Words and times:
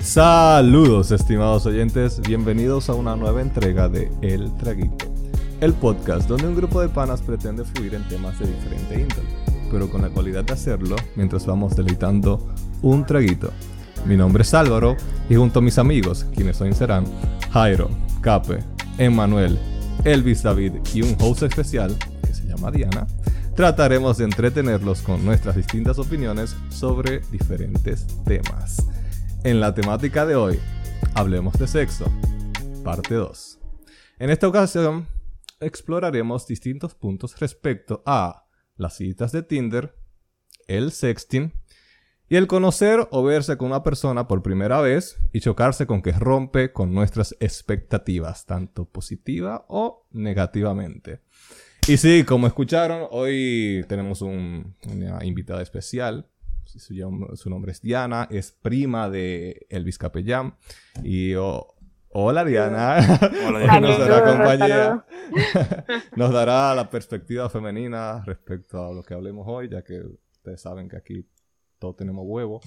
Saludos 0.00 1.12
estimados 1.12 1.66
oyentes, 1.66 2.20
bienvenidos 2.20 2.90
a 2.90 2.94
una 2.94 3.14
nueva 3.14 3.40
entrega 3.40 3.88
de 3.88 4.10
El 4.22 4.52
Traguito, 4.56 5.06
el 5.60 5.72
podcast 5.72 6.28
donde 6.28 6.48
un 6.48 6.56
grupo 6.56 6.80
de 6.80 6.88
panas 6.88 7.22
pretende 7.22 7.64
fluir 7.64 7.94
en 7.94 8.06
temas 8.08 8.38
de 8.38 8.46
diferente 8.46 9.00
índole, 9.00 9.28
pero 9.70 9.88
con 9.88 10.02
la 10.02 10.08
cualidad 10.08 10.44
de 10.44 10.54
hacerlo 10.54 10.96
mientras 11.14 11.46
vamos 11.46 11.76
deleitando 11.76 12.52
un 12.82 13.06
traguito. 13.06 13.50
Mi 14.04 14.16
nombre 14.16 14.42
es 14.42 14.52
Álvaro 14.52 14.96
y 15.28 15.36
junto 15.36 15.60
a 15.60 15.62
mis 15.62 15.78
amigos, 15.78 16.26
quienes 16.34 16.60
hoy 16.60 16.72
serán 16.72 17.04
Jairo, 17.52 17.90
Cape, 18.20 18.64
Emmanuel, 18.98 19.58
Elvis 20.04 20.42
David 20.42 20.72
y 20.92 21.02
un 21.02 21.16
host 21.20 21.44
especial 21.44 21.96
que 22.26 22.34
se 22.34 22.44
llama 22.46 22.70
Diana, 22.70 23.06
trataremos 23.60 24.16
de 24.16 24.24
entretenerlos 24.24 25.02
con 25.02 25.22
nuestras 25.22 25.54
distintas 25.54 25.98
opiniones 25.98 26.56
sobre 26.70 27.18
diferentes 27.30 28.06
temas. 28.24 28.88
En 29.44 29.60
la 29.60 29.74
temática 29.74 30.24
de 30.24 30.34
hoy, 30.34 30.58
hablemos 31.14 31.58
de 31.58 31.66
sexo, 31.66 32.10
parte 32.82 33.16
2. 33.16 33.58
En 34.18 34.30
esta 34.30 34.48
ocasión, 34.48 35.06
exploraremos 35.60 36.46
distintos 36.46 36.94
puntos 36.94 37.38
respecto 37.38 38.02
a 38.06 38.46
las 38.76 38.96
citas 38.96 39.30
de 39.30 39.42
Tinder, 39.42 39.94
el 40.66 40.90
sexting 40.90 41.52
y 42.30 42.36
el 42.36 42.46
conocer 42.46 43.08
o 43.10 43.22
verse 43.22 43.58
con 43.58 43.66
una 43.66 43.82
persona 43.82 44.26
por 44.26 44.42
primera 44.42 44.80
vez 44.80 45.18
y 45.34 45.40
chocarse 45.40 45.86
con 45.86 46.00
que 46.00 46.12
rompe 46.12 46.72
con 46.72 46.94
nuestras 46.94 47.36
expectativas, 47.40 48.46
tanto 48.46 48.86
positiva 48.86 49.66
o 49.68 50.06
negativamente. 50.12 51.20
Y 51.90 51.96
sí, 51.96 52.22
como 52.22 52.46
escucharon, 52.46 53.08
hoy 53.10 53.84
tenemos 53.88 54.22
un- 54.22 54.76
una 54.92 55.24
invitada 55.24 55.60
especial. 55.60 56.24
Su, 56.64 57.50
nombre 57.50 57.72
es 57.72 57.82
Diana, 57.82 58.28
es 58.30 58.52
prima 58.52 59.10
de 59.10 59.66
Elvis 59.68 59.98
Capellán. 59.98 60.54
Y 61.02 61.34
oh, 61.34 61.74
hola 62.10 62.44
Diana. 62.44 62.98
Hola, 63.44 63.58
Diana. 63.58 63.80
nos 63.80 63.98
dará 63.98 64.24
compañía. 64.24 65.04
nos 66.16 66.32
dará 66.32 66.76
la 66.76 66.88
perspectiva 66.88 67.50
femenina 67.50 68.22
respecto 68.24 68.86
a 68.86 68.92
lo 68.94 69.02
que 69.02 69.14
hablemos 69.14 69.44
hoy, 69.48 69.68
ya 69.68 69.82
que 69.82 70.00
ustedes 70.30 70.60
saben 70.60 70.88
que 70.88 70.96
aquí 70.96 71.26
todos 71.80 71.96
tenemos 71.96 72.22
huevo. 72.24 72.60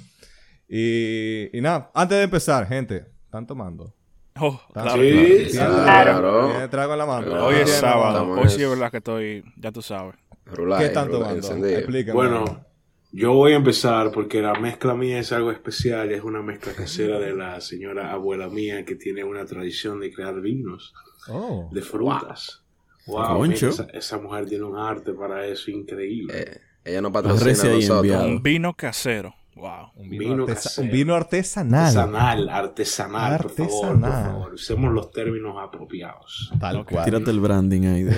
Y, 0.68 1.58
y 1.58 1.62
nada, 1.62 1.92
antes 1.94 2.18
de 2.18 2.24
empezar, 2.26 2.68
gente, 2.68 3.06
¿están 3.24 3.48
tomando? 3.48 3.96
Oh, 4.40 4.60
¿Están- 4.68 4.84
claro, 4.84 5.02
Sí, 5.02 5.10
¿Tienen- 5.10 5.50
claro. 5.52 6.50
¿Tienen 6.50 6.70
trago 6.70 6.94
en 6.94 7.00
la 7.00 7.06
mano? 7.06 7.28
Claro. 7.28 7.46
Hoy 7.46 7.56
es 7.56 7.64
¿Tienen 7.66 7.82
sábado. 7.82 8.10
estamos 8.18 8.40
Hoy 8.40 8.50
sí 8.50 8.64
es- 8.64 8.70
verdad 8.70 8.92
que 8.92 8.98
estoy, 8.98 9.44
ya 9.58 9.72
tú 9.72 9.82
sabes. 9.82 10.16
Rulay, 10.46 10.80
¿Qué 10.80 10.86
están 10.88 11.08
rulay. 11.08 11.38
Explíquenme. 11.38 12.14
Bueno, 12.14 12.66
yo 13.12 13.34
voy 13.34 13.54
a 13.54 13.56
empezar 13.56 14.12
porque 14.12 14.42
la 14.42 14.54
mezcla 14.56 14.94
mía 14.96 15.20
es 15.20 15.32
algo 15.32 15.52
especial. 15.52 16.12
Es 16.12 16.24
una 16.24 16.42
mezcla 16.42 16.74
casera 16.74 17.20
de 17.20 17.34
la 17.34 17.62
señora 17.62 18.12
abuela 18.12 18.50
mía 18.50 18.84
que 18.86 18.96
tiene 18.96 19.24
una 19.24 19.46
tradición 19.46 20.00
de 20.00 20.12
crear 20.12 20.42
vinos 20.42 20.94
Oh. 21.30 21.70
de 21.72 21.82
frutas. 21.82 22.64
Wow, 23.06 23.42
mira, 23.46 23.56
esa, 23.70 23.86
esa 23.94 24.18
mujer 24.18 24.46
tiene 24.48 24.64
un 24.64 24.78
arte 24.78 25.14
para 25.14 25.46
eso 25.46 25.70
increíble. 25.72 26.34
Eh, 26.38 26.58
ella 26.86 27.02
no 27.02 27.12
patrocina 27.12 27.52
a 27.52 27.76
nosotros. 27.76 28.24
Un 28.26 28.42
vino 28.42 28.74
casero. 28.74 29.34
Wow. 29.56 29.92
Un 29.96 30.10
Vino 30.10 30.24
vino, 30.24 30.44
artesa- 30.46 30.64
casero. 30.64 30.86
un 30.88 30.92
vino 30.92 31.16
artesanal. 31.16 31.86
Artesanal, 31.86 32.50
artesanal, 32.50 33.38
por 33.42 33.52
favor, 33.52 34.00
por 34.02 34.10
favor. 34.12 34.54
Usemos 34.56 34.92
los 34.94 35.12
términos 35.12 35.56
apropiados. 35.62 36.52
Tal 36.60 36.78
Ok. 36.78 36.92
cual. 36.92 37.06
Tírate 37.06 37.30
el 37.32 37.40
branding 37.40 37.86
ahí 37.86 38.04
de- 38.04 38.16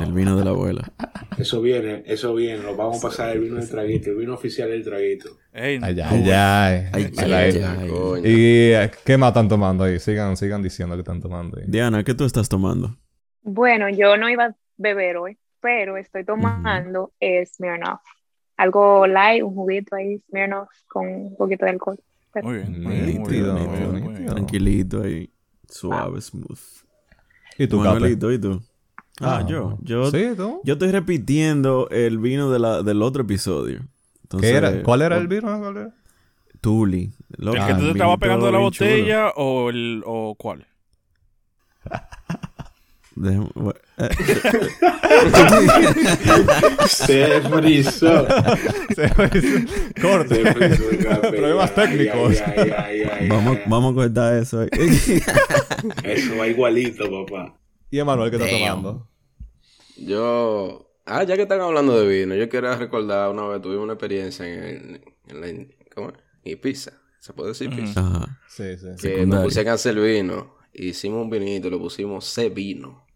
del 0.00 0.12
vino 0.12 0.36
de 0.36 0.44
la 0.44 0.50
abuela. 0.50 0.90
Eso 1.36 1.60
viene, 1.60 2.02
eso 2.06 2.34
viene. 2.34 2.62
Nos 2.62 2.76
vamos 2.76 2.98
a 3.04 3.08
pasar 3.08 3.30
el 3.36 3.40
vino 3.40 3.56
del 3.56 3.68
traguito, 3.68 4.10
el 4.10 4.16
vino 4.16 4.34
oficial 4.34 4.70
del 4.70 4.82
traguito. 4.82 5.28
Ey, 5.52 5.78
Ay, 5.82 5.94
no, 5.94 6.04
ay, 6.04 6.30
ay. 6.30 6.32
Ay, 6.32 6.88
Ay, 6.92 7.12
ay, 7.18 7.32
ay. 7.32 7.62
ay. 7.82 7.88
Coño. 7.90 8.22
¿Y 8.24 8.72
qué 9.04 9.16
más 9.18 9.28
están 9.28 9.48
tomando 9.48 9.84
ahí? 9.84 9.98
Sigan, 9.98 10.36
sigan 10.36 10.62
diciendo 10.62 10.94
que 10.94 11.00
están 11.00 11.20
tomando 11.20 11.58
ahí. 11.58 11.64
Diana, 11.68 12.02
¿qué 12.02 12.14
tú 12.14 12.24
estás 12.24 12.48
tomando? 12.48 12.96
Bueno, 13.42 13.88
yo 13.90 14.16
no 14.16 14.28
iba 14.30 14.44
a 14.46 14.56
beber 14.78 15.16
hoy, 15.18 15.36
pero 15.60 15.96
estoy 15.96 16.24
tomando 16.24 17.12
eh, 17.20 17.44
Smirnoff. 17.46 18.00
Algo 18.58 19.06
light, 19.06 19.42
un 19.42 19.54
juguito 19.54 19.96
ahí, 19.96 20.18
Smirnoff, 20.28 20.68
con 20.88 21.06
un 21.08 21.36
poquito 21.36 21.64
de 21.64 21.70
alcohol. 21.72 21.98
Muy 22.42 22.56
bien, 22.58 22.82
muy 22.82 22.94
bien, 22.94 23.04
muy 23.18 23.28
Nítido, 23.28 23.54
bien, 23.54 23.68
muy 23.68 23.78
bien, 23.78 23.90
muy 23.90 24.00
nítido. 24.00 24.14
bien. 24.14 24.26
Tranquilito 24.26 25.02
ahí. 25.02 25.30
Suave, 25.68 26.20
smooth. 26.20 26.58
¿Y 27.58 27.66
tú? 27.66 27.78
Manuelito, 27.78 28.30
¿y 28.32 28.38
tú? 28.38 28.60
Ah, 29.20 29.38
Ah, 29.42 29.46
yo. 29.48 29.78
Yo, 29.82 30.10
¿Sí, 30.10 30.28
tú? 30.36 30.60
yo 30.64 30.74
estoy 30.74 30.92
repitiendo 30.92 31.88
el 31.90 32.18
vino 32.18 32.50
de 32.50 32.58
la, 32.58 32.82
del 32.82 33.02
otro 33.02 33.22
episodio. 33.22 33.80
Entonces, 34.22 34.50
¿Qué 34.50 34.56
era? 34.56 34.82
¿Cuál 34.82 35.02
era 35.02 35.16
oh, 35.16 35.20
el 35.20 35.28
vino? 35.28 35.58
¿Cuál 35.58 35.76
era? 35.76 35.94
Tuli. 36.60 37.12
¿El 37.38 37.50
que 37.52 37.58
Ah, 37.58 37.76
tú 37.76 37.84
te 37.84 37.90
estabas 37.92 38.18
pegando 38.18 38.46
de 38.46 38.52
la 38.52 38.58
botella 38.58 39.30
o 39.36 39.70
el 39.70 40.02
o 40.06 40.34
cuál? 40.36 40.66
Se 46.86 47.40
frizó. 47.42 48.26
Corte. 50.00 50.34
Se 50.34 50.54
frizó 50.54 50.90
el 50.90 50.98
café. 51.04 51.28
Problemas 51.30 51.74
técnicos. 51.74 52.40
ay, 52.40 52.54
ay, 52.56 52.72
ay, 52.76 53.02
ay, 53.20 53.28
vamos, 53.28 53.56
ay. 53.56 53.62
vamos 53.66 53.92
a 53.92 53.94
cortar 53.94 54.34
eso 54.34 54.60
ahí. 54.60 54.68
Eso 56.04 56.36
va 56.36 56.46
igualito, 56.48 57.04
papá. 57.10 57.58
¿Y 57.90 57.98
Emanuel 57.98 58.30
qué 58.30 58.36
está 58.36 58.50
tomando? 58.50 59.08
Yo. 59.96 60.84
Ah, 61.06 61.24
ya 61.24 61.36
que 61.36 61.42
están 61.42 61.60
hablando 61.60 61.98
de 61.98 62.06
vino, 62.06 62.34
yo 62.34 62.48
quería 62.48 62.76
recordar 62.76 63.30
una 63.30 63.46
vez 63.46 63.62
tuvimos 63.62 63.84
una 63.84 63.94
experiencia 63.94 64.46
en, 64.46 65.00
en 65.28 65.40
la. 65.40 65.48
¿Cómo 65.94 66.10
es? 66.10 66.56
Pizza. 66.56 66.92
¿Se 67.20 67.32
puede 67.32 67.50
decir 67.50 67.70
pizza? 67.70 68.00
Ajá. 68.00 68.40
Sí, 68.48 68.76
sí. 68.78 68.88
Que 69.00 69.26
nos 69.26 69.44
pusieron 69.44 69.72
a 69.72 69.74
hacer 69.74 69.98
vino. 70.00 70.56
Hicimos 70.72 71.22
un 71.22 71.30
vinito, 71.30 71.68
le 71.70 71.78
pusimos 71.78 72.24
C 72.24 72.48
vino. 72.48 73.07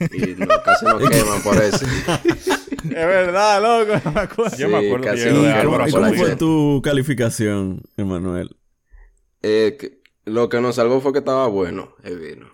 Y 0.00 0.34
casi 0.64 0.84
nos 0.84 1.08
queman 1.10 1.42
por 1.42 1.56
eso. 1.62 1.84
Es 1.86 2.90
verdad, 2.90 3.62
loco. 3.62 4.00
No 4.04 4.12
me 4.12 4.20
acuerdo. 4.20 4.56
Yo 4.56 4.68
me 4.68 4.80
Sí, 4.80 4.86
acuerdo 4.86 5.04
que 5.04 5.10
casi 5.10 5.24
no 5.30 5.42
de 5.42 5.48
quema 5.48 5.60
Álvaro 5.60 5.88
¿Y 5.88 5.92
por 5.92 6.00
cómo 6.00 6.12
la 6.12 6.18
fue 6.18 6.36
tu 6.36 6.80
calificación, 6.84 7.82
Emanuel? 7.96 8.56
Eh, 9.42 9.76
que- 9.78 10.00
lo 10.24 10.48
que 10.48 10.60
nos 10.60 10.74
salvó 10.76 11.00
fue 11.00 11.12
que 11.12 11.20
estaba 11.20 11.46
bueno 11.48 11.94
el 12.04 12.18
vino. 12.18 12.46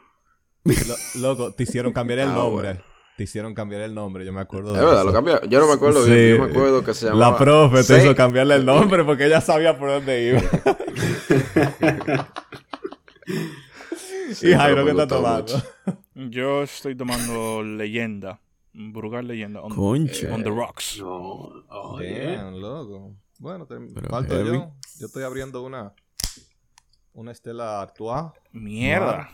Lo- 0.64 1.20
loco, 1.20 1.52
te 1.54 1.62
hicieron 1.64 1.92
cambiar 1.92 2.20
el 2.20 2.28
Ah, 2.28 2.34
nombre. 2.34 2.68
bueno. 2.68 2.80
Te 3.16 3.24
hicieron 3.24 3.54
cambiar 3.54 3.82
el 3.82 3.94
nombre, 3.94 4.24
yo 4.24 4.32
me 4.32 4.40
acuerdo 4.40 4.70
Es 4.70 4.76
de 4.78 4.80
verdad, 4.80 5.00
eso. 5.00 5.04
lo 5.06 5.12
cambió. 5.12 5.40
Yo 5.44 5.60
no 5.60 5.66
me 5.66 5.74
acuerdo 5.74 6.04
Sí. 6.04 6.10
bien. 6.10 6.36
Yo 6.38 6.44
me 6.44 6.50
acuerdo 6.50 6.82
que 6.84 6.94
se 6.94 7.06
llamaba. 7.06 7.30
La 7.32 7.36
profe 7.38 7.84
te 7.84 7.98
hizo 8.02 8.14
cambiarle 8.16 8.54
el 8.54 8.64
nombre 8.64 9.04
porque 9.04 9.26
ella 9.26 9.40
sabía 9.42 9.78
por 9.78 9.90
dónde 9.90 10.28
iba. 10.30 10.40
Sí, 14.34 14.48
y 14.48 14.54
Jairo, 14.54 14.84
¿qué 14.84 14.90
está 14.92 15.06
tomando? 15.06 15.42
mucho. 15.54 16.01
Yo 16.14 16.62
estoy 16.62 16.94
tomando 16.96 17.62
leyenda. 17.62 18.40
Brugal 18.74 19.26
leyenda. 19.26 19.60
On, 19.62 19.74
Concha. 19.74 20.32
on 20.32 20.42
the 20.42 20.50
rocks. 20.50 20.98
No, 20.98 21.52
oye. 21.68 22.36
Damn, 22.36 22.60
loco. 22.60 23.14
Bueno, 23.38 23.66
te- 23.66 23.74
heavy. 23.74 24.46
yo. 24.52 24.72
Yo 24.98 25.06
estoy 25.06 25.22
abriendo 25.24 25.62
una... 25.62 25.92
Una 27.14 27.32
Estela 27.32 27.82
Artois. 27.82 28.32
Mierda. 28.52 29.28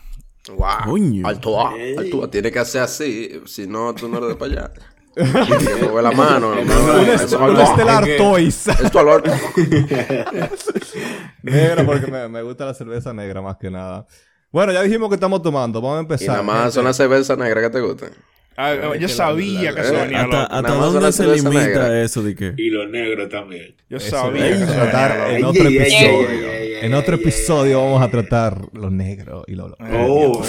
Wow. 0.49 0.67
Coño. 0.85 1.27
Altoa, 1.27 1.73
Altoa, 1.97 2.29
tiene 2.31 2.51
que 2.51 2.59
hacer 2.59 2.81
así, 2.81 3.41
si 3.45 3.67
no, 3.67 3.93
tú 3.93 4.07
no 4.09 4.17
eres 4.17 4.29
de 4.29 4.35
para 4.35 4.51
allá. 4.51 4.73
Mover 5.89 6.03
la 6.03 6.11
mano. 6.11 6.55
no, 6.55 6.61
Una, 6.61 7.01
eso 7.13 7.13
est- 7.13 7.23
es 7.23 7.33
una 7.33 7.45
Altoa. 7.45 7.63
Estela 7.63 7.99
Es 7.99 8.05
que- 8.05 8.11
Artois. 8.13 8.67
Esto 8.67 8.99
al. 8.99 9.23
Negra 11.43 11.85
porque 11.85 12.07
me, 12.11 12.27
me 12.27 12.41
gusta 12.41 12.65
la 12.65 12.73
cerveza 12.73 13.13
negra 13.13 13.41
más 13.41 13.57
que 13.57 13.69
nada. 13.69 14.05
Bueno, 14.51 14.71
ya 14.73 14.81
dijimos 14.81 15.09
que 15.09 15.15
estamos 15.15 15.41
tomando. 15.41 15.81
Vamos 15.81 15.97
a 15.97 15.99
Y 15.99 16.03
empezar. 16.03 16.27
nada 16.29 16.43
más 16.43 16.57
gente. 16.61 16.71
son 16.73 16.85
las 16.85 16.97
cervezas 16.97 17.37
negras 17.37 17.63
que 17.65 17.69
te 17.69 17.81
gustan. 17.81 18.09
Ah, 18.61 18.93
yo 18.99 19.07
sabía 19.07 19.73
que 19.73 19.79
eso 19.79 19.93
venía 19.93 20.23
¿Hasta, 20.23 20.43
hasta 20.43 20.61
Nada 20.63 20.75
más 20.75 20.83
dónde 20.87 20.99
una 20.99 21.11
se 21.13 21.25
limita 21.27 21.49
negra. 21.65 22.01
eso 22.01 22.21
de 22.21 22.35
que? 22.35 22.53
Y 22.57 22.69
los 22.69 22.89
negros 22.89 23.29
también. 23.29 23.73
Yo 23.89 23.97
Eso 23.97 24.09
sabía 24.17 24.49
vamos 24.53 24.69
a 24.69 24.73
tratar 24.73 25.31
en 25.31 25.45
otro 25.45 25.63
episodio. 25.69 26.49
En 26.81 26.93
otro 26.93 27.15
episodio 27.15 27.81
vamos 27.81 28.01
a 28.01 28.09
tratar 28.11 28.61
lo 28.73 28.89
negro 28.89 29.43
y 29.47 29.55
lo... 29.55 29.69
Eh, 29.79 30.07
Oh. 30.07 30.41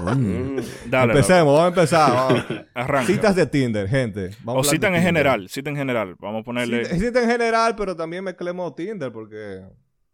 Mm. 0.00 0.56
Dale, 0.86 1.12
Empecemos, 1.12 1.46
vamos 1.54 1.64
a 1.64 1.68
empezar. 1.68 2.10
vamos. 2.10 2.44
Arranca. 2.74 3.06
Citas 3.06 3.36
de 3.36 3.46
Tinder, 3.46 3.88
gente. 3.88 4.30
Vamos 4.42 4.46
a 4.46 4.52
o 4.52 4.58
hablar 4.58 4.70
cita 4.72 4.90
de 4.90 4.96
en 4.96 5.02
general. 5.02 5.48
Cita 5.48 5.70
en 5.70 5.76
general. 5.76 6.16
Vamos 6.18 6.40
a 6.40 6.44
ponerle... 6.44 6.84
Cita, 6.86 6.98
cita 6.98 7.22
en 7.22 7.30
general, 7.30 7.74
pero 7.76 7.94
también 7.96 8.24
mezclemos 8.24 8.74
Tinder 8.74 9.12
porque 9.12 9.60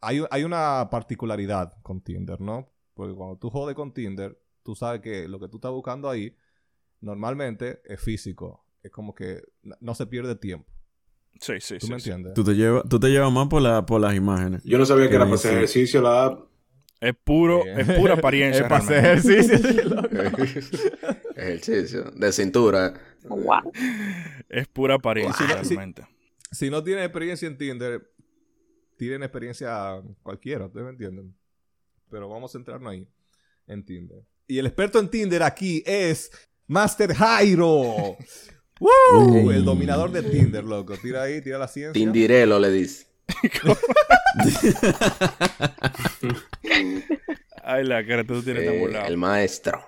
hay, 0.01 0.23
hay 0.31 0.45
una 0.45 0.89
particularidad 0.91 1.73
con 1.83 2.01
Tinder, 2.01 2.41
¿no? 2.41 2.69
Porque 2.97 3.15
cuando 3.15 3.37
tú 3.37 3.51
jodes 3.51 3.77
con 3.77 3.93
Tinder, 3.93 4.37
tú 4.65 4.75
sabes 4.75 5.03
que 5.03 5.29
lo 5.29 5.39
que 5.39 5.49
tú 5.49 5.59
estás 5.59 5.71
buscando 5.71 6.09
ahí 6.09 6.35
normalmente 7.01 7.83
es 7.85 8.01
físico. 8.01 8.65
Es 8.83 8.91
como 8.91 9.15
que 9.15 9.43
no- 9.81 9.95
se 9.95 10.07
pierde 10.07 10.35
tiempo. 10.35 10.67
Sí, 11.39 11.53
sí, 11.61 11.77
¿Tú 11.79 11.87
sí. 11.89 11.93
me 11.93 12.01
sí. 12.01 12.09
entiendes? 12.11 12.33
Tú 12.35 12.43
te 12.43 12.55
llevas, 12.55 12.85
tú 12.89 12.99
te 12.99 13.09
llevas 13.09 13.31
más 13.31 13.49
por, 13.49 13.61
la, 13.61 13.85
por 13.85 14.01
las 14.01 14.15
imágenes. 14.17 14.63
Yo 14.65 14.79
no 14.79 14.87
sabía 14.87 15.09
que 15.11 15.17
era 15.17 15.25
para 15.27 15.35
hacer 15.35 15.51
Sí. 15.51 15.57
ejercicio 15.59 16.01
la 16.01 16.25
app. 16.25 16.49
Es 16.99 17.15
puro, 17.23 17.63
Bien. 17.63 17.79
es 17.81 17.99
pura 17.99 18.15
apariencia. 18.15 18.63
Es 18.65 18.69
para 18.69 18.83
hacer 18.83 19.05
ejercicio. 19.05 19.57
ejercicio. 21.37 22.05
De 22.13 22.33
cintura. 22.33 22.95
Wow. 23.29 23.71
Es 24.49 24.67
pura 24.69 24.95
apariencia 24.95 25.47
realmente. 25.47 26.07
si 26.51 26.71
no 26.71 26.83
tienes 26.83 27.05
experiencia 27.05 27.47
en 27.47 27.59
Tinder, 27.59 28.11
tiren 28.97 29.23
experiencia 29.23 30.01
cualquiera, 30.23 30.67
¿ustedes 30.67 30.85
me 30.85 30.91
entienden? 30.93 31.37
Pero 32.11 32.29
vamos 32.29 32.51
a 32.51 32.53
centrarnos 32.59 32.93
ahí, 32.93 33.09
en 33.67 33.85
Tinder. 33.85 34.19
Y 34.47 34.59
el 34.59 34.67
experto 34.67 34.99
en 35.01 35.09
Tinder 35.11 35.43
aquí 35.43 35.83
es 35.87 36.31
Master 36.67 37.13
Jairo. 37.15 38.17
¡Woo! 38.81 39.47
Uy. 39.47 39.55
El 39.55 39.65
dominador 39.65 40.11
de 40.13 40.23
Tinder, 40.23 40.63
loco. 40.65 40.97
Tira 40.99 41.23
ahí, 41.23 41.41
tira 41.41 41.59
la 41.59 41.67
ciencia. 41.69 41.93
Tindirelo 41.93 42.59
le 42.59 42.71
dice. 42.71 43.07
Ay, 47.65 47.85
la 47.85 48.07
cara, 48.07 48.25
tú 48.25 48.43
tienes 48.43 48.65
tan 48.65 48.75
Eh, 48.75 48.79
burlado. 48.81 49.07
el 49.07 49.17
maestro. 49.17 49.85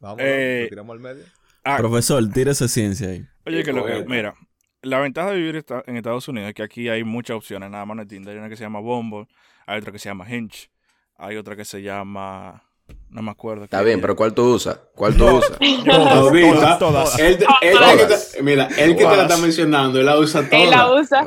Vamos, 0.00 0.18
Eh, 0.22 0.66
tiramos 0.70 0.94
al 0.94 1.00
medio. 1.00 1.24
Ah, 1.64 1.76
Profesor, 1.76 2.26
tira 2.32 2.52
esa 2.52 2.68
ciencia 2.68 3.08
ahí. 3.08 3.26
Oye, 3.44 3.62
que 3.62 3.72
lo 3.72 3.84
que, 3.84 4.04
mira, 4.06 4.34
la 4.82 4.98
ventaja 5.00 5.30
de 5.30 5.36
vivir 5.36 5.64
en 5.86 5.96
Estados 5.96 6.26
Unidos 6.28 6.48
es 6.48 6.54
que 6.54 6.62
aquí 6.62 6.88
hay 6.88 7.04
muchas 7.04 7.36
opciones, 7.36 7.70
nada 7.70 7.84
más 7.84 7.98
es 7.98 8.08
Tinder. 8.08 8.32
Hay 8.32 8.38
una 8.38 8.48
que 8.48 8.56
se 8.56 8.62
llama 8.62 8.80
Bumble, 8.80 9.26
hay 9.66 9.78
otra 9.78 9.92
que 9.92 9.98
se 9.98 10.08
llama 10.08 10.26
Hinge, 10.34 10.70
hay 11.20 11.36
otra 11.36 11.54
que 11.56 11.64
se 11.64 11.82
llama, 11.82 12.62
no 13.10 13.22
me 13.22 13.30
acuerdo. 13.30 13.64
Está 13.64 13.82
bien, 13.82 14.00
pero 14.00 14.16
¿cuál 14.16 14.34
tú 14.34 14.54
usas? 14.54 14.80
¿Cuál 14.94 15.16
tú 15.16 15.26
usas? 15.26 15.58
Todas, 15.84 16.78
todas. 16.78 17.18
Él, 17.18 17.32
él 17.32 17.38
te- 17.38 17.70
Todas. 17.72 18.36
mira, 18.42 18.68
él 18.78 18.96
que 18.96 19.04
te 19.04 19.16
la 19.16 19.22
está 19.22 19.36
mencionando, 19.36 19.98
él 20.00 20.06
la 20.06 20.18
usa 20.18 20.48
toda. 20.48 20.62
Él 20.62 20.70
la 20.70 20.92
usa. 20.92 21.24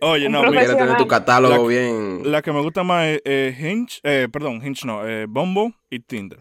Oye, 0.00 0.26
Un 0.26 0.32
no, 0.32 0.42
mira, 0.50 0.66
tener 0.76 0.96
tu 0.96 1.06
catálogo 1.06 1.56
La- 1.56 1.68
bien. 1.68 2.22
la 2.30 2.42
que 2.42 2.52
me 2.52 2.60
gusta 2.60 2.82
más 2.82 3.06
es 3.06 3.22
eh, 3.24 3.56
Hinge, 3.58 4.00
eh, 4.02 4.28
perdón, 4.32 4.56
Hinge 4.64 4.86
no, 4.86 5.06
eh, 5.06 5.26
Bumble 5.28 5.74
y 5.90 6.00
Tinder. 6.00 6.40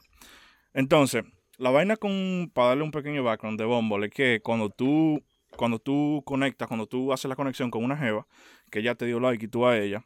Entonces, 0.73 1.23
la 1.57 1.69
vaina 1.71 1.95
con, 1.97 2.51
para 2.53 2.69
darle 2.69 2.83
un 2.83 2.91
pequeño 2.91 3.23
background 3.23 3.59
de 3.59 3.65
Bumble 3.65 4.07
es 4.07 4.13
que 4.13 4.39
cuando 4.43 4.69
tú, 4.69 5.21
cuando 5.55 5.79
tú 5.79 6.21
conectas, 6.25 6.67
cuando 6.67 6.85
tú 6.87 7.11
haces 7.11 7.27
la 7.29 7.35
conexión 7.35 7.71
con 7.71 7.83
una 7.83 7.97
jeva, 7.97 8.25
que 8.69 8.79
ella 8.79 8.95
te 8.95 9.05
dio 9.05 9.19
like 9.19 9.45
y 9.45 9.47
tú 9.47 9.65
a 9.65 9.77
ella, 9.77 10.03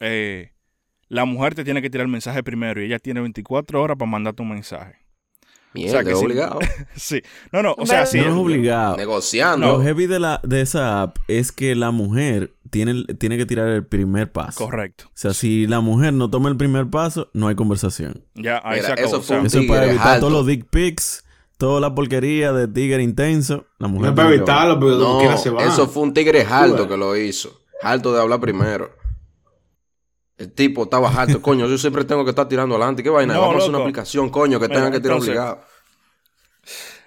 eh, 0.00 0.52
la 1.08 1.24
mujer 1.24 1.54
te 1.54 1.64
tiene 1.64 1.82
que 1.82 1.90
tirar 1.90 2.06
el 2.06 2.12
mensaje 2.12 2.42
primero 2.42 2.80
y 2.82 2.86
ella 2.86 2.98
tiene 2.98 3.20
24 3.20 3.80
horas 3.82 3.96
para 3.98 4.10
mandarte 4.10 4.42
un 4.42 4.50
mensaje. 4.50 4.96
Mierda, 5.74 5.90
o 5.90 5.92
sea 5.96 6.04
que 6.04 6.10
es 6.12 6.16
obligado. 6.16 6.58
Sí. 6.96 7.20
No, 7.52 7.62
no, 7.62 7.74
o 7.76 7.84
sea, 7.86 8.06
sí. 8.06 8.18
no 8.20 8.26
es 8.26 8.32
obligado. 8.32 8.96
Negociando. 8.96 9.66
Lo 9.66 9.82
heavy 9.82 10.06
de, 10.06 10.18
la, 10.18 10.40
de 10.42 10.62
esa 10.62 11.02
app 11.02 11.18
es 11.28 11.52
que 11.52 11.74
la 11.74 11.90
mujer 11.90 12.54
tiene, 12.70 13.04
tiene 13.18 13.36
que 13.36 13.44
tirar 13.44 13.68
el 13.68 13.84
primer 13.86 14.32
paso. 14.32 14.64
Correcto. 14.64 15.04
O 15.08 15.10
sea, 15.14 15.34
si 15.34 15.66
la 15.66 15.80
mujer 15.80 16.14
no 16.14 16.30
toma 16.30 16.48
el 16.48 16.56
primer 16.56 16.88
paso, 16.88 17.28
no 17.34 17.48
hay 17.48 17.54
conversación. 17.54 18.24
Ya, 18.34 18.60
ahí 18.64 18.76
Mira, 18.76 18.86
se 18.86 18.92
acabó. 18.92 19.08
eso 19.08 19.20
fue 19.22 19.40
un 19.40 19.46
Eso 19.46 19.60
es 19.60 19.66
para 19.66 19.80
tigre 19.80 19.90
evitar 19.94 20.08
alto. 20.14 20.20
todos 20.26 20.32
los 20.32 20.46
dick 20.46 20.66
pics, 20.70 21.24
toda 21.58 21.80
la 21.82 21.94
porquería 21.94 22.52
de 22.52 22.66
tigre 22.68 23.02
intenso. 23.02 23.66
La 23.78 23.88
mujer 23.88 24.04
No 24.06 24.08
es 24.08 24.16
para 24.16 24.34
evitarlo, 24.34 24.80
pero 24.80 24.96
No, 24.98 25.36
se 25.38 25.50
va. 25.50 25.64
eso 25.64 25.86
fue 25.86 26.02
un 26.02 26.14
tigre 26.14 26.46
alto 26.48 26.88
que 26.88 26.96
lo 26.96 27.14
hizo. 27.14 27.60
Alto 27.82 28.12
de 28.14 28.20
hablar 28.22 28.40
primero. 28.40 28.90
El 30.38 30.52
tipo 30.52 30.84
estaba 30.84 31.10
alto. 31.10 31.42
Coño, 31.42 31.66
yo 31.66 31.76
siempre 31.76 32.04
tengo 32.04 32.24
que 32.24 32.30
estar 32.30 32.48
tirando 32.48 32.76
adelante. 32.76 33.02
¿Qué 33.02 33.10
vaina? 33.10 33.34
No, 33.34 33.40
Vamos 33.40 33.56
a 33.56 33.58
hacer 33.58 33.70
una 33.70 33.80
aplicación, 33.80 34.30
coño, 34.30 34.60
que 34.60 34.68
Mira, 34.68 34.76
tengan 34.76 34.92
que 34.92 35.00
tirar 35.00 35.16
entonces- 35.16 35.30
obligado. 35.30 35.64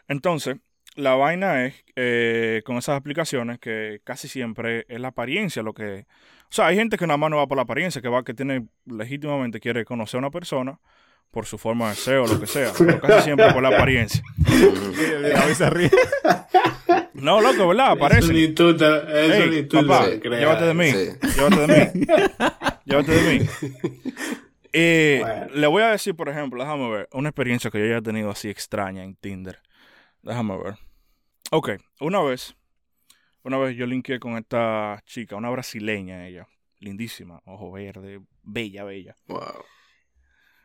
Entonces, 0.08 0.58
la 0.96 1.16
vaina 1.16 1.66
es 1.66 1.76
eh, 1.96 2.62
con 2.66 2.78
esas 2.78 2.98
aplicaciones 2.98 3.60
que 3.60 4.02
casi 4.04 4.28
siempre 4.28 4.86
es 4.90 5.00
la 5.00 5.10
apariencia 5.10 5.64
lo 5.64 5.74
que... 5.74 6.06
O 6.44 6.54
sea, 6.54 6.68
hay 6.68 6.76
gente 6.76 6.98
que 6.98 7.08
nada 7.08 7.18
más 7.18 7.30
no 7.30 7.38
va 7.38 7.48
por 7.48 7.56
la 7.56 7.64
apariencia, 7.64 8.02
que 8.02 8.10
va, 8.10 8.24
que 8.24 8.34
tiene 8.34 8.68
legítimamente 8.86 9.62
quiere 9.62 9.86
conocer 9.86 10.18
a 10.18 10.20
una 10.20 10.32
persona 10.32 10.80
por 11.32 11.46
su 11.46 11.58
forma 11.58 11.90
de 11.90 11.96
ser 11.96 12.18
o 12.18 12.28
lo 12.28 12.38
que 12.42 12.48
sea, 12.48 12.74
pero 12.78 13.00
casi 13.00 13.24
siempre 13.24 13.54
por 13.54 13.64
la 13.64 13.70
apariencia. 13.70 14.22
No, 17.22 17.40
loco, 17.42 17.68
¿verdad? 17.70 17.94
Eso 17.96 18.06
Aparece. 18.06 18.34
ni 18.34 18.48
tú, 18.54 18.76
te- 18.76 18.86
eso 18.86 19.44
Ey, 19.44 19.50
ni 19.50 19.64
tú 19.64 19.86
papá, 19.86 20.06
te 20.10 20.30
llévate 20.30 20.66
de 20.66 20.74
mí. 20.74 20.92
Sí. 20.92 21.10
Llévate 21.36 21.68
de 21.68 21.68
mí. 21.94 22.06
Llévate 22.86 23.12
de 23.12 23.40
mí. 23.40 23.46
Eh, 24.74 25.20
Bueno. 25.22 25.48
Le 25.54 25.68
voy 25.68 25.84
a 25.84 25.88
decir, 25.92 26.16
por 26.16 26.30
ejemplo, 26.30 26.62
déjame 26.64 26.90
ver, 26.90 27.10
una 27.12 27.30
experiencia 27.30 27.70
que 27.70 27.78
yo 27.80 27.86
haya 27.86 28.02
tenido 28.02 28.30
así 28.32 28.50
extraña 28.50 29.04
en 29.04 29.16
Tinder. 29.16 29.60
Déjame 30.22 30.58
ver. 30.58 30.76
Ok, 31.52 31.72
una 32.00 32.22
vez, 32.22 32.56
una 33.44 33.58
vez 33.58 33.76
yo 33.76 33.86
linké 33.86 34.20
con 34.20 34.38
esta 34.38 35.02
chica, 35.06 35.36
una 35.36 35.50
brasileña 35.50 36.26
ella, 36.28 36.48
lindísima, 36.80 37.42
ojo 37.46 37.72
verde, 37.72 38.22
bella, 38.44 38.84
bella. 38.86 39.16
Wow. 39.28 39.42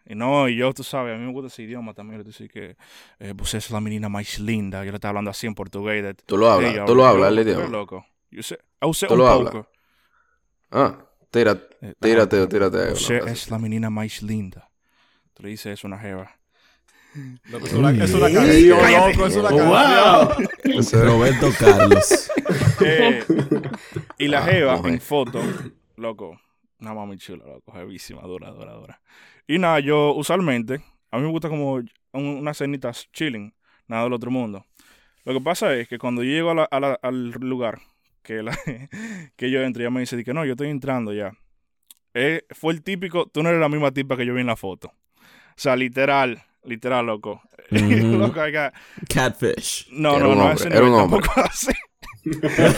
Y 0.08 0.14
no, 0.14 0.49
y 0.49 0.56
yo, 0.56 0.73
tú 0.73 0.85
sabes, 0.85 1.14
a 1.14 1.19
mí 1.19 1.25
me 1.26 1.32
gusta 1.32 1.49
ese 1.49 1.62
idioma 1.64 1.93
también, 1.93 2.23
decir 2.23 2.49
que 2.50 2.76
eh, 3.19 3.35
pues 3.37 3.55
es 3.55 3.70
la 3.70 3.81
menina 3.81 4.08
más 4.08 4.38
linda, 4.38 4.85
yo 4.85 4.93
le 4.93 4.97
estaba 4.97 5.11
hablando 5.11 5.31
así 5.31 5.47
en 5.47 5.55
portugués. 5.55 6.03
de- 6.03 6.14
Tú 6.14 6.37
lo 6.37 6.49
hablas, 6.50 6.85
tú 6.87 6.94
lo 6.94 7.05
hablas 7.05 7.32
el 7.32 7.41
idioma. 7.41 7.67
loco. 7.67 8.06
Yo 8.31 8.43
sé, 8.43 8.58
Tú 8.81 9.14
un 9.14 9.19
lo 9.19 9.29
hablas. 9.29 9.55
Ah, 10.70 10.97
tírate, 11.31 11.76
Eh, 11.81 11.94
tírate, 12.00 12.47
tírate. 12.47 12.79
frase. 12.94 13.19
es 13.31 13.50
la 13.50 13.58
menina 13.58 13.91
más 13.91 14.23
linda. 14.23 14.69
Tú 15.35 15.43
le 15.43 15.50
dices 15.50 15.79
eso 15.79 15.87
a 15.87 15.88
una 15.88 15.99
jeva. 15.99 16.31
No, 17.49 17.59
es 17.59 17.73
una, 17.73 17.91
es 18.05 18.12
una 18.14 18.31
canción, 18.31 18.79
loco, 18.79 19.26
es 19.26 19.37
una 19.37 19.49
canción. 19.49 19.69
wow. 19.69 20.79
Es- 20.79 20.93
Roberto 20.93 21.50
Carlos. 21.59 22.31
Eh, 22.79 23.25
y 24.19 24.29
la 24.29 24.41
Ah, 24.41 24.43
jeva 24.47 24.81
en 24.85 25.00
foto, 25.00 25.41
loco, 25.97 26.38
una 26.79 26.93
mami 26.93 27.17
chula, 27.17 27.44
loco, 27.47 27.73
jevísima, 27.73 28.20
dura, 28.23 28.50
dura, 28.50 28.73
dura. 28.75 29.00
Y 29.46 29.58
nada, 29.58 29.81
yo 29.81 30.12
usualmente, 30.14 30.81
a 31.10 31.19
mí 31.19 31.22
me 31.25 31.31
gusta 31.31 31.48
como 31.48 31.75
un- 31.75 31.90
unas 32.12 32.56
cenitas 32.58 33.08
chilling, 33.12 33.54
nada 33.87 34.04
del 34.04 34.12
otro 34.12 34.31
mundo. 34.31 34.66
Lo 35.25 35.32
que 35.34 35.40
pasa 35.40 35.75
es 35.75 35.88
que 35.88 35.98
cuando 35.98 36.22
yo 36.22 36.31
llego 36.31 36.50
a 36.50 36.54
la- 36.54 36.64
a 36.70 36.81
la- 36.81 36.98
al 37.02 37.31
lugar 37.31 37.78
que, 38.22 38.43
la, 38.43 38.50
que 39.37 39.50
yo 39.50 39.62
entro, 39.62 39.82
ella 39.82 39.90
me 39.90 40.00
dice 40.00 40.22
que 40.25 40.34
no, 40.34 40.44
yo 40.44 40.52
estoy 40.52 40.69
entrando 40.70 41.12
ya. 41.12 41.32
Eh, 42.14 42.43
fue 42.50 42.72
el 42.72 42.82
típico, 42.82 43.26
tú 43.26 43.43
no 43.43 43.50
eres 43.50 43.60
la 43.60 43.69
misma 43.69 43.93
tipa 43.93 44.16
que 44.16 44.25
yo 44.26 44.34
vi 44.34 44.40
en 44.40 44.46
la 44.46 44.56
foto. 44.56 44.88
O 45.19 45.58
sea, 45.58 45.76
literal, 45.76 46.42
literal, 46.64 47.06
loco. 47.06 47.40
Acá- 48.40 48.72
Catfish. 49.12 49.88
no, 49.90 50.16
Era 50.16 50.20
no, 50.25 50.31
un 50.31 50.38
no, 50.38 50.44
hombre, 50.44 50.54
ese 50.56 50.69
era 50.69 50.76
nivel 50.81 50.92
un 50.94 51.00
hombre. 51.00 51.20
tampoco 51.20 51.40
así. 51.49 51.72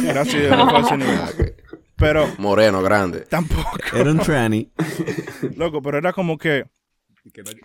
Era 0.06 0.20
así, 0.22 0.36
no 0.50 0.68
fue 0.68 0.78
a 0.78 0.82
ese 0.82 0.96
nivel. 0.96 1.54
Pero 1.98 2.26
Moreno, 2.38 2.80
grande. 2.82 3.20
tampoco, 3.22 3.70
Era 3.92 4.10
un 4.10 4.18
tranny. 4.20 4.70
loco, 5.56 5.82
pero 5.82 5.98
era 5.98 6.12
como 6.12 6.38
que, 6.38 6.64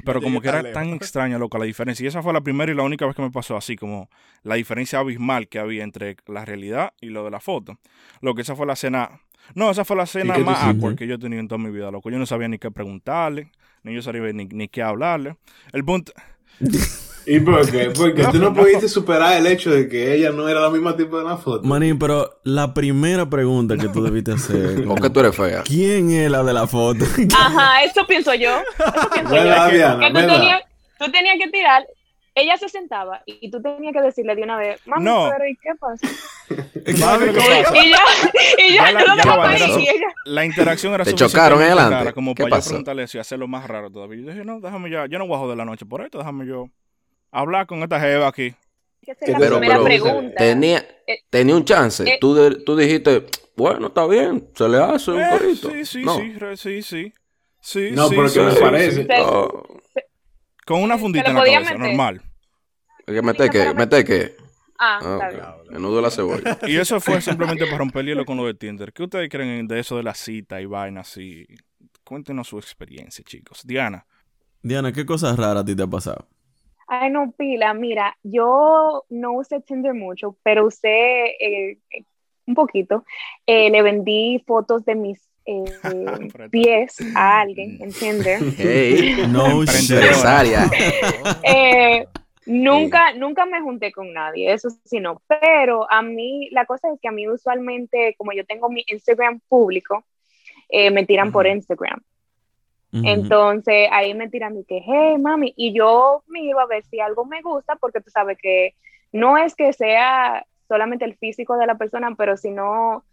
pero 0.04 0.22
como 0.22 0.42
que 0.42 0.50
era 0.50 0.72
tan 0.74 0.90
extraña, 0.90 1.38
loco, 1.38 1.58
la 1.58 1.66
diferencia. 1.66 2.04
Y 2.04 2.08
esa 2.08 2.24
fue 2.24 2.34
la 2.34 2.42
primera 2.42 2.72
y 2.72 2.76
la 2.76 2.84
única 2.84 3.06
vez 3.06 3.16
que 3.16 3.22
me 3.22 3.32
pasó 3.32 3.56
así, 3.56 3.76
como 3.76 4.10
la 4.42 4.56
diferencia 4.56 5.00
abismal 5.00 5.48
que 5.48 5.60
había 5.60 5.84
entre 5.84 6.18
la 6.26 6.46
realidad 6.46 6.94
y 7.00 7.10
lo 7.10 7.24
de 7.24 7.32
la 7.32 7.40
foto. 7.40 7.80
Lo 8.22 8.34
que 8.34 8.42
esa 8.42 8.56
fue 8.56 8.66
la 8.66 8.76
cena, 8.76 9.22
no, 9.54 9.70
esa 9.70 9.86
fue 9.86 9.96
la 9.96 10.06
cena 10.08 10.38
más 10.40 10.64
awkward 10.64 10.96
que 10.96 11.06
yo 11.08 11.16
he 11.16 11.20
tenido 11.20 11.40
en 11.40 11.48
toda 11.48 11.60
mi 11.60 11.70
vida, 11.70 11.92
loco. 11.92 12.10
Yo 12.10 12.18
no 12.18 12.26
sabía 12.26 12.48
ni 12.48 12.58
qué 12.58 12.72
preguntarle, 12.72 13.52
ni 13.84 13.94
yo 13.94 14.02
sabía 14.02 14.34
ni, 14.34 14.46
ni 14.46 14.68
qué 14.68 14.82
hablarle. 14.82 15.38
El 15.72 15.86
punto, 15.86 16.12
¿Y 17.26 17.40
por 17.40 17.70
qué? 17.70 17.92
Porque 17.96 18.24
tú 18.32 18.38
No, 18.38 18.46
no 18.46 18.50
no. 18.52 18.62
pudiste 18.62 18.88
superar 18.90 19.38
el 19.38 19.48
hecho 19.48 19.72
de 19.72 19.88
que 19.88 20.14
ella 20.14 20.32
no 20.32 20.48
era 20.50 20.60
la 20.60 20.70
misma 20.70 20.96
tipo 20.98 21.18
de 21.18 21.24
la 21.24 21.38
foto. 21.38 21.66
Manín, 21.68 21.98
pero 22.00 22.40
la 22.44 22.74
primera 22.74 23.30
pregunta 23.30 23.78
que 23.78 23.88
tú 23.88 24.04
debiste 24.04 24.34
hacer. 24.34 24.84
¿Por 24.88 25.02
qué 25.02 25.10
tú 25.10 25.20
eres 25.22 25.36
fea? 25.36 25.64
¿Quién 25.64 26.12
es 26.12 26.30
la 26.30 26.44
de 26.44 26.54
la 26.54 26.68
foto? 26.68 27.06
Ajá, 27.38 27.84
eso 27.84 28.06
pienso 28.08 28.34
yo. 28.34 28.50
Eso 28.60 29.10
pienso 29.14 29.32
¿Verdad, 29.34 29.70
yo. 29.72 29.76
Diana? 29.78 30.08
Tú 30.10 30.14
tenías, 30.14 30.62
tú 31.00 31.12
tenías 31.12 31.36
que 31.44 31.50
tirar. 31.50 31.86
Ella 32.36 32.58
se 32.58 32.68
sentaba 32.68 33.22
y 33.28 33.52
tú 33.52 33.62
tenías 33.62 33.94
que 33.94 34.02
decirle 34.02 34.36
de 34.36 34.42
una 34.42 34.58
vez, 34.58 34.82
mami, 34.88 35.06
No. 35.06 35.30
pero 35.32 35.48
¿y 35.48 35.56
qué 35.56 35.70
pasa? 35.80 36.08
¿sabes 36.98 37.28
lo 37.28 37.34
que 37.34 37.40
pasa? 37.40 37.78
Y 37.78 37.90
ya, 37.92 37.98
y 38.58 38.74
ya, 38.74 38.86
Ya 38.86 38.92
la- 38.92 39.00
tú 39.00 39.06
lo 39.12 39.16
ya 39.24 39.36
la 39.38 39.50
ahí. 39.50 39.88
ella, 39.88 40.08
La 40.26 40.44
interacción 40.44 40.94
era 40.96 41.04
Te 41.06 41.14
chocaron 41.14 41.62
adelante. 41.62 41.94
rara 41.96 42.12
como 42.14 42.34
¿Qué 42.34 42.42
para 42.42 42.56
yo 42.56 42.58
pasó? 42.58 42.70
preguntarle 42.72 43.04
eso 43.04 43.18
y 43.18 43.22
hacerlo 43.22 43.48
más 43.48 43.68
raro 43.68 43.92
todavía. 43.92 44.20
Yo 44.24 44.32
dije, 44.32 44.44
no, 44.46 44.60
déjame 44.60 44.90
ya, 44.90 45.06
yo 45.06 45.20
no 45.20 45.28
voy 45.28 45.36
a 45.36 45.40
joder 45.42 45.58
la 45.58 45.66
noche 45.66 45.86
por 45.86 46.02
esto, 46.04 46.18
déjame 46.18 46.48
yo 46.48 46.70
hablar 47.34 47.68
con 47.68 47.82
esta 47.84 48.00
jeva 48.00 48.28
aquí. 48.28 48.56
que 49.02 49.12
esa 49.12 49.26
es 49.26 49.32
la 49.34 49.40
Pero, 49.40 49.60
primera 49.60 49.84
pero, 49.84 50.04
pregunta. 50.04 50.36
tenía, 50.38 50.86
Eh, 51.08 51.20
tenía 51.30 51.56
un 51.56 51.66
chance. 51.66 52.04
eh. 52.10 52.18
tú, 52.22 52.34
de- 52.36 52.64
tú 52.64 52.76
dijiste, 52.78 53.26
bueno, 53.58 53.88
está 53.88 54.08
bien, 54.08 54.50
se 54.56 54.70
le 54.70 54.78
hace 54.78 55.12
un 55.12 55.20
Eh, 55.22 55.28
corito. 55.30 55.70
sí, 55.70 55.86
sí, 55.86 56.04
no. 56.04 56.16
sí, 56.16 56.34
re- 56.38 56.56
sí, 56.58 56.82
sí. 56.82 57.14
Sí, 57.60 57.90
No, 57.92 58.08
sí, 58.10 58.16
porque 58.16 58.30
sí, 58.30 58.40
me 58.40 58.52
sí, 58.54 58.60
parece. 58.62 59.08
Oh, 59.22 59.64
Con 60.66 60.82
una 60.82 60.98
fundita 60.98 61.30
en 61.30 61.36
la 61.36 61.44
cabeza, 61.44 61.60
meter. 61.74 61.80
normal. 61.80 62.22
¿Qué 63.06 63.22
mete 63.22 63.50
qué? 63.50 63.74
¿Mete 63.74 64.06
qué? 64.06 64.36
Ah, 64.80 65.00
Ah, 65.02 65.20
está 65.22 65.30
bien. 65.30 65.74
Menudo 65.74 65.98
de 65.98 66.02
la 66.02 66.12
cebolla. 66.12 66.58
Y 66.68 66.78
eso 66.78 67.00
fue 67.02 67.22
simplemente 67.22 67.66
para 67.66 67.78
romper 67.80 68.02
el 68.02 68.08
hielo 68.08 68.26
con 68.26 68.38
lo 68.38 68.46
de 68.46 68.54
Tinder. 68.54 68.94
¿Qué 68.94 69.04
ustedes 69.04 69.30
creen 69.30 69.68
de 69.68 69.80
eso 69.80 69.98
de 69.98 70.04
la 70.04 70.14
cita 70.14 70.62
y 70.62 70.66
vainas 70.66 71.10
así? 71.10 71.46
Cuéntenos 72.06 72.48
su 72.48 72.58
experiencia, 72.58 73.24
chicos. 73.26 73.62
Diana. 73.66 74.06
Diana, 74.62 74.92
¿qué 74.94 75.06
cosas 75.06 75.38
raras 75.38 75.64
a 75.64 75.66
ti 75.66 75.76
te 75.76 75.84
ha 75.84 75.88
pasado? 75.88 76.28
Ay, 76.88 77.10
no, 77.10 77.32
pila, 77.32 77.74
mira, 77.74 78.18
yo 78.24 79.04
no 79.10 79.34
usé 79.34 79.62
Tinder 79.62 79.94
mucho, 79.94 80.38
pero 80.44 80.66
usé 80.66 81.26
eh, 81.40 81.78
eh, 81.90 82.04
un 82.46 82.56
poquito. 82.56 83.06
Eh, 83.46 83.70
le 83.70 83.82
vendí 83.82 84.44
fotos 84.46 84.86
de 84.86 84.96
mis 84.96 85.20
eh, 85.46 85.66
pies 86.50 86.98
a 87.16 87.42
alguien 87.42 87.78
en 87.82 87.92
Tinder. 87.92 88.40
Hey, 88.58 89.26
No 89.28 89.62
empresaria. 89.62 90.70
Eh, 91.44 92.06
nunca, 92.46 93.14
nunca 93.14 93.46
me 93.46 93.62
junté 93.62 93.92
con 93.92 94.14
nadie, 94.14 94.54
eso 94.54 94.70
sí 94.86 95.00
no. 95.00 95.22
Pero 95.28 95.90
a 95.92 96.02
mí, 96.02 96.50
la 96.52 96.66
cosa 96.66 96.88
es 96.94 97.00
que 97.02 97.10
a 97.10 97.12
mí 97.12 97.28
usualmente, 97.28 98.16
como 98.18 98.32
yo 98.32 98.46
tengo 98.46 98.70
mi 98.70 98.84
Instagram 98.88 99.42
público, 99.48 100.06
eh, 100.70 100.92
me 100.92 101.06
tiran 101.06 101.32
por 101.32 101.46
Instagram. 101.46 102.02
Entonces 102.94 103.90
ahí 103.92 104.14
me 104.14 104.30
tiran 104.30 104.56
y 104.56 104.64
que, 104.66 104.80
hey, 104.86 105.18
mami, 105.18 105.52
y 105.58 105.74
yo 105.74 106.24
miro 106.28 106.60
a 106.60 106.68
ver 106.68 106.84
si 106.86 107.00
algo 107.00 107.26
me 107.26 107.42
gusta, 107.42 107.76
porque 107.76 108.02
tú 108.02 108.12
sabes 108.12 108.38
que 108.40 108.76
no 109.12 109.38
es 109.38 109.56
que 109.56 109.74
sea 109.74 110.46
solamente 110.68 111.04
el 111.04 111.16
físico 111.16 111.58
de 111.58 111.66
la 111.66 111.76
persona, 111.76 112.14
pero 112.16 112.38
si 112.38 112.52
no, 112.52 113.04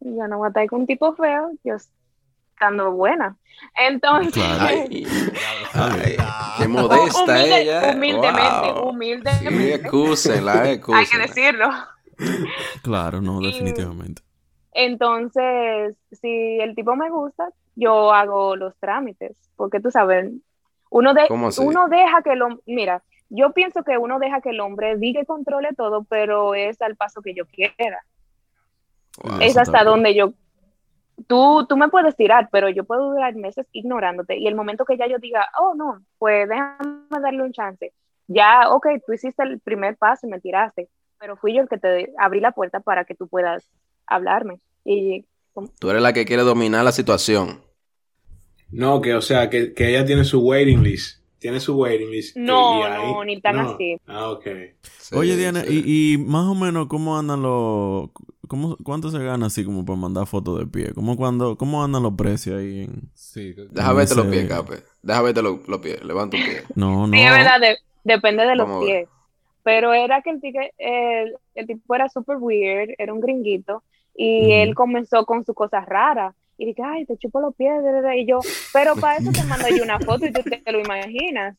yo 0.00 0.28
no 0.28 0.38
voy 0.38 0.46
a 0.46 0.48
estar 0.48 0.66
con 0.68 0.82
un 0.82 0.86
tipo 0.86 1.12
feo, 1.14 1.50
yo 1.64 1.74
estando 1.74 2.92
buena. 2.92 3.36
Entonces, 3.78 4.32
qué 6.58 6.68
modesta 6.68 7.44
ella. 7.44 7.92
Humildemente, 7.94 8.80
humildemente. 8.82 9.90
Sí, 10.16 10.30
Hay 10.92 11.06
que 11.06 11.18
decirlo. 11.18 11.68
Claro, 12.82 13.20
no, 13.20 13.40
definitivamente. 13.40 14.22
entonces, 14.72 15.96
si 16.12 16.58
el 16.60 16.74
tipo 16.74 16.96
me 16.96 17.10
gusta, 17.10 17.50
yo 17.76 18.12
hago 18.12 18.56
los 18.56 18.76
trámites, 18.78 19.36
porque 19.54 19.80
tú 19.80 19.90
sabes, 19.90 20.32
uno, 20.90 21.14
de, 21.14 21.26
uno 21.60 21.88
deja 21.88 22.22
que 22.22 22.34
lo, 22.34 22.60
mira, 22.66 23.02
yo 23.28 23.52
pienso 23.52 23.82
que 23.84 23.98
uno 23.98 24.18
deja 24.18 24.40
que 24.40 24.50
el 24.50 24.60
hombre 24.60 24.96
diga 24.96 25.20
y 25.20 25.26
controle 25.26 25.70
todo, 25.76 26.04
pero 26.04 26.54
es 26.54 26.80
al 26.80 26.96
paso 26.96 27.22
que 27.22 27.34
yo 27.34 27.44
quiera. 27.46 28.04
es 29.40 29.56
hasta 29.56 29.84
donde 29.84 30.14
yo, 30.14 30.32
tú, 31.26 31.66
tú 31.68 31.76
me 31.76 31.88
puedes 31.88 32.16
tirar, 32.16 32.48
pero 32.50 32.68
yo 32.68 32.84
puedo 32.84 33.10
durar 33.10 33.34
meses 33.34 33.66
ignorándote 33.72 34.36
y 34.38 34.46
el 34.46 34.54
momento 34.54 34.84
que 34.84 34.96
ya 34.96 35.06
yo 35.06 35.18
diga, 35.18 35.48
oh 35.60 35.74
no, 35.74 36.02
pues 36.18 36.48
déjame 36.48 37.20
darle 37.20 37.42
un 37.42 37.52
chance. 37.52 37.92
Ya, 38.28 38.70
ok, 38.70 38.86
tú 39.06 39.12
hiciste 39.12 39.42
el 39.42 39.60
primer 39.60 39.96
paso 39.96 40.26
y 40.26 40.30
me 40.30 40.40
tiraste, 40.40 40.88
pero 41.18 41.36
fui 41.36 41.54
yo 41.54 41.62
el 41.62 41.68
que 41.68 41.78
te 41.78 42.12
abrí 42.18 42.40
la 42.40 42.52
puerta 42.52 42.80
para 42.80 43.04
que 43.04 43.14
tú 43.14 43.28
puedas 43.28 43.70
hablarme. 44.06 44.60
Y, 44.84 45.26
tú 45.78 45.90
eres 45.90 46.02
la 46.02 46.12
que 46.12 46.24
quiere 46.24 46.42
dominar 46.42 46.84
la 46.84 46.92
situación. 46.92 47.65
No, 48.70 49.00
que 49.00 49.14
o 49.14 49.22
sea, 49.22 49.48
que, 49.48 49.72
que 49.72 49.88
ella 49.88 50.04
tiene 50.04 50.24
su 50.24 50.40
waiting 50.40 50.82
list. 50.82 51.20
Tiene 51.38 51.60
su 51.60 51.76
waiting 51.76 52.10
list. 52.10 52.36
No, 52.36 52.88
no, 52.88 53.24
ni 53.24 53.40
tan 53.40 53.58
así. 53.58 53.98
Ah, 54.06 54.30
ok. 54.30 54.46
Oye, 55.12 55.36
Diana, 55.36 55.64
y, 55.68 56.14
y, 56.14 56.18
más 56.18 56.46
o 56.46 56.54
menos, 56.54 56.86
¿cómo 56.88 57.18
andan 57.18 57.42
los... 57.42 58.10
Cómo, 58.48 58.76
¿Cuánto 58.82 59.10
se 59.10 59.18
gana 59.18 59.46
así 59.46 59.64
como 59.64 59.84
para 59.84 59.98
mandar 59.98 60.26
fotos 60.26 60.58
de 60.58 60.66
pie? 60.66 60.92
¿Cómo, 60.94 61.16
cuando, 61.16 61.56
¿Cómo 61.56 61.84
andan 61.84 62.02
los 62.02 62.14
precios 62.14 62.58
ahí 62.58 62.84
en...? 62.84 63.10
Sí. 63.14 63.54
Deja 63.70 63.92
verte 63.92 64.14
los 64.14 64.26
pies, 64.26 64.48
Cape. 64.48 64.82
Deja 65.02 65.22
verte 65.22 65.42
los, 65.42 65.60
pies. 65.80 66.02
Levanta 66.04 66.36
un 66.36 66.42
pie. 66.42 66.62
No, 66.74 67.06
no. 67.06 67.12
Sí, 67.12 67.22
es 67.22 67.30
verdad. 67.30 67.60
depende 68.02 68.46
de 68.46 68.56
los 68.56 68.84
pies. 68.84 69.08
Pero 69.62 69.92
era 69.92 70.22
que 70.22 70.30
el, 70.30 70.40
el, 70.78 71.36
el 71.54 71.66
tipo 71.66 71.94
era 71.94 72.08
súper 72.08 72.38
weird. 72.38 72.94
Era 72.98 73.12
un 73.12 73.20
gringuito. 73.20 73.82
Y 74.14 74.52
él 74.52 74.74
comenzó 74.74 75.26
con 75.26 75.44
sus 75.44 75.54
cosas 75.54 75.86
raras 75.86 76.34
y 76.58 76.66
dije, 76.66 76.82
ay, 76.82 77.04
te 77.06 77.16
chupo 77.18 77.40
los 77.40 77.54
pies, 77.54 77.82
y 78.16 78.26
yo, 78.26 78.40
pero 78.72 78.94
para 78.96 79.18
eso 79.18 79.30
te 79.30 79.44
mando 79.44 79.68
yo 79.68 79.82
una 79.82 79.98
foto 79.98 80.26
y 80.26 80.32
tú 80.32 80.42
te, 80.42 80.72
lo 80.72 80.80
imaginas. 80.80 81.56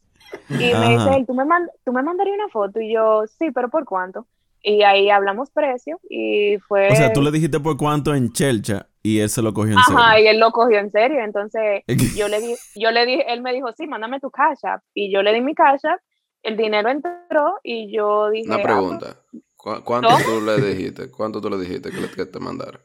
Y 0.50 0.74
me 0.74 0.90
dice 0.90 1.16
él, 1.16 1.26
¿tú 1.26 1.34
me, 1.34 1.46
¿tú 1.86 1.94
me 1.94 2.04
mandarías 2.04 2.36
una 2.36 2.50
foto? 2.50 2.82
Y 2.82 2.94
yo, 2.94 3.26
sí, 3.28 3.52
pero 3.52 3.70
¿por 3.70 3.86
cuánto? 3.86 4.28
Y 4.62 4.84
ahí 4.84 5.10
hablamos 5.10 5.50
precio 5.52 6.00
y 6.10 6.58
fue... 6.68 6.90
O 6.92 6.96
sea, 6.96 7.14
tú 7.14 7.22
le 7.22 7.32
dijiste 7.32 7.60
por 7.60 7.78
cuánto 7.78 8.14
en 8.14 8.34
Chelcha 8.34 8.88
y 9.02 9.20
él 9.20 9.30
se 9.30 9.42
lo 9.42 9.54
cogió 9.54 9.74
en 9.74 9.84
serio. 9.84 10.00
Ajá, 10.00 10.20
y 10.20 10.28
él 10.28 10.40
lo 10.40 10.52
cogió 10.52 10.80
en 10.80 10.92
serio. 10.92 11.24
Entonces, 11.24 11.84
yo 12.16 12.28
le, 12.28 12.42
di, 12.42 12.56
yo 12.76 12.92
le 12.92 13.06
dije, 13.06 13.32
él 13.32 13.42
me 13.42 13.54
dijo, 13.54 13.72
sí, 13.78 13.88
mándame 13.88 14.20
tu 14.20 14.30
cash 14.30 14.60
app. 14.64 14.84
Y 14.94 15.12
yo 15.14 15.22
le 15.22 15.34
di 15.34 15.42
mi 15.42 15.54
cash 15.54 15.86
app, 15.86 16.02
el 16.44 16.58
dinero 16.58 16.90
entró 16.90 17.60
y 17.64 17.96
yo 17.96 18.30
dije... 18.30 18.50
Una 18.50 18.58
ah, 18.58 18.64
pregunta. 18.64 19.18
¿Cuánto 19.56 20.10
tú 20.26 20.42
le 20.42 20.60
dijiste? 20.60 21.12
¿Cuánto 21.12 21.40
tú 21.40 21.50
le 21.50 21.58
dijiste 21.58 21.92
que, 21.92 21.98
le, 22.02 22.10
que 22.10 22.26
te 22.26 22.40
mandara? 22.40 22.80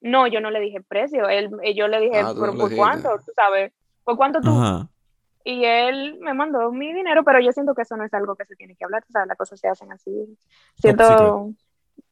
No, 0.00 0.26
yo 0.26 0.40
no 0.40 0.50
le 0.50 0.60
dije 0.60 0.80
precio, 0.80 1.28
él, 1.28 1.50
eh, 1.62 1.74
yo 1.74 1.88
le 1.88 2.00
dije, 2.00 2.20
ah, 2.20 2.32
¿por, 2.34 2.74
cuánto? 2.74 3.10
Tú 3.24 3.32
sabes, 3.34 3.72
¿por 4.04 4.16
cuánto 4.16 4.40
tú? 4.40 4.88
Y 5.44 5.64
él 5.64 6.18
me 6.20 6.34
mandó 6.34 6.70
mi 6.70 6.92
dinero, 6.92 7.24
pero 7.24 7.40
yo 7.40 7.52
siento 7.52 7.74
que 7.74 7.82
eso 7.82 7.96
no 7.96 8.04
es 8.04 8.12
algo 8.14 8.36
que 8.36 8.44
se 8.44 8.54
tiene 8.54 8.76
que 8.76 8.84
hablar, 8.84 9.02
o 9.08 9.12
sea, 9.12 9.26
las 9.26 9.36
cosas 9.36 9.58
se 9.58 9.68
hacen 9.68 9.90
así. 9.92 10.36
Siento... 10.76 11.50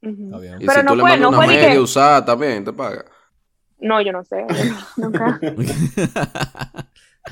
¿Y 0.03 0.67
pero 0.67 0.81
si 0.81 0.87
no 0.87 0.95
tú 0.95 1.01
fue, 1.01 1.11
le 1.11 1.19
no 1.19 1.29
una 1.31 1.43
fue 1.43 1.59
que... 1.59 1.79
usada 1.79 2.25
también, 2.25 2.65
te 2.65 2.73
paga? 2.73 3.05
No, 3.79 4.01
yo 4.01 4.13
no 4.13 4.25
sé, 4.25 4.45
nunca. 4.97 5.39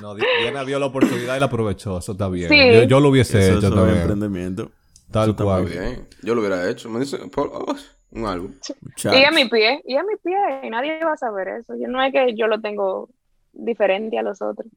no, 0.00 0.14
Diana 0.14 0.62
vio 0.62 0.78
la 0.78 0.86
oportunidad 0.86 1.36
y 1.36 1.40
la 1.40 1.46
aprovechó, 1.46 1.98
eso 1.98 2.12
está 2.12 2.28
bien. 2.28 2.88
Yo, 2.88 3.00
lo 3.00 3.08
hubiese 3.08 3.46
hecho 3.46 3.58
eso 3.58 3.74
también. 3.74 3.98
emprendimiento. 3.98 4.70
Tal 5.10 5.36
cual. 5.36 5.66
Bien. 5.66 6.08
Yo 6.22 6.34
lo 6.34 6.40
hubiera 6.40 6.68
hecho. 6.68 6.90
Me 6.90 7.00
dice, 7.00 7.18
oh, 7.36 7.76
un 8.14 8.26
álbum. 8.26 8.52
Y 9.02 9.24
a 9.24 9.30
mi 9.30 9.44
pie, 9.46 9.82
y 9.84 9.96
a 9.96 10.02
mi 10.02 10.16
pie, 10.22 10.36
y 10.62 10.70
nadie 10.70 11.04
va 11.04 11.12
a 11.12 11.16
saber 11.16 11.48
eso. 11.48 11.74
Yo, 11.76 11.88
no 11.88 12.02
es 12.02 12.12
que 12.12 12.34
yo 12.36 12.46
lo 12.46 12.60
tengo 12.60 13.10
diferente 13.52 14.18
a 14.18 14.22
los 14.22 14.40
otros. 14.40 14.68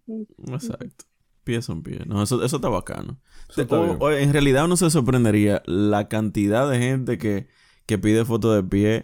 Exacto. 0.47 1.05
Pies 1.43 1.65
son 1.65 1.81
pies. 1.81 2.05
No, 2.05 2.23
eso, 2.23 2.43
eso 2.43 2.57
está 2.57 2.69
bacano. 2.69 3.19
en 3.57 4.33
realidad 4.33 4.65
uno 4.65 4.75
se 4.75 4.89
sorprendería 4.89 5.61
la 5.65 6.09
cantidad 6.09 6.69
de 6.69 6.79
gente 6.79 7.17
que, 7.17 7.47
que 7.85 7.97
pide 7.97 8.25
fotos 8.25 8.55
de 8.55 8.63
pie, 8.63 9.03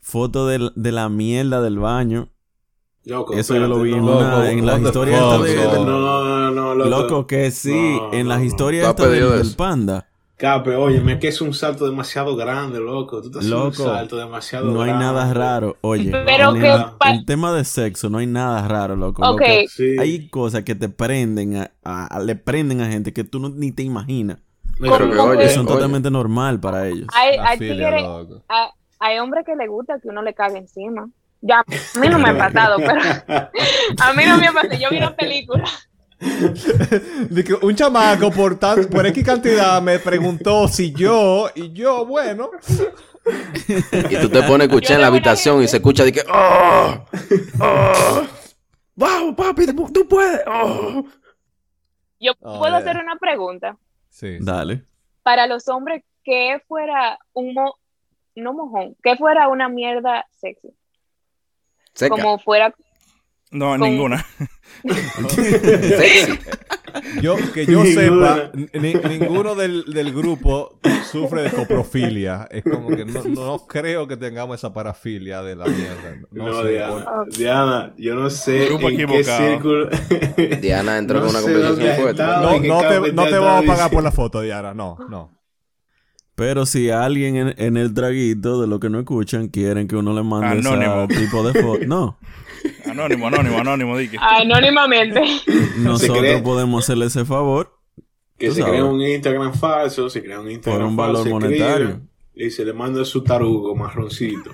fotos 0.00 0.50
de, 0.50 0.70
de, 0.74 0.92
la 0.92 1.08
mierda 1.08 1.62
del 1.62 1.78
baño. 1.78 2.28
Loco, 3.04 3.32
eso 3.32 3.54
yo 3.54 3.66
lo 3.66 3.80
vi 3.80 3.94
en, 3.94 4.02
una, 4.02 4.50
en 4.50 4.66
las 4.66 4.82
historias 4.82 5.20
de, 5.42 5.56
No, 5.56 5.84
no, 5.86 6.50
no, 6.50 6.74
loco. 6.74 6.90
loco 6.90 7.26
que 7.26 7.50
sí, 7.50 7.98
en 8.12 8.28
las 8.28 8.42
historias 8.42 8.94
del 8.94 9.54
panda 9.56 10.09
Cape, 10.40 10.74
óyeme, 10.74 11.18
que 11.18 11.28
es 11.28 11.42
un 11.42 11.52
salto 11.52 11.84
demasiado 11.84 12.34
grande, 12.34 12.80
loco. 12.80 13.20
Tú 13.20 13.28
estás 13.28 13.44
loco, 13.44 13.66
un 13.66 13.74
salto 13.74 14.16
demasiado 14.16 14.68
no 14.68 14.80
grande. 14.80 14.92
No 14.92 14.98
hay 14.98 15.04
nada 15.04 15.34
raro. 15.34 15.76
Oye, 15.82 16.10
Pero 16.10 16.56
en, 16.56 16.62
que 16.62 17.10
el, 17.10 17.26
tema 17.26 17.52
de 17.52 17.62
sexo 17.62 18.08
no 18.08 18.16
hay 18.16 18.26
nada 18.26 18.66
raro, 18.66 18.96
loco. 18.96 19.22
Okay. 19.32 19.66
Hay 19.98 20.30
cosas 20.30 20.64
que 20.64 20.74
te 20.74 20.88
prenden, 20.88 21.68
a, 21.84 22.20
le 22.24 22.36
prenden 22.36 22.80
a 22.80 22.86
gente 22.86 23.12
que 23.12 23.22
tú 23.22 23.38
no, 23.38 23.50
ni 23.50 23.70
te 23.70 23.82
imaginas. 23.82 24.38
que, 24.78 25.48
son 25.50 25.66
totalmente 25.66 26.10
normal 26.10 26.58
para 26.58 26.88
ellos. 26.88 27.06
Hay, 27.14 27.36
hay, 27.36 27.84
hay, 28.98 29.18
hombres 29.18 29.44
que 29.44 29.54
les 29.56 29.68
gusta 29.68 30.00
que 30.00 30.08
uno 30.08 30.22
le 30.22 30.32
cague 30.32 30.56
encima. 30.56 31.06
Ya, 31.42 31.58
a 31.58 31.98
mí 31.98 32.08
no 32.08 32.18
me 32.18 32.30
ha 32.30 32.38
pasado, 32.50 32.78
pero 32.78 32.98
a 33.28 34.12
mí 34.14 34.22
no 34.26 34.38
me 34.38 34.46
ha 34.46 34.52
pasado. 34.52 34.80
Yo 34.80 34.88
vi 34.88 34.96
una 34.96 35.14
película 35.14 35.64
un 37.62 37.74
chamaco 37.74 38.30
por, 38.30 38.58
tan, 38.58 38.84
por 38.86 39.06
X 39.06 39.24
cantidad 39.24 39.80
me 39.80 39.98
preguntó 39.98 40.68
si 40.68 40.92
yo, 40.92 41.48
y 41.54 41.72
yo, 41.72 42.04
bueno. 42.04 42.50
Y 44.10 44.16
tú 44.16 44.28
te 44.28 44.42
pones 44.42 44.60
a 44.60 44.70
escuchar 44.70 44.96
en 44.96 45.00
la 45.02 45.06
habitación 45.06 45.62
y 45.62 45.68
se 45.68 45.78
escucha 45.78 46.04
de 46.04 46.12
que, 46.12 46.22
¡Oh! 46.30 47.06
¡Oh! 47.60 48.22
¡Wow, 48.96 49.34
papi! 49.34 49.66
¡Tú 49.66 50.06
puedes! 50.08 50.42
¡Oh! 50.46 51.04
Yo 52.18 52.34
puedo 52.34 52.76
hacer 52.76 52.98
una 52.98 53.16
pregunta. 53.16 53.78
Sí. 54.10 54.36
Dale. 54.40 54.84
Para 55.22 55.46
los 55.46 55.68
hombres, 55.68 56.04
¿qué 56.22 56.60
fuera 56.68 57.18
un 57.32 57.54
mo 57.54 57.78
no 58.34 58.52
mojón? 58.52 58.94
¿Qué 59.02 59.16
fuera 59.16 59.48
una 59.48 59.68
mierda 59.68 60.26
sexy? 60.38 60.74
Como 62.08 62.38
fuera 62.38 62.74
no, 63.50 63.76
ninguna. 63.76 64.24
yo, 67.20 67.36
que 67.52 67.66
yo 67.66 67.84
sepa, 67.84 68.50
ninguno 68.72 69.54
del, 69.54 69.84
del, 69.86 70.12
grupo 70.12 70.78
sufre 71.10 71.42
de 71.42 71.50
coprofilia. 71.50 72.48
Es 72.50 72.62
como 72.62 72.88
que 72.88 73.04
no, 73.04 73.22
no, 73.24 73.66
creo 73.66 74.06
que 74.06 74.16
tengamos 74.16 74.58
esa 74.58 74.72
parafilia 74.72 75.42
de 75.42 75.56
la 75.56 75.66
mierda. 75.66 76.16
No, 76.30 76.62
sé, 76.62 76.80
Diana, 77.38 77.92
yo 77.96 78.14
no 78.14 78.30
sé 78.30 78.72
en 78.72 79.08
qué 79.08 79.24
círculo... 79.24 79.88
Diana 80.60 80.98
entró 80.98 81.18
en 81.18 81.30
una 81.30 81.40
conversación 81.40 81.96
fuerte. 81.96 82.22
No, 82.22 82.60
no 82.60 82.80
te, 82.80 83.12
no 83.12 83.26
te 83.26 83.38
vamos 83.38 83.64
a 83.64 83.66
pagar 83.66 83.90
por 83.90 84.04
la 84.04 84.12
foto, 84.12 84.40
Diana. 84.40 84.74
No, 84.74 84.96
no. 85.08 85.36
Pero 86.36 86.64
si 86.64 86.90
alguien 86.90 87.36
en, 87.36 87.54
en, 87.58 87.76
el 87.76 87.92
traguito 87.92 88.62
de 88.62 88.66
lo 88.66 88.80
que 88.80 88.88
no 88.88 88.98
escuchan 88.98 89.48
quieren 89.48 89.86
que 89.86 89.96
uno 89.96 90.14
le 90.14 90.22
mande 90.22 90.60
ese 90.60 91.20
tipo 91.20 91.46
de 91.46 91.60
foto, 91.60 91.80
no. 91.86 92.18
Anónimo, 92.90 93.28
anónimo, 93.28 93.58
anónimo, 93.58 93.96
Dique. 93.96 94.18
Anónimamente. 94.20 95.22
Nosotros 95.78 96.42
podemos 96.42 96.84
hacerle 96.84 97.06
ese 97.06 97.24
favor. 97.24 97.78
Que 98.38 98.50
se 98.50 98.62
crea 98.62 98.84
un 98.84 99.00
Instagram 99.00 99.54
falso, 99.54 100.08
se 100.08 100.22
crea 100.22 100.40
un 100.40 100.50
Instagram 100.50 100.80
Por 100.80 100.88
un 100.88 100.96
valor 100.96 101.28
monetario. 101.28 102.00
y 102.34 102.50
se 102.50 102.64
le 102.64 102.72
manda 102.72 103.04
su 103.04 103.22
tarugo 103.22 103.76
marroncito. 103.76 104.50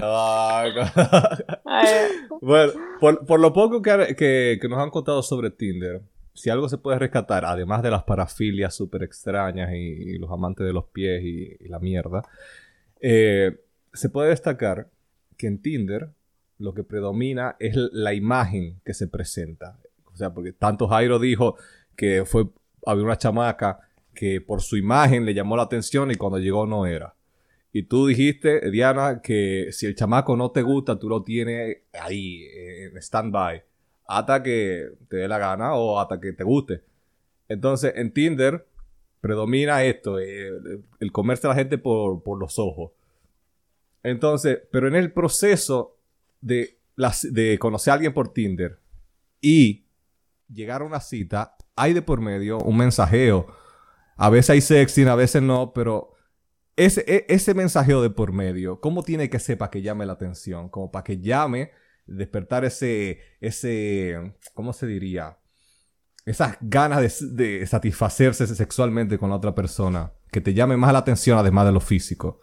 bueno, 2.40 2.72
por, 2.98 3.24
por, 3.24 3.38
lo 3.38 3.52
poco 3.52 3.80
que, 3.80 4.16
que, 4.16 4.58
que, 4.60 4.68
nos 4.68 4.80
han 4.80 4.90
contado 4.90 5.22
sobre 5.22 5.50
Tinder, 5.50 6.02
si 6.34 6.50
algo 6.50 6.68
se 6.68 6.78
puede 6.78 6.98
rescatar, 6.98 7.44
además 7.44 7.82
de 7.82 7.90
las 7.90 8.04
parafilias 8.04 8.74
súper 8.74 9.02
extrañas 9.02 9.70
y, 9.72 10.18
los 10.18 10.30
amantes 10.30 10.66
de 10.66 10.72
los 10.72 10.86
pies 10.86 11.22
y, 11.22 11.68
la 11.68 11.78
mierda, 11.78 12.22
eh, 13.00 13.60
se 13.92 14.08
puede 14.08 14.30
destacar 14.30 14.88
que 15.36 15.46
en 15.46 15.60
Tinder 15.60 16.10
lo 16.58 16.74
que 16.74 16.84
predomina 16.84 17.56
es 17.58 17.76
la 17.76 18.14
imagen 18.14 18.80
que 18.84 18.94
se 18.94 19.08
presenta. 19.08 19.78
O 20.12 20.16
sea, 20.16 20.32
porque 20.32 20.52
tanto 20.52 20.88
Jairo 20.88 21.18
dijo 21.18 21.56
que 21.96 22.24
fue, 22.24 22.46
había 22.86 23.04
una 23.04 23.18
chamaca 23.18 23.80
que 24.14 24.40
por 24.40 24.60
su 24.60 24.76
imagen 24.76 25.24
le 25.24 25.34
llamó 25.34 25.56
la 25.56 25.62
atención 25.62 26.10
y 26.10 26.16
cuando 26.16 26.38
llegó 26.38 26.66
no 26.66 26.86
era. 26.86 27.14
Y 27.72 27.84
tú 27.84 28.06
dijiste, 28.06 28.70
Diana, 28.70 29.22
que 29.22 29.68
si 29.72 29.86
el 29.86 29.94
chamaco 29.94 30.36
no 30.36 30.50
te 30.50 30.60
gusta, 30.60 30.98
tú 30.98 31.08
lo 31.08 31.22
tienes 31.22 31.78
ahí, 31.98 32.44
en 32.54 32.96
stand-by, 32.98 33.64
hasta 34.06 34.42
que 34.42 34.90
te 35.08 35.16
dé 35.16 35.28
la 35.28 35.38
gana 35.38 35.74
o 35.74 35.98
hasta 35.98 36.20
que 36.20 36.34
te 36.34 36.44
guste. 36.44 36.82
Entonces, 37.48 37.94
en 37.96 38.12
Tinder 38.12 38.66
predomina 39.22 39.84
esto, 39.84 40.18
eh, 40.18 40.50
el 41.00 41.12
comerse 41.12 41.46
a 41.46 41.50
la 41.50 41.56
gente 41.56 41.78
por, 41.78 42.22
por, 42.22 42.38
los 42.38 42.58
ojos. 42.58 42.90
Entonces, 44.02 44.60
pero 44.70 44.88
en 44.88 44.94
el 44.94 45.12
proceso 45.12 45.98
de, 46.40 46.78
de 47.30 47.58
conocer 47.58 47.92
a 47.92 47.94
alguien 47.94 48.12
por 48.12 48.32
Tinder 48.32 48.80
y 49.40 49.86
llegar 50.52 50.82
a 50.82 50.84
una 50.84 51.00
cita, 51.00 51.56
hay 51.76 51.92
de 51.92 52.02
por 52.02 52.20
medio 52.20 52.58
un 52.58 52.76
mensajeo. 52.76 53.46
A 54.16 54.30
veces 54.30 54.50
hay 54.50 54.60
sexting, 54.60 55.08
a 55.08 55.14
veces 55.14 55.42
no, 55.42 55.72
pero 55.72 56.12
ese, 56.76 57.04
e, 57.06 57.26
ese 57.28 57.54
mensajeo 57.54 58.02
de 58.02 58.10
por 58.10 58.32
medio, 58.32 58.80
¿cómo 58.80 59.02
tiene 59.02 59.30
que 59.30 59.38
ser 59.38 59.58
para 59.58 59.70
que 59.70 59.82
llame 59.82 60.06
la 60.06 60.14
atención? 60.14 60.68
Como 60.68 60.90
para 60.90 61.04
que 61.04 61.20
llame, 61.20 61.70
despertar 62.06 62.64
ese, 62.64 63.20
ese, 63.40 64.34
¿cómo 64.54 64.72
se 64.72 64.86
diría? 64.86 65.38
Esas 66.24 66.56
ganas 66.60 67.20
de, 67.20 67.66
satisfacerse 67.66 68.46
sexualmente 68.46 69.18
con 69.18 69.30
la 69.30 69.36
otra 69.36 69.54
persona. 69.54 70.12
Que 70.30 70.40
te 70.40 70.54
llame 70.54 70.76
más 70.76 70.92
la 70.92 71.00
atención 71.00 71.38
además 71.38 71.66
de 71.66 71.72
lo 71.72 71.80
físico. 71.80 72.40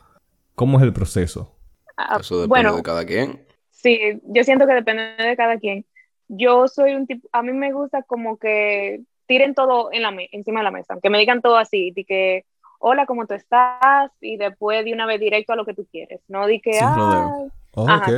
¿Cómo 0.60 0.78
es 0.78 0.84
el 0.84 0.92
proceso? 0.92 1.56
Ah, 1.96 2.18
Eso 2.20 2.42
depende 2.42 2.74
de 2.74 2.84
cada 2.84 3.06
quien. 3.06 3.48
Sí, 3.72 4.20
yo 4.24 4.44
siento 4.44 4.68
que 4.68 4.74
depende 4.74 5.16
de 5.18 5.38
cada 5.38 5.58
quien. 5.58 5.86
Yo 6.28 6.68
soy 6.68 6.96
un 6.96 7.08
tipo, 7.08 7.30
a 7.32 7.42
mí 7.42 7.54
me 7.54 7.72
gusta 7.72 8.04
como 8.04 8.36
que 8.36 9.00
tiren 9.26 9.56
todo 9.56 9.88
en 9.94 10.02
la 10.02 10.14
encima 10.34 10.60
de 10.60 10.64
la 10.66 10.72
mesa, 10.72 10.98
que 11.02 11.10
me 11.10 11.18
digan 11.18 11.42
todo 11.42 11.56
así, 11.56 11.92
de 11.92 12.04
que 12.04 12.46
hola, 12.80 13.06
¿cómo 13.06 13.26
tú 13.26 13.36
estás? 13.36 14.12
Y 14.20 14.36
después 14.36 14.84
de 14.84 14.92
una 14.92 15.06
vez 15.06 15.22
directo 15.22 15.54
a 15.54 15.56
lo 15.56 15.64
que 15.64 15.74
tú 15.74 15.88
quieres. 15.90 16.20
No 16.28 16.46
di 16.46 16.60
que, 16.60 16.78
ay. 16.78 17.48
Ok. 17.76 18.10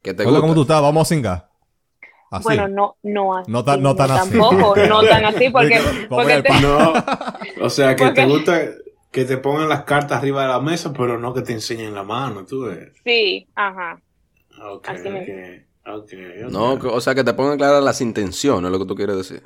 ¿Qué 0.00 0.14
te 0.14 0.24
hola, 0.24 0.40
¿cómo 0.40 0.54
tú 0.54 0.62
estás? 0.62 0.80
Vamos 0.80 1.06
a 1.06 1.14
singar. 1.14 1.50
Así. 2.30 2.44
Bueno, 2.44 2.66
no, 2.66 2.96
no 3.02 3.36
así. 3.36 3.52
No 3.52 3.62
tan, 3.62 3.82
no 3.82 3.94
tan 3.94 4.10
así. 4.10 4.38
Tampoco, 4.38 4.74
no 4.74 5.02
tan 5.02 5.26
así, 5.26 5.50
porque... 5.52 5.80
porque 6.08 6.42
te... 6.42 6.48
No, 6.62 6.94
o 7.60 7.68
sea, 7.68 7.94
que 7.94 8.10
te 8.12 8.24
gusta 8.24 8.58
que 9.10 9.24
te 9.24 9.36
pongan 9.38 9.68
las 9.68 9.84
cartas 9.84 10.18
arriba 10.18 10.42
de 10.42 10.48
la 10.48 10.60
mesa, 10.60 10.92
pero 10.92 11.18
no 11.18 11.34
que 11.34 11.42
te 11.42 11.52
enseñen 11.52 11.94
la 11.94 12.02
mano, 12.02 12.44
tú 12.44 12.66
ves. 12.66 12.92
Sí, 13.04 13.48
ajá. 13.54 14.00
Ok, 14.62 14.88
así 14.88 15.08
okay. 15.08 16.42
No, 16.50 16.74
o 16.74 17.00
sea, 17.00 17.14
que 17.14 17.24
te 17.24 17.34
pongan 17.34 17.58
claras 17.58 17.82
las 17.82 18.00
intenciones, 18.00 18.66
es 18.66 18.70
lo 18.70 18.78
que 18.78 18.86
tú 18.86 18.94
quieres 18.94 19.16
decir. 19.16 19.42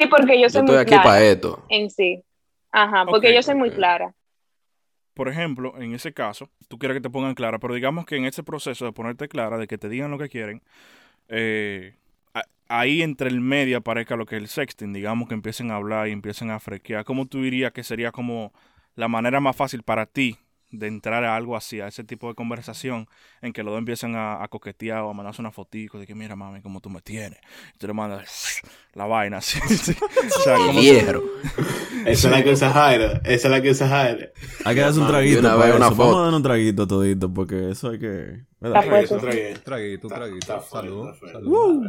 Sí, 0.00 0.06
porque 0.08 0.40
yo 0.40 0.48
soy 0.48 0.60
yo 0.60 0.64
estoy 0.64 0.76
aquí 0.76 0.94
para 0.96 1.22
esto. 1.22 1.64
En 1.68 1.90
sí. 1.90 2.22
Ajá, 2.70 3.04
porque 3.06 3.34
yo 3.34 3.42
soy 3.42 3.54
muy 3.54 3.70
clara. 3.70 4.14
Por 5.14 5.28
ejemplo, 5.28 5.74
en 5.80 5.94
ese 5.94 6.12
caso, 6.12 6.48
tú 6.68 6.78
quieres 6.78 6.96
que 6.96 7.00
te 7.00 7.10
pongan 7.10 7.34
clara, 7.34 7.58
pero 7.58 7.74
digamos 7.74 8.06
que 8.06 8.16
en 8.16 8.24
ese 8.24 8.44
proceso 8.44 8.84
de 8.84 8.92
ponerte 8.92 9.28
clara, 9.28 9.58
de 9.58 9.66
que 9.66 9.76
te 9.76 9.88
digan 9.88 10.10
lo 10.12 10.18
que 10.18 10.28
quieren, 10.28 10.62
eh, 11.28 11.96
ahí 12.68 13.02
entre 13.02 13.28
el 13.28 13.40
medio 13.40 13.78
aparezca 13.78 14.16
lo 14.16 14.26
que 14.26 14.36
es 14.36 14.42
el 14.42 14.48
sexting, 14.48 14.92
digamos 14.92 15.28
que 15.28 15.34
empiecen 15.34 15.70
a 15.70 15.76
hablar 15.76 16.08
y 16.08 16.12
empiecen 16.12 16.50
a 16.50 16.60
frequear. 16.60 17.04
¿Cómo 17.04 17.26
tú 17.26 17.42
dirías 17.42 17.72
que 17.72 17.82
sería 17.82 18.12
como 18.12 18.52
la 18.98 19.06
manera 19.06 19.38
más 19.38 19.54
fácil 19.54 19.84
para 19.84 20.06
ti 20.06 20.36
de 20.72 20.88
entrar 20.88 21.22
a 21.24 21.36
algo 21.36 21.56
así, 21.56 21.80
a 21.80 21.86
ese 21.86 22.02
tipo 22.02 22.28
de 22.28 22.34
conversación 22.34 23.06
en 23.40 23.52
que 23.52 23.62
los 23.62 23.70
dos 23.70 23.78
empiezan 23.78 24.14
a, 24.16 24.44
coquetear 24.50 25.02
o 25.02 25.10
a 25.10 25.14
mandarse 25.14 25.40
una 25.40 25.52
fotico 25.52 26.00
de 26.00 26.06
que 26.06 26.16
mira 26.16 26.34
mami 26.34 26.60
cómo 26.62 26.80
tú 26.80 26.90
me 26.90 27.00
tienes 27.00 27.38
y 27.74 27.78
tú 27.78 27.86
le 27.86 27.92
mandas 27.92 28.60
la 28.94 29.06
vaina 29.06 29.38
así, 29.38 29.60
o 29.66 30.42
sea, 30.42 30.56
como 30.56 30.80
hierro 30.80 31.22
esa 32.04 32.28
es 32.28 32.32
la 32.32 32.42
que 32.42 32.50
usa 32.50 32.72
Jairo 32.72 33.12
esa 33.22 33.48
es 33.48 33.50
la 33.50 33.62
que 33.62 33.70
usa 33.70 33.88
Jairo. 33.88 34.26
Hay 34.64 34.74
que 34.74 34.80
darse 34.80 34.98
un 34.98 35.06
traguito 35.06 35.40
una 35.40 35.56
para 35.56 35.76
una 35.76 35.90
vamos 35.90 36.16
a 36.16 36.22
dar 36.24 36.34
un 36.34 36.42
traguito 36.42 36.86
todito 36.88 37.32
porque 37.32 37.70
eso 37.70 37.90
hay 37.90 38.00
que 38.00 38.40
traguito 38.58 39.16
traguito. 39.18 40.08
Traguito 40.08 40.60
salud 40.62 41.14
salud. 41.32 41.86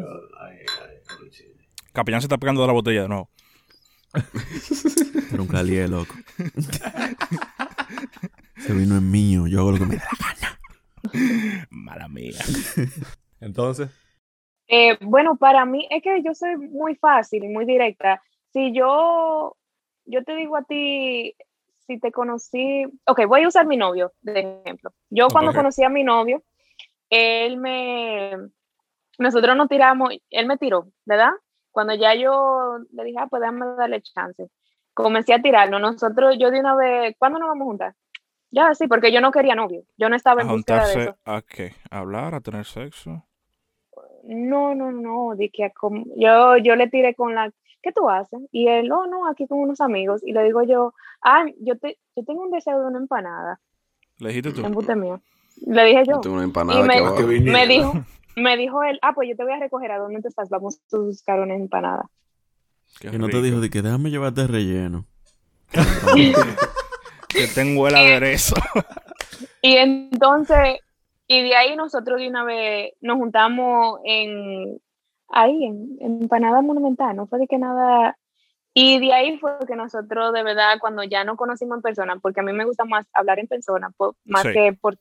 Capellán 1.91 2.21
se 2.21 2.25
está 2.25 2.37
pegando 2.37 2.61
de 2.61 2.67
la 2.67 2.73
botella 2.73 3.01
de 3.01 3.07
nuevo 3.07 3.31
pero 5.29 5.43
un 5.43 5.47
calié 5.47 5.87
loco 5.87 6.15
ese 8.57 8.73
vino 8.73 8.95
es 8.95 9.01
mío, 9.01 9.47
yo 9.47 9.59
hago 9.59 9.71
lo 9.71 9.77
que 9.77 9.85
me 9.85 9.95
da 9.95 10.07
la 10.19 10.33
gana. 10.33 10.59
Mala 11.69 12.07
mía. 12.07 12.39
Entonces. 13.39 13.89
Eh, 14.67 14.97
bueno, 15.01 15.37
para 15.37 15.65
mí 15.65 15.87
es 15.89 16.03
que 16.03 16.21
yo 16.23 16.33
soy 16.33 16.57
muy 16.57 16.95
fácil 16.95 17.43
y 17.43 17.47
muy 17.47 17.65
directa. 17.65 18.21
Si 18.51 18.73
yo, 18.73 19.55
yo 20.05 20.23
te 20.23 20.35
digo 20.35 20.57
a 20.57 20.63
ti, 20.63 21.35
si 21.87 21.99
te 21.99 22.11
conocí, 22.11 22.85
ok, 23.05 23.25
voy 23.27 23.43
a 23.43 23.47
usar 23.47 23.65
mi 23.65 23.77
novio 23.77 24.13
de 24.21 24.61
ejemplo. 24.63 24.93
Yo 25.09 25.27
cuando 25.29 25.53
conocí 25.53 25.83
a 25.83 25.89
mi 25.89 26.03
novio, 26.03 26.43
él 27.09 27.57
me, 27.57 28.33
nosotros 29.17 29.57
nos 29.57 29.69
tiramos, 29.69 30.13
él 30.29 30.45
me 30.45 30.57
tiró, 30.57 30.91
¿verdad? 31.05 31.31
Cuando 31.79 31.95
ya 31.95 32.13
yo 32.13 32.79
le 32.91 33.03
dije, 33.05 33.19
ah, 33.21 33.27
pues 33.27 33.39
déjame 33.39 33.65
darle 33.77 34.01
chance. 34.01 34.49
Comencé 34.93 35.33
a 35.33 35.41
tirarlo. 35.41 35.79
Nosotros, 35.79 36.35
yo 36.37 36.51
de 36.51 36.59
una 36.59 36.75
vez, 36.75 37.15
¿cuándo 37.17 37.39
nos 37.39 37.47
vamos 37.47 37.61
a 37.61 37.69
juntar? 37.69 37.95
Ya, 38.51 38.75
sí, 38.75 38.89
porque 38.89 39.13
yo 39.13 39.21
no 39.21 39.31
quería 39.31 39.55
novio. 39.55 39.83
Yo 39.97 40.09
no 40.09 40.17
estaba 40.17 40.41
en 40.41 40.49
¿A 40.49 40.51
juntarse 40.51 40.99
de 40.99 41.03
eso. 41.05 41.15
a 41.23 41.41
qué? 41.41 41.71
¿A 41.89 41.99
hablar? 41.99 42.35
¿A 42.35 42.41
tener 42.41 42.65
sexo? 42.65 43.23
No, 44.25 44.75
no, 44.75 44.91
no. 44.91 45.37
De 45.37 45.49
que 45.49 45.71
yo, 46.17 46.57
yo 46.57 46.75
le 46.75 46.89
tiré 46.89 47.15
con 47.15 47.33
la... 47.33 47.49
¿Qué 47.81 47.93
tú 47.93 48.09
haces? 48.09 48.41
Y 48.51 48.67
él, 48.67 48.91
oh, 48.91 49.07
no, 49.07 49.25
aquí 49.25 49.47
con 49.47 49.59
unos 49.59 49.79
amigos. 49.79 50.21
Y 50.25 50.33
le 50.33 50.43
digo 50.43 50.63
yo, 50.63 50.93
ah, 51.23 51.45
yo, 51.61 51.77
te, 51.77 51.97
yo 52.13 52.25
tengo 52.25 52.41
un 52.41 52.51
deseo 52.51 52.77
de 52.77 52.87
una 52.87 52.97
empanada. 52.97 53.61
¿Le 54.17 54.33
dijiste 54.33 54.51
tú? 54.51 54.65
En 54.65 54.99
mío. 54.99 55.21
Le 55.65 55.85
dije 55.85 56.03
yo. 56.05 56.19
tengo 56.19 56.35
una 56.35 56.43
empanada 56.43 56.77
y 56.77 56.83
me, 56.83 57.15
que 57.15 57.51
me 57.51 57.67
dijo, 57.67 57.93
me 58.35 58.57
dijo 58.57 58.83
él, 58.83 58.99
ah, 59.01 59.13
pues 59.13 59.29
yo 59.29 59.35
te 59.35 59.43
voy 59.43 59.53
a 59.53 59.59
recoger 59.59 59.91
a 59.91 59.99
dónde 59.99 60.21
te 60.21 60.27
estás. 60.27 60.49
Vamos 60.49 60.79
a 60.91 60.97
buscar 60.97 61.39
una 61.39 61.55
empanada. 61.55 62.09
y 63.01 63.17
no 63.17 63.29
te 63.29 63.41
dijo 63.41 63.59
de 63.59 63.69
que 63.69 63.81
déjame 63.81 64.11
llevarte 64.11 64.47
relleno. 64.47 65.05
que 67.29 67.47
tengo 67.53 67.87
el 67.87 67.95
aderezo. 67.95 68.55
y 69.61 69.75
entonces, 69.75 70.79
y 71.27 71.43
de 71.43 71.55
ahí 71.55 71.75
nosotros 71.75 72.19
de 72.19 72.27
una 72.27 72.43
vez 72.43 72.93
nos 73.01 73.17
juntamos 73.17 73.99
en 74.03 74.81
ahí, 75.29 75.63
en, 75.63 75.97
Empanada 76.01 76.61
Monumental, 76.61 77.15
no 77.15 77.27
fue 77.27 77.39
de 77.39 77.47
que 77.47 77.57
nada. 77.57 78.17
Y 78.73 78.99
de 78.99 79.13
ahí 79.13 79.37
fue 79.39 79.53
que 79.67 79.75
nosotros, 79.75 80.31
de 80.33 80.43
verdad, 80.43 80.77
cuando 80.79 81.03
ya 81.03 81.23
no 81.23 81.35
conocimos 81.35 81.77
en 81.77 81.81
persona, 81.81 82.17
porque 82.21 82.39
a 82.39 82.43
mí 82.43 82.53
me 82.53 82.65
gusta 82.65 82.85
más 82.85 83.05
hablar 83.13 83.39
en 83.39 83.47
persona, 83.47 83.89
más 84.25 84.43
que 84.43 84.73
por. 84.79 84.97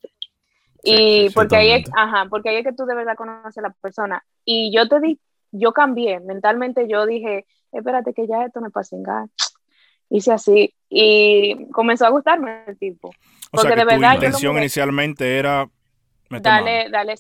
Y 0.83 1.31
porque 1.31 1.57
ahí, 1.57 1.71
es, 1.73 1.91
ajá, 1.97 2.27
porque 2.31 2.51
ahí 2.51 2.57
es 2.57 2.65
que 2.65 2.73
tú 2.73 2.85
de 2.87 2.95
verdad 2.95 3.17
conoces 3.17 3.59
a 3.59 3.63
la 3.63 3.71
persona. 3.71 4.25
Y 4.45 4.73
yo 4.75 4.89
te 4.89 5.01
di, 5.01 5.21
yo 5.51 5.73
cambié, 5.73 6.21
mentalmente 6.21 6.89
yo 6.89 7.07
dije, 7.07 7.47
espérate 7.73 8.15
que 8.15 8.27
ya 8.27 8.45
esto 8.45 8.61
me 8.61 8.71
pasa 8.71 8.97
en 8.97 9.05
hice 10.11 10.33
así 10.33 10.75
y 10.89 11.71
comenzó 11.71 12.07
a 12.07 12.11
gustarme 12.11 12.65
el 12.67 12.79
tipo. 12.79 13.11
O 13.53 13.59
sea, 13.59 13.71
que 13.71 13.77
de 13.77 13.85
verdad, 13.85 14.11
tu 14.13 14.25
intención 14.25 14.57
inicialmente 14.57 15.39
era 15.39 15.69
dale, 16.31 16.89
dale, 16.91 17.15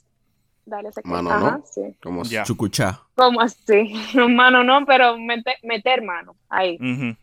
dale 0.64 0.88
ese 0.88 1.00
mano, 1.04 1.30
Ajá, 1.30 1.60
Sí. 1.64 1.96
Como 2.02 2.22
chucuchá. 2.44 3.02
Como 3.14 3.40
así, 3.40 3.92
mano 4.28 4.64
no, 4.64 4.84
pero 4.86 5.18
meter, 5.18 5.56
meter 5.62 6.02
mano 6.02 6.36
ahí. 6.48 6.78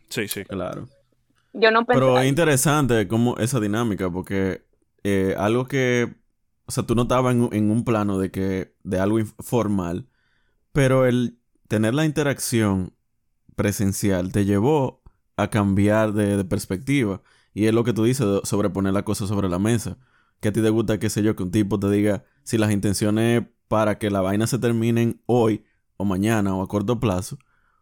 Sí, 0.08 0.28
sí. 0.28 0.44
Claro. 0.44 0.88
Yo 1.52 1.70
no 1.70 1.86
pensé. 1.86 2.00
Pero 2.00 2.18
es 2.18 2.26
interesante 2.26 3.08
como 3.08 3.36
esa 3.38 3.60
dinámica, 3.60 4.10
porque 4.10 4.62
eh, 5.04 5.34
algo 5.38 5.66
que, 5.66 6.12
o 6.66 6.72
sea, 6.72 6.84
tú 6.84 6.94
no 6.94 7.02
estabas 7.02 7.34
en, 7.34 7.48
en 7.52 7.70
un 7.70 7.84
plano 7.84 8.18
de 8.18 8.30
que, 8.30 8.74
de 8.84 8.98
algo 8.98 9.18
informal, 9.18 10.08
pero 10.72 11.06
el 11.06 11.38
tener 11.68 11.94
la 11.94 12.04
interacción 12.04 12.94
presencial 13.54 14.32
te 14.32 14.44
llevó 14.44 15.02
a 15.36 15.48
cambiar 15.48 16.12
de, 16.12 16.44
perspectiva. 16.44 17.22
Y 17.54 17.66
es 17.66 17.74
lo 17.74 17.84
que 17.84 17.92
tú 17.92 18.04
dices 18.04 18.26
sobre 18.44 18.70
poner 18.70 18.92
la 18.92 19.04
cosa 19.04 19.26
sobre 19.26 19.48
la 19.48 19.58
mesa. 19.58 19.98
Que 20.40 20.48
a 20.48 20.52
ti 20.52 20.60
te 20.62 20.70
gusta, 20.70 20.98
qué 20.98 21.10
sé 21.10 21.22
yo, 21.22 21.36
que 21.36 21.42
un 21.42 21.50
tipo 21.50 21.78
te 21.78 21.90
diga 21.90 22.24
si 22.42 22.58
las 22.58 22.70
intenciones 22.70 23.44
para 23.68 23.98
que 23.98 24.10
la 24.10 24.20
vaina 24.20 24.46
se 24.46 24.58
terminen 24.58 25.22
hoy 25.26 25.64
o 25.96 26.04
mañana 26.04 26.54
o 26.54 26.62
a 26.62 26.68
corto 26.68 27.00
plazo, 27.00 27.38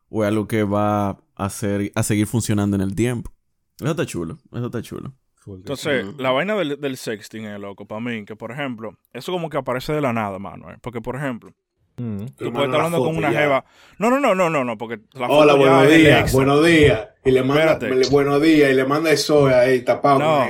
o 0.08 0.22
es 0.22 0.28
algo 0.28 0.46
que 0.46 0.62
va 0.62 1.10
a, 1.10 1.18
hacer, 1.34 1.90
a 1.94 2.02
seguir 2.02 2.26
funcionando 2.26 2.76
en 2.76 2.82
el 2.82 2.94
tiempo. 2.94 3.32
Eso 3.80 3.90
está 3.90 4.06
chulo, 4.06 4.38
eso 4.52 4.66
está 4.66 4.80
chulo. 4.82 5.12
Entonces, 5.46 6.06
la 6.18 6.30
vaina 6.30 6.54
del, 6.54 6.96
sexting 6.96 7.44
es 7.44 7.60
loco 7.60 7.86
para 7.86 8.00
mí, 8.00 8.24
que 8.24 8.36
por 8.36 8.50
ejemplo, 8.50 8.96
eso 9.12 9.32
como 9.32 9.50
que 9.50 9.58
aparece 9.58 9.92
de 9.92 10.00
la 10.00 10.12
nada, 10.12 10.38
mano. 10.38 10.66
Porque 10.80 11.00
por 11.00 11.16
ejemplo, 11.16 11.52
Mm. 11.96 12.26
Tú 12.36 12.52
puedes 12.52 12.66
estar 12.66 12.80
hablando 12.80 12.98
con 12.98 13.16
una 13.16 13.30
jeva. 13.30 13.64
No, 13.98 14.10
no, 14.10 14.18
no, 14.18 14.34
no, 14.34 14.50
no, 14.50 14.64
no, 14.64 14.76
porque 14.76 14.98
la 15.12 15.28
foto 15.28 15.40
Hola, 15.40 15.54
buenos 15.54 15.88
días, 15.88 16.32
buenos 16.32 16.66
días. 16.66 17.08
Y 17.24 17.30
le 17.30 17.42
manda, 17.42 17.78
buenos 18.10 18.42
días, 18.42 18.70
y 18.70 18.74
le 18.74 18.84
manda 18.84 19.10
eso 19.10 19.46
ahí 19.46 19.80
tapado. 19.82 20.18
No. 20.18 20.46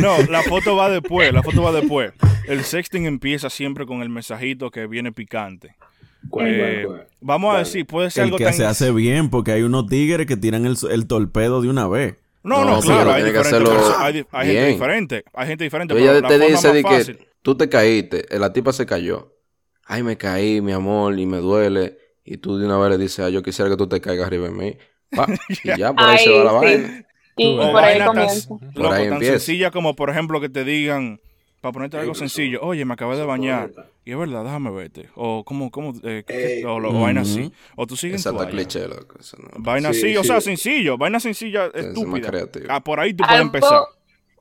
no, 0.00 0.22
la 0.30 0.42
foto 0.42 0.76
va 0.76 0.88
después, 0.88 1.32
la 1.32 1.42
foto 1.42 1.62
va 1.62 1.72
después. 1.72 2.12
El 2.48 2.64
sexting 2.64 3.04
empieza 3.04 3.50
siempre 3.50 3.86
con 3.86 4.02
el 4.02 4.08
mensajito 4.08 4.70
que 4.70 4.86
viene 4.86 5.12
picante. 5.12 5.76
Eh, 6.40 6.86
vamos 7.20 7.54
a 7.54 7.58
decir, 7.58 7.86
puede 7.86 8.10
ser 8.10 8.22
el 8.22 8.26
algo 8.28 8.38
que 8.38 8.52
se 8.52 8.64
hace 8.64 8.90
bien, 8.92 9.28
porque 9.28 9.52
hay 9.52 9.62
unos 9.62 9.86
tigres 9.86 10.26
que 10.26 10.36
tiran 10.36 10.64
el, 10.64 10.76
el 10.90 11.06
torpedo 11.06 11.60
de 11.60 11.68
una 11.68 11.86
vez. 11.86 12.16
No, 12.44 12.64
no, 12.64 12.76
No, 12.76 12.80
claro, 12.80 13.12
hay, 13.12 13.22
tiene 13.22 13.32
que 13.32 13.38
diferentes 13.38 13.46
hacerlo 13.46 13.70
personas, 13.70 13.98
hay, 14.00 14.26
hay 14.32 14.46
gente 14.46 14.60
bien. 14.62 14.72
diferente. 14.72 15.24
Hay 15.32 15.46
gente 15.48 15.64
diferente. 15.64 15.94
Ella 15.94 16.06
pero 16.06 16.20
la 16.22 16.28
te 16.28 16.34
forma 16.34 16.46
dice 16.50 16.68
más 16.68 16.74
de 16.74 16.82
que 17.14 17.26
tú 17.42 17.56
te 17.56 17.68
caíste, 17.68 18.34
eh, 18.34 18.38
la 18.38 18.52
tipa 18.52 18.72
se 18.72 18.86
cayó. 18.86 19.32
Ay, 19.84 20.02
me 20.02 20.16
caí, 20.16 20.60
mi 20.60 20.72
amor, 20.72 21.18
y 21.18 21.26
me 21.26 21.38
duele. 21.38 21.98
Y 22.24 22.38
tú 22.38 22.56
de 22.58 22.66
una 22.66 22.78
vez 22.78 22.90
le 22.90 22.98
dices, 22.98 23.20
ah, 23.24 23.28
yo 23.30 23.42
quisiera 23.42 23.70
que 23.70 23.76
tú 23.76 23.88
te 23.88 24.00
caigas 24.00 24.26
arriba 24.26 24.48
de 24.48 24.54
mí. 24.54 24.78
Pa, 25.14 25.26
y 25.64 25.76
ya, 25.76 25.92
por 25.92 26.08
ahí 26.08 26.18
se 26.18 26.30
va 26.30 26.44
la 26.44 26.50
Ay, 26.60 26.76
sí. 26.76 26.82
vaina. 26.82 27.06
Y 27.36 27.58
O 27.58 27.72
por 27.72 27.84
ahí 27.84 27.98
vaina 27.98 28.12
tan, 28.12 28.14
comienza. 28.14 28.48
loco, 28.74 28.92
ahí 28.92 29.04
tan 29.04 29.12
empieza. 29.14 29.38
sencilla 29.38 29.70
como, 29.70 29.96
por 29.96 30.10
ejemplo, 30.10 30.40
que 30.40 30.48
te 30.48 30.64
digan, 30.64 31.20
para 31.62 31.72
ponerte 31.72 31.96
algo 31.96 32.14
sencillo, 32.14 32.60
oye, 32.60 32.84
me 32.84 32.92
acabé 32.94 33.16
de 33.16 33.24
bañar. 33.24 33.70
Y 34.04 34.10
es 34.10 34.18
verdad, 34.18 34.42
déjame 34.44 34.70
verte. 34.72 35.08
O 35.14 35.44
como, 35.44 35.70
como, 35.70 35.94
eh, 36.02 36.24
Ey. 36.26 36.64
o, 36.64 36.78
lo- 36.80 36.92
vaina 36.92 37.20
así. 37.22 37.52
O 37.76 37.86
tú 37.86 37.96
sigues 37.96 38.24
vaina. 38.24 38.50
cliché, 38.50 38.86
loco. 38.88 39.16
eso 39.20 39.36
no- 39.40 39.48
Vaina 39.62 39.92
Sí, 39.92 40.06
así, 40.08 40.16
o 40.16 40.24
sea, 40.24 40.40
sencillo. 40.40 40.98
Vaina 40.98 41.20
sencilla, 41.20 41.66
es 41.66 41.86
más 41.86 41.96
estúpida. 41.96 42.28
creativo. 42.28 42.66
Ah, 42.68 42.80
por 42.82 42.98
ahí 43.00 43.14
tú 43.14 43.24
puedes 43.24 43.40
empezar. 43.40 43.80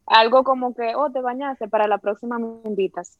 algo 0.07 0.43
como 0.43 0.73
que, 0.75 0.93
oh, 0.95 1.09
te 1.11 1.21
bañaste, 1.21 1.67
para 1.69 1.87
la 1.87 1.99
próxima 1.99 2.37
me 2.39 2.47
invitas. 2.65 3.17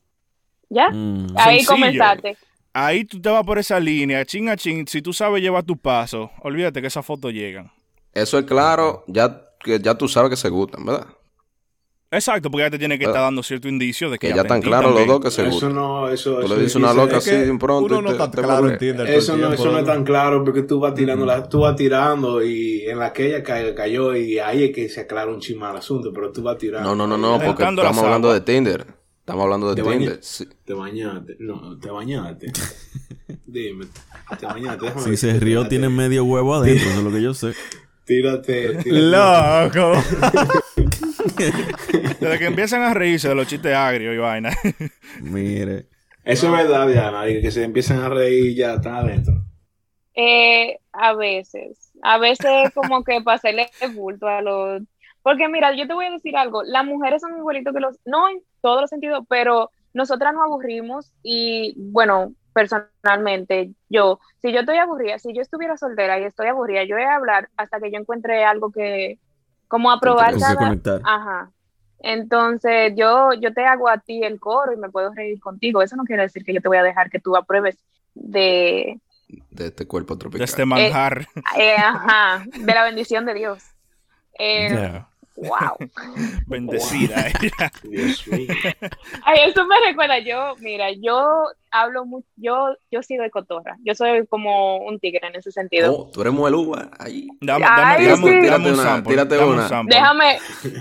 ¿Ya? 0.70 0.90
Mm. 0.90 1.28
Ahí 1.38 1.58
Sencillo. 1.60 1.70
comenzaste. 1.70 2.38
Ahí 2.74 3.04
tú 3.06 3.22
te 3.22 3.30
vas 3.30 3.46
por 3.46 3.60
esa 3.60 3.80
línea, 3.80 4.26
chin 4.26 4.50
a 4.50 4.58
chin. 4.58 4.88
Si 4.88 5.02
tú 5.02 5.14
sabes 5.14 5.42
llevar 5.44 5.64
tu 5.64 5.78
paso, 5.78 6.32
olvídate 6.42 6.82
que 6.82 6.88
esas 6.88 7.06
fotos 7.06 7.32
llegan. 7.34 7.72
Eso 8.14 8.40
es 8.40 8.46
claro, 8.46 9.04
ya, 9.08 9.42
que 9.60 9.80
ya 9.80 9.94
tú 9.96 10.08
sabes 10.08 10.32
que 10.32 10.36
se 10.38 10.50
gustan, 10.50 10.86
¿verdad? 10.86 11.06
Exacto, 12.14 12.52
porque 12.52 12.66
ya 12.66 12.70
te 12.70 12.78
tiene 12.78 13.00
que 13.00 13.06
estar 13.06 13.22
dando 13.22 13.42
cierto 13.42 13.70
indicio 13.70 14.10
de 14.10 14.20
que, 14.20 14.28
Que 14.28 14.36
ya 14.36 14.42
están 14.42 14.62
claros 14.62 14.94
los 14.94 15.08
dos 15.08 15.22
que 15.22 15.32
se 15.32 15.48
Eso 15.48 15.70
no, 15.70 16.10
eso, 16.10 16.36
Tú 16.40 16.46
eso 16.46 16.56
le 16.58 16.62
dices 16.64 16.76
una 16.76 16.94
loca 16.94 17.18
Es 17.18 17.26
así 17.26 17.36
de 17.38 17.58
pronto 17.58 17.86
uno 17.86 18.02
no 18.02 18.12
está 18.12 18.30
te 18.30 18.42
claro 18.42 18.64
vuelve- 18.64 18.74
en 18.74 18.78
Tinder. 18.80 19.08
todo 19.08 19.16
Eso 19.18 19.38
no, 19.38 19.54
eso 19.54 19.72
no 19.72 19.80
es 19.80 19.86
tan 19.86 20.04
claro 20.04 20.44
porque 20.44 20.64
tú 20.64 20.80
vas 20.82 20.94
tirando 20.94 21.26
la, 21.26 21.48
tú 21.48 21.62
vas 21.62 21.76
tirando 21.78 22.44
y 22.44 22.82
en 22.86 23.00
la 23.00 23.14
que 23.14 23.28
ella 23.28 23.42
ca- 23.44 23.74
cayó 23.74 24.14
y 24.14 24.40
ahí 24.40 24.66
es 24.66 24.76
que 24.76 24.90
se 24.90 25.00
aclara 25.00 25.32
un 25.32 25.40
chisma 25.40 25.72
el 25.72 25.78
asunto, 25.78 26.12
pero 26.14 26.34
tú 26.34 26.44
vas 26.44 26.58
tirando. 26.58 26.90
No, 26.94 27.08
no, 27.08 27.08
no, 27.08 27.18
no, 27.18 27.40
porque 27.46 27.64
estamos 27.64 27.98
hablando 28.04 28.34
de. 28.34 28.42
Tinder. 28.42 28.86
Estamos 29.20 29.44
hablando 29.44 29.74
de 29.74 29.82
Te. 29.82 29.90
Tinder. 29.90 30.18
Sí. 30.22 30.48
Te 30.66 30.74
bañaste, 30.74 31.38
no, 31.40 31.80
te 31.80 31.90
bañaste. 31.92 32.52
Dime, 33.46 33.86
te 34.38 34.46
bañaste. 34.46 34.86
déjame 34.86 35.06
Si 35.06 35.16
se 35.16 35.40
rió, 35.40 35.66
tiene 35.70 35.88
medio 35.88 36.26
huevo 36.26 36.56
adentro, 36.56 36.90
eso 36.90 36.98
es 36.98 37.04
lo 37.06 37.12
que 37.12 37.22
yo 37.22 37.34
sé. 37.34 37.54
Tírate, 38.06 38.76
tírate. 38.84 38.90
Loco. 38.92 39.94
Desde 42.20 42.40
que 42.40 42.46
empiezan 42.46 42.84
a 42.84 42.94
reírse 42.94 43.30
de 43.30 43.36
los 43.36 43.48
chistes 43.48 43.76
agrios 43.76 44.14
y 44.14 44.18
vaina. 44.18 44.52
Mire. 45.22 45.88
Eso 46.24 46.48
es 46.48 46.52
verdad, 46.52 46.88
Diana, 46.88 47.28
y 47.28 47.42
que 47.42 47.52
se 47.52 47.64
empiezan 47.64 48.00
a 48.00 48.10
reír 48.10 48.56
ya 48.56 48.76
están 48.76 48.96
adentro. 48.96 49.34
Eh, 50.14 50.78
a 50.92 51.14
veces, 51.14 51.92
a 52.04 52.18
veces 52.18 52.72
como 52.76 53.04
que 53.04 53.22
para 53.22 53.36
hacerle 53.36 53.70
bulto 53.94 54.28
a 54.28 54.42
los... 54.42 54.84
Porque 55.24 55.48
mira, 55.48 55.74
yo 55.76 55.88
te 55.88 55.94
voy 55.94 56.06
a 56.06 56.12
decir 56.12 56.36
algo, 56.36 56.64
las 56.64 56.86
mujeres 56.86 57.22
son 57.22 57.38
igualitos 57.38 57.74
que 57.74 57.80
los... 57.80 57.98
No 58.06 58.30
en 58.30 58.42
todos 58.62 58.82
los 58.82 58.90
sentidos, 58.90 59.24
pero 59.30 59.72
nosotras 59.94 60.34
nos 60.34 60.44
aburrimos 60.44 61.12
y 61.24 61.74
bueno, 61.78 62.34
personalmente, 62.54 63.72
yo, 63.90 64.20
si 64.42 64.52
yo 64.52 64.62
estoy 64.62 64.78
aburrida, 64.78 65.20
si 65.20 65.34
yo 65.34 65.42
estuviera 65.42 65.78
soltera 65.78 66.20
y 66.20 66.24
estoy 66.24 66.48
aburrida, 66.48 66.84
yo 66.84 66.96
voy 66.96 67.06
a 67.06 67.16
hablar 67.16 67.50
hasta 67.58 67.80
que 67.80 67.92
yo 67.92 67.98
encuentre 67.98 68.44
algo 68.44 68.72
que... 68.72 69.18
Como 69.72 69.90
aprobar 69.90 70.38
cada... 70.38 70.56
conectar. 70.56 71.02
Ajá. 71.04 71.50
Entonces, 72.00 72.94
yo, 72.98 73.30
yo 73.40 73.54
te 73.54 73.66
hago 73.66 73.88
a 73.88 73.98
ti 74.00 74.22
el 74.24 74.40
coro 74.40 74.74
y 74.74 74.78
me 74.78 74.90
puedo 74.90 75.14
reír 75.14 75.40
contigo. 75.40 75.82
Eso 75.82 75.96
no 75.96 76.04
quiere 76.04 76.24
decir 76.24 76.44
que 76.44 76.54
yo 76.54 76.60
te 76.62 76.68
voy 76.68 76.78
a 76.78 76.84
dejar 76.84 77.10
que 77.10 77.20
tú 77.20 77.38
apruebes 77.38 77.78
de, 78.14 79.00
De 79.52 79.68
este 79.68 79.88
cuerpo 79.88 80.16
De 80.16 80.20
tropical. 80.20 80.44
este 80.44 80.66
manjar. 80.66 81.26
eh, 81.58 81.76
ajá, 81.78 82.44
de 82.46 82.74
la 82.74 82.84
bendición 82.84 83.26
de 83.26 83.34
Dios. 83.34 83.64
Eh, 84.38 84.70
Yeah. 84.72 85.08
Wow. 85.36 85.78
Bendecida 86.48 87.28
ella. 87.28 87.72
Dios 87.84 88.28
mío. 88.28 88.48
Ay, 89.24 89.40
eso 89.48 89.66
me 89.66 89.76
recuerda, 89.88 90.20
yo, 90.20 90.56
mira, 90.60 90.88
yo 90.92 91.26
hablo 91.72 92.06
mucho, 92.06 92.28
yo, 92.36 92.76
yo 92.92 93.02
sí 93.02 93.16
doy 93.16 93.30
cotorra. 93.30 93.78
Yo 93.84 93.96
soy 93.96 94.26
como 94.28 94.78
un 94.80 95.00
tigre 95.00 95.28
en 95.28 95.36
ese 95.36 95.52
sentido. 95.52 95.94
Oh, 95.96 96.12
tú 96.12 96.22
eres 96.22 96.34
muelúa. 96.34 96.92
Ahí. 97.00 97.28
Dame, 97.40 97.66
Ay, 97.68 98.06
dame, 98.06 98.10
dame, 98.10 98.18
sí. 98.18 98.24
dame 98.24 98.42
Tírate 98.42 98.68
un 98.68 98.74
una, 98.74 98.84
sample. 98.84 99.12
tírate 99.14 99.36
dame 99.38 99.52
una. 99.54 99.64
un 99.64 99.70
sample. 99.70 99.96
Déjame, 99.96 100.38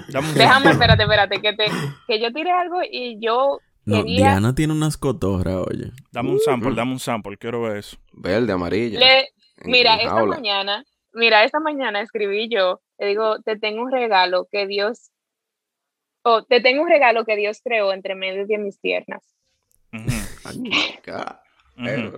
Dame 0.09 0.29
un 0.29 0.35
déjame, 0.35 0.53
sample. 0.53 0.71
espérate, 0.73 1.03
espérate, 1.03 1.41
que 1.41 1.53
te, 1.55 1.65
que 2.07 2.21
yo 2.21 2.33
tire 2.33 2.51
algo 2.51 2.81
y 2.91 3.19
yo 3.25 3.59
No, 3.85 3.97
quería, 4.03 4.17
Diana 4.31 4.55
tiene 4.55 4.73
unas 4.73 4.97
cotorras, 4.97 5.65
oye. 5.71 5.93
Dame 6.11 6.31
un 6.31 6.41
sample, 6.41 6.75
dame 6.75 6.93
un 6.93 6.99
sample. 7.01 7.37
Quiero 7.39 7.63
ver 7.63 7.79
eso. 7.79 7.97
Verde, 8.13 8.53
amarilla. 8.53 8.99
le, 8.99 9.29
mira, 9.65 9.95
en 9.95 10.01
esta 10.01 10.11
jaula. 10.15 10.37
mañana, 10.37 10.85
mira, 11.13 11.45
esta 11.45 11.61
mañana 11.61 12.01
escribí 12.03 12.49
yo, 12.53 12.81
te 13.01 13.07
digo, 13.07 13.41
te 13.41 13.59
tengo 13.59 13.81
un 13.83 13.91
regalo 13.91 14.47
que 14.53 14.67
Dios, 14.67 15.11
o 16.23 16.45
te 16.45 16.61
tengo 16.61 16.83
un 16.83 16.89
regalo 16.91 17.25
que 17.25 17.35
Dios 17.35 17.61
creó 17.65 17.93
entre 17.95 18.15
medio 18.15 18.47
de 18.47 18.59
mis 18.59 18.79
piernas. 18.79 19.23
Eh, 19.93 21.01
pero. 21.83 22.13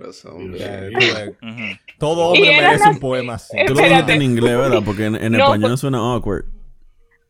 Todo 1.97 2.27
hombre 2.31 2.41
merece 2.49 2.79
las- 2.79 2.87
un 2.95 2.99
poema 2.99 3.35
así. 3.35 3.57
Eh, 3.57 3.65
Tú 3.65 3.75
lo 3.75 3.81
dijiste 3.81 4.13
en 4.13 4.21
inglés, 4.21 4.57
¿verdad? 4.57 4.81
Porque 4.85 5.05
en, 5.05 5.15
en 5.15 5.31
No, 5.31 5.45
español 5.45 5.71
pues- 5.71 5.79
suena 5.79 5.97
awkward. 5.99 6.45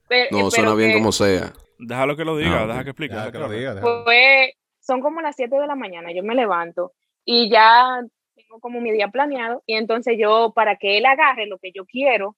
Pe- 0.07 0.29
No, 0.31 0.47
eh, 0.47 0.51
suena 0.51 0.65
pero 0.69 0.75
bien 0.75 0.89
que 0.91 0.97
como 0.97 1.11
sea. 1.11 1.53
Déjalo 1.77 2.15
que 2.15 2.25
lo 2.25 2.37
diga, 2.37 2.63
Ah, 2.63 2.67
deja 2.67 2.83
que 2.83 2.89
explique. 2.89 3.13
Deja 3.15 3.31
que 3.31 3.37
lo 3.39 3.49
diga, 3.49 3.75
fue, 4.03 4.55
son 4.79 5.01
como 5.01 5.21
las 5.21 5.35
7 5.35 5.55
de 5.57 5.67
la 5.67 5.75
mañana, 5.75 6.11
yo 6.11 6.23
me 6.23 6.33
levanto 6.35 6.93
y 7.25 7.49
ya 7.51 8.01
tengo 8.35 8.59
como 8.59 8.81
mi 8.81 8.91
día 8.91 9.09
planeado 9.09 9.61
y 9.65 9.75
entonces 9.75 10.15
yo, 10.19 10.53
para 10.55 10.77
que 10.77 10.97
él 10.97 11.05
agarre 11.05 11.45
lo 11.45 11.57
que 11.59 11.71
yo 11.73 11.85
quiero, 11.85 12.35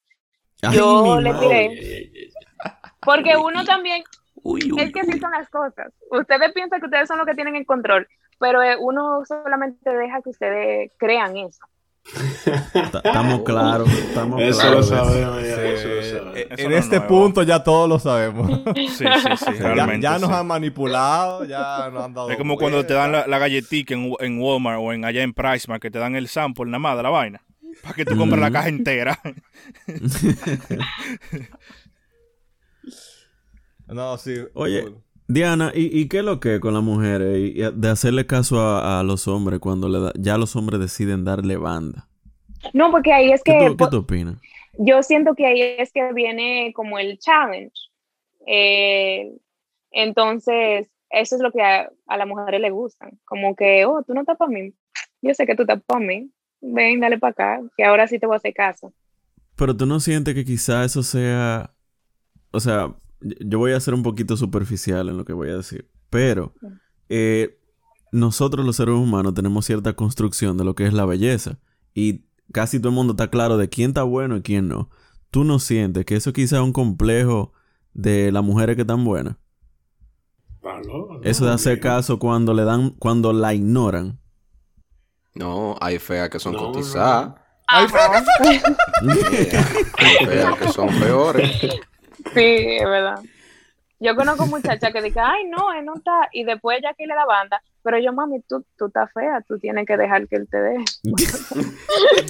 Ay, 0.69 0.78
yo 0.78 1.19
le 1.21 1.34
tiré, 1.34 2.32
porque 3.01 3.36
uno 3.38 3.63
también, 3.65 4.04
Uy, 4.43 4.71
uy, 4.71 4.82
es 4.82 4.91
que 4.91 4.99
así 5.01 5.19
son 5.19 5.32
las 5.32 5.49
cosas, 5.49 5.91
ustedes 6.12 6.51
piensan 6.54 6.80
que 6.80 6.86
ustedes 6.88 7.08
son 7.08 7.17
los 7.17 7.28
que 7.28 7.34
tienen 7.36 7.56
el 7.56 7.65
control, 7.65 8.08
pero 8.39 8.62
eh, 8.63 8.75
uno 8.80 9.23
solamente 9.28 9.89
deja 9.89 10.21
que 10.21 10.30
ustedes 10.30 10.91
crean 10.97 11.38
eso. 11.38 11.60
Ta- 12.91 13.01
Estamos 13.04 13.41
claros. 13.41 13.91
Estamos 13.91 14.39
Eso 14.39 14.60
claros. 14.62 14.91
lo 14.91 14.97
sabemos, 15.06 15.41
ya, 15.41 15.56
Sí, 15.56 15.62
eso 15.63 15.88
lo 15.88 16.04
sabemos. 16.04 16.36
Eso 16.36 16.62
en 16.67 16.71
este 16.73 16.95
nuevo. 16.99 17.08
punto 17.08 17.41
ya 17.41 17.63
todos 17.63 17.89
lo 17.89 17.97
sabemos. 17.97 18.62
Sí, 18.75 18.88
sí, 18.89 19.06
sí, 19.38 19.45
ya 19.60 19.73
realmente. 19.73 20.04
ya 20.04 20.19
nos 20.19 20.30
sí. 20.30 20.36
han 20.36 20.45
manipulado, 20.45 21.45
ya 21.45 21.89
nos 21.91 22.04
han 22.06 22.13
dado. 22.13 22.30
Es 22.30 22.38
como 22.38 22.58
cuando 22.58 22.86
te 22.86 22.93
dan 22.93 23.12
la, 23.12 23.25
la 23.25 23.39
galletita 23.39 23.95
en, 23.95 24.13
en 24.19 24.39
Walmart 24.39 24.80
o 24.84 24.93
en 24.93 25.04
allá 25.04 25.23
en 25.23 25.34
Pricemark 25.34 25.82
que 25.82 25.89
te 25.89 25.97
dan 25.97 26.15
el 26.15 26.28
sample 26.28 26.65
nada 26.65 26.78
más 26.78 26.95
de 26.97 27.01
la 27.04 27.10
vaina. 27.10 27.41
Para 27.83 27.95
que 27.95 28.05
tú 28.05 28.17
compres 28.17 28.41
la 28.41 28.51
caja 28.51 28.69
entera. 28.69 29.19
No, 33.88 34.17
sí. 34.17 34.35
Oye. 34.53 34.85
Diana, 35.27 35.71
¿y, 35.73 35.99
y 35.99 36.07
qué 36.07 36.19
es 36.19 36.23
lo 36.23 36.39
que 36.39 36.59
con 36.59 36.73
las 36.75 36.83
mujeres? 36.83 37.38
Y, 37.39 37.61
y 37.61 37.71
de 37.71 37.89
hacerle 37.89 38.27
caso 38.27 38.59
a, 38.59 38.99
a 38.99 39.03
los 39.03 39.27
hombres 39.27 39.59
cuando 39.59 39.89
le 39.89 39.99
da- 39.99 40.13
ya 40.19 40.38
los 40.38 40.55
hombres 40.55 40.79
deciden 40.79 41.23
darle 41.23 41.57
banda. 41.57 42.07
No, 42.73 42.91
porque 42.91 43.11
ahí 43.11 43.31
es 43.31 43.41
¿Qué, 43.43 43.53
que 43.57 43.67
tú, 43.69 43.77
qué 43.77 43.88
tú 43.89 43.97
opinas? 43.97 44.35
yo 44.77 45.01
siento 45.01 45.33
que 45.35 45.47
ahí 45.47 45.61
es 45.79 45.91
que 45.91 46.13
viene 46.13 46.73
como 46.75 46.99
el 46.99 47.17
challenge. 47.17 47.73
Eh, 48.45 49.31
entonces, 49.91 50.91
eso 51.09 51.35
es 51.35 51.41
lo 51.41 51.51
que 51.51 51.61
a, 51.63 51.89
a 52.07 52.17
las 52.17 52.27
mujeres 52.27 52.61
les 52.61 52.71
gustan. 52.71 53.19
Como 53.25 53.55
que, 53.55 53.85
oh, 53.85 54.03
tú 54.03 54.13
no 54.13 54.21
estás 54.21 54.38
para 54.38 54.51
mí. 54.51 54.73
Yo 55.23 55.33
sé 55.33 55.47
que 55.47 55.55
tú 55.55 55.63
estás 55.63 55.81
para 55.88 56.05
mí. 56.05 56.29
Ven, 56.73 56.99
dale 56.99 57.17
para 57.17 57.32
acá, 57.32 57.62
que 57.78 57.84
ahora 57.84 58.08
sí 58.08 58.19
te 58.19 58.25
voy 58.25 58.36
a 58.36 58.38
hacer 58.38 58.54
caso. 58.54 58.93
Pero 59.56 59.75
tú 59.75 59.86
no 59.86 59.99
sientes 59.99 60.34
que 60.34 60.45
quizá 60.45 60.84
eso 60.84 61.04
sea... 61.04 61.73
O 62.51 62.60
sea, 62.60 62.95
yo 63.21 63.60
voy 63.60 63.73
a 63.73 63.80
ser 63.80 63.93
un 63.93 64.04
poquito 64.04 64.38
superficial 64.38 65.10
en 65.10 65.17
lo 65.17 65.25
que 65.25 65.34
voy 65.34 65.49
a 65.49 65.58
decir. 65.58 65.89
Pero 66.10 66.54
eh, 67.10 67.60
nosotros 68.12 68.65
los 68.65 68.78
seres 68.78 68.95
humanos 68.95 69.34
tenemos 69.34 69.65
cierta 69.65 69.93
construcción 69.93 70.58
de 70.58 70.63
lo 70.63 70.75
que 70.75 70.86
es 70.86 70.93
la 70.93 71.06
belleza. 71.06 71.60
Y 71.93 72.25
casi 72.51 72.80
todo 72.80 72.89
el 72.89 72.95
mundo 72.95 73.13
está 73.13 73.30
claro 73.30 73.58
de 73.58 73.69
quién 73.69 73.91
está 73.91 74.04
bueno 74.04 74.38
y 74.38 74.41
quién 74.41 74.67
no. 74.67 74.89
¿Tú 75.32 75.43
no 75.43 75.60
sientes 75.60 76.06
que 76.06 76.15
eso 76.15 76.34
quizá 76.34 76.58
es 76.58 76.63
un 76.63 76.73
complejo 76.73 77.51
de 77.93 78.32
las 78.32 78.43
mujeres 78.43 78.75
que 78.75 78.84
están 78.84 79.04
buenas? 79.04 79.36
Eso 81.23 81.45
de 81.45 81.51
hacer 81.51 81.80
caso 81.80 82.17
cuando 82.19 82.54
le 82.54 82.63
dan, 82.63 82.91
cuando 82.91 83.34
la 83.34 83.54
ignoran. 83.54 84.19
No, 85.36 85.76
hay 85.82 86.00
feas 86.00 86.30
que 86.30 86.39
son 86.39 86.54
No, 86.54 86.71
cotizadas. 86.71 87.36
Ajá. 87.67 88.24
Eh, 88.43 89.52
hay 89.98 90.26
feas 90.26 90.56
que 90.58 90.67
son 90.69 90.88
peores. 91.00 91.60
Sí, 92.34 92.78
es 92.80 92.86
verdad. 92.86 93.19
Yo 94.00 94.15
conozco 94.15 94.45
muchachas 94.45 94.91
que 94.91 95.02
dicen, 95.02 95.24
ay, 95.26 95.45
no, 95.45 95.71
él 95.74 95.86
no 95.86 95.95
está, 95.95 96.30
y 96.32 96.43
después 96.43 96.80
ya 96.84 96.93
que 96.93 97.08
le 97.08 97.15
da 97.15 97.26
banda, 97.26 97.62
pero 97.82 97.98
yo, 97.98 98.12
mami, 98.13 98.41
tú, 98.41 98.65
tú 98.78 98.88
estás 98.88 99.10
fea, 99.13 99.41
tú 99.48 99.58
tienes 99.58 99.86
que 99.86 99.95
dejar 99.95 100.28
que 100.28 100.36
él 100.36 100.48
te 100.50 100.58
dé. 100.60 100.76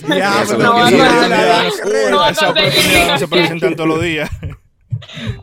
Ya, 0.08 0.44
Eso 0.44 0.58
pero 0.58 0.72
no 0.72 0.86
que 0.86 2.12
No 2.12 3.12
no 3.12 3.18
se 3.18 3.28
presentan 3.28 3.76
todos 3.76 3.89
los 3.89 4.02
días. 4.02 4.30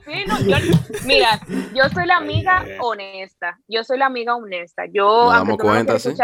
Sí, 0.04 0.24
no, 0.26 0.40
yo, 0.40 0.56
mira, 1.04 1.40
yo 1.74 1.88
soy 1.92 2.06
la 2.06 2.16
amiga 2.16 2.64
honesta. 2.80 3.58
Yo 3.68 3.84
soy 3.84 3.98
la 3.98 4.06
amiga 4.06 4.34
honesta. 4.36 4.84
Yo, 4.92 5.04
Nos 5.04 5.34
aunque 5.34 5.52
damos 5.52 5.58
tú 5.58 5.64
no 5.64 5.70
cuenta, 5.70 5.98
¿sí? 5.98 6.14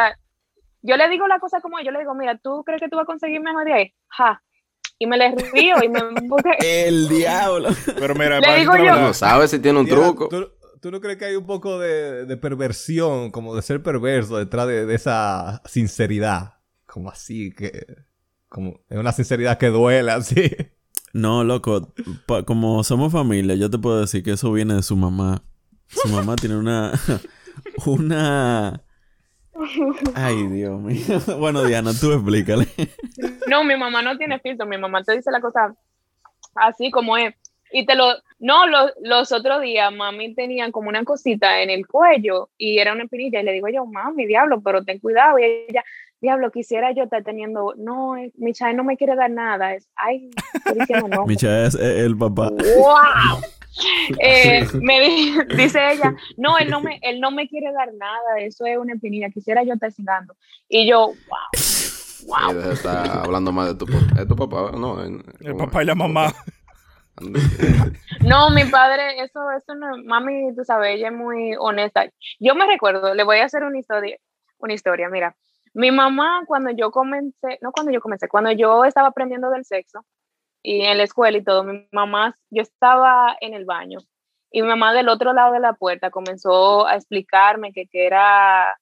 Yo 0.83 0.97
le 0.97 1.09
digo 1.09 1.27
la 1.27 1.39
cosa 1.39 1.61
como 1.61 1.81
yo 1.81 1.91
le 1.91 1.99
digo, 2.01 2.15
mira, 2.15 2.39
¿tú 2.39 2.63
crees 2.65 2.81
que 2.81 2.89
tú 2.89 2.97
vas 2.97 3.05
a 3.05 3.07
conseguir 3.07 3.41
mejor 3.41 3.65
de 3.65 3.73
ahí? 3.73 3.95
Ja, 4.09 4.43
y 4.99 5.07
me 5.07 5.17
le 5.17 5.35
río 5.53 5.77
y 5.83 5.89
me... 5.89 6.01
El 6.61 7.09
diablo. 7.09 7.69
Pero 7.99 8.15
mira, 8.15 8.41
Le 8.41 8.57
digo 8.59 8.77
yo. 8.77 8.99
No 9.01 9.15
sabes 9.15 9.51
si 9.51 9.59
tiene 9.59 9.79
un 9.79 9.87
truco. 9.87 10.29
¿tú, 10.29 10.51
tú 10.81 10.91
no 10.91 11.01
crees 11.01 11.19
que 11.19 11.27
hay 11.27 11.37
un 11.37 11.47
poco 11.47 11.79
de, 11.79 12.25
de 12.27 12.37
perversión, 12.37 13.31
como 13.31 13.55
de 13.55 13.63
ser 13.63 13.83
perverso 13.83 14.37
detrás 14.39 14.67
de, 14.67 14.87
de 14.87 14.95
esa 14.95 15.63
sinceridad? 15.67 16.55
Como 16.87 17.11
así, 17.11 17.53
que... 17.53 17.87
Como 18.49 18.81
es 18.89 18.97
una 18.99 19.13
sinceridad 19.13 19.59
que 19.59 19.67
duele, 19.67 20.11
así. 20.11 20.51
No, 21.13 21.45
loco, 21.45 21.93
pa- 22.27 22.45
como 22.45 22.83
somos 22.83 23.13
familia, 23.13 23.55
yo 23.57 23.69
te 23.71 23.79
puedo 23.79 24.01
decir 24.01 24.23
que 24.23 24.33
eso 24.33 24.51
viene 24.53 24.75
de 24.75 24.83
su 24.83 24.97
mamá. 24.97 25.43
Su 25.87 26.09
mamá 26.09 26.35
tiene 26.37 26.57
una. 26.57 26.93
Una. 27.87 28.83
Ay, 30.15 30.47
Dios 30.49 30.81
mío. 30.81 30.99
Bueno, 31.39 31.65
Diana, 31.65 31.91
tú 31.99 32.13
explícale. 32.13 32.67
No, 33.49 33.65
mi 33.65 33.77
mamá 33.77 34.03
no 34.03 34.17
tiene 34.17 34.39
filtro, 34.39 34.67
mi 34.67 34.79
mamá 34.79 35.03
te 35.03 35.17
dice 35.17 35.31
la 35.31 35.41
cosa 35.41 35.75
así 36.55 36.91
como 36.91 37.17
es. 37.17 37.35
Y 37.73 37.85
te 37.85 37.95
lo, 37.95 38.07
no, 38.39 38.67
lo- 38.67 38.91
los 39.03 39.31
otros 39.33 39.61
días 39.61 39.93
mami 39.93 40.35
tenía 40.35 40.71
como 40.73 40.89
una 40.89 41.05
cosita 41.05 41.61
en 41.61 41.69
el 41.71 41.87
cuello 41.87 42.49
y 42.57 42.79
era 42.79 42.93
una 42.93 43.05
espinilla 43.05 43.41
y 43.41 43.45
le 43.45 43.53
digo 43.53 43.69
yo, 43.69 43.85
mami, 43.85 44.27
diablo, 44.27 44.61
pero 44.63 44.83
ten 44.85 44.99
cuidado. 45.01 45.39
Y 45.39 45.45
ella, 45.69 45.85
diablo, 46.21 46.51
quisiera 46.51 46.93
yo 46.93 47.03
estar 47.05 47.23
teniendo, 47.25 47.75
no, 47.77 48.17
eh, 48.17 48.33
mi 48.39 48.53
chai 48.55 48.75
no 48.75 48.85
me 48.85 48.97
quiere 48.97 49.17
dar 49.17 49.31
nada. 49.31 49.75
Es, 49.75 49.87
ay, 49.97 50.31
no. 51.09 51.27
Micha 51.27 51.67
es 51.67 51.75
el 51.75 52.17
papá. 52.17 52.49
¡Wow! 52.51 53.43
Eh, 54.21 54.67
me 54.81 55.01
di- 55.01 55.39
dice 55.57 55.93
ella, 55.93 56.15
no, 56.37 56.59
él 56.59 56.69
no, 56.71 56.81
me, 56.81 56.99
él 57.03 57.21
no 57.21 57.31
me 57.31 57.49
quiere 57.49 57.73
dar 57.73 57.93
nada, 57.95 58.39
eso 58.41 58.67
es 58.67 58.77
una 58.79 58.95
espinilla, 58.95 59.31
quisiera 59.31 59.63
yo 59.63 59.75
estar 59.75 59.93
cingando. 59.93 60.35
Y 60.69 60.89
yo, 60.89 61.09
wow, 61.09 61.17
Y 62.21 62.27
wow. 62.27 62.55
deja 62.55 62.69
de 62.69 62.75
estar 62.75 63.09
hablando 63.25 63.53
más 63.53 63.69
de 63.69 63.75
tu 63.77 63.87
papá. 63.87 64.21
¿Es 64.21 64.29
tu 64.29 64.37
papá? 64.37 64.73
No. 64.77 65.05
en- 65.05 65.23
El 65.41 65.57
papá 65.57 65.83
y 65.83 65.87
la 65.87 65.95
mamá. 65.95 66.33
No, 68.25 68.51
mi 68.51 68.65
padre, 68.65 69.21
eso, 69.23 69.41
eso 69.51 69.75
no, 69.75 69.97
mami, 70.05 70.55
tú 70.55 70.65
sabes, 70.65 70.95
ella 70.97 71.09
es 71.09 71.15
muy 71.15 71.55
honesta. 71.59 72.09
Yo 72.39 72.55
me 72.55 72.67
recuerdo, 72.67 73.15
le 73.15 73.25
voy 73.25 73.39
a 73.39 73.45
hacer 73.45 73.65
una 73.65 73.79
historia, 73.79 74.17
una 74.59 74.73
historia, 74.75 75.09
mira. 75.09 75.37
Mi 75.75 75.91
mamá, 75.91 76.43
cuando 76.47 76.71
yo 76.71 76.91
comencé, 76.91 77.59
no 77.61 77.73
cuando 77.73 77.93
yo 77.93 78.01
comencé, 78.01 78.29
cuando 78.29 78.51
yo 78.53 78.85
estaba 78.85 79.09
aprendiendo 79.09 79.51
del 79.51 79.65
sexo 79.65 80.05
y 80.63 80.83
en 80.83 80.99
la 80.99 81.05
escuela 81.05 81.39
y 81.39 81.45
todo, 81.45 81.65
mi 81.65 81.89
mamá, 81.93 82.37
yo 82.51 82.63
estaba 82.63 83.37
en 83.41 83.55
el 83.55 83.65
baño 83.65 83.99
y 84.51 84.63
mi 84.63 84.69
mamá 84.69 84.93
del 84.93 85.09
otro 85.09 85.33
lado 85.33 85.53
de 85.53 85.61
la 85.61 85.75
puerta 85.75 86.11
comenzó 86.11 86.87
a 86.87 86.97
explicarme 86.97 87.73
que, 87.73 87.87
que 87.87 88.07
era 88.07 88.75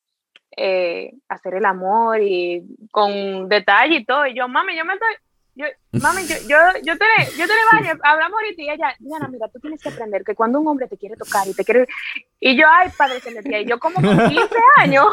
eh, 0.57 1.13
hacer 1.29 1.55
el 1.55 1.65
amor 1.65 2.21
y 2.23 2.63
con 2.91 3.49
detalle 3.49 3.97
y 3.97 4.05
todo. 4.05 4.27
Y 4.27 4.35
yo, 4.35 4.49
mami, 4.49 4.77
yo 4.77 4.85
me 4.85 4.95
estoy, 4.95 5.15
yo, 5.57 5.67
mami, 6.01 6.23
yo, 6.27 6.37
yo, 6.49 6.57
yo 6.85 6.97
te, 6.97 7.05
yo 7.37 7.47
te 7.47 7.53
le 7.53 7.79
baño, 7.79 8.01
hablamos 8.05 8.41
ahorita 8.41 8.63
y 8.63 8.71
ella, 8.71 8.95
Diana, 9.01 9.29
mira, 9.29 9.49
tú 9.49 9.59
tienes 9.59 9.83
que 9.83 9.89
aprender 9.89 10.23
que 10.23 10.35
cuando 10.35 10.61
un 10.61 10.69
hombre 10.69 10.87
te 10.87 10.97
quiere 10.97 11.17
tocar 11.17 11.49
y 11.49 11.55
te 11.55 11.65
quiere, 11.65 11.87
y 12.39 12.57
yo, 12.57 12.67
ay, 12.71 12.91
padre 12.97 13.21
celestial, 13.21 13.63
y 13.63 13.67
yo 13.67 13.79
como 13.79 13.97
con 13.97 14.29
15 14.29 14.49
años, 14.79 15.07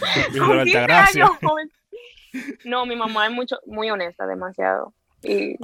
con 0.38 0.56
la 0.56 0.64
15 0.64 0.78
Altagracia. 0.78 1.24
años, 1.24 1.38
joven. 1.40 1.70
no, 2.64 2.84
mi 2.84 2.96
mamá 2.96 3.26
es 3.26 3.32
mucho, 3.32 3.58
muy 3.66 3.90
honesta, 3.90 4.26
demasiado. 4.26 4.92
Y 5.22 5.56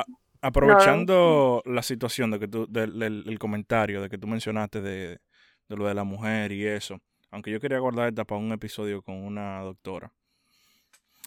Aprovechando 0.46 1.62
la 1.66 1.82
situación 1.82 2.30
de 2.30 2.38
que 2.38 2.48
tú, 2.48 2.66
del, 2.68 2.98
del- 2.98 3.24
el 3.26 3.38
comentario 3.38 4.00
de 4.02 4.08
que 4.08 4.18
tú 4.18 4.26
mencionaste 4.26 4.80
de, 4.80 5.18
de 5.68 5.76
lo 5.76 5.86
de 5.86 5.94
la 5.94 6.04
mujer 6.04 6.52
y 6.52 6.66
eso, 6.66 7.00
aunque 7.30 7.50
yo 7.50 7.60
quería 7.60 7.78
guardar 7.80 8.08
esta 8.08 8.24
para 8.24 8.40
un 8.40 8.52
episodio 8.52 9.02
con 9.02 9.16
una 9.16 9.60
doctora. 9.60 10.12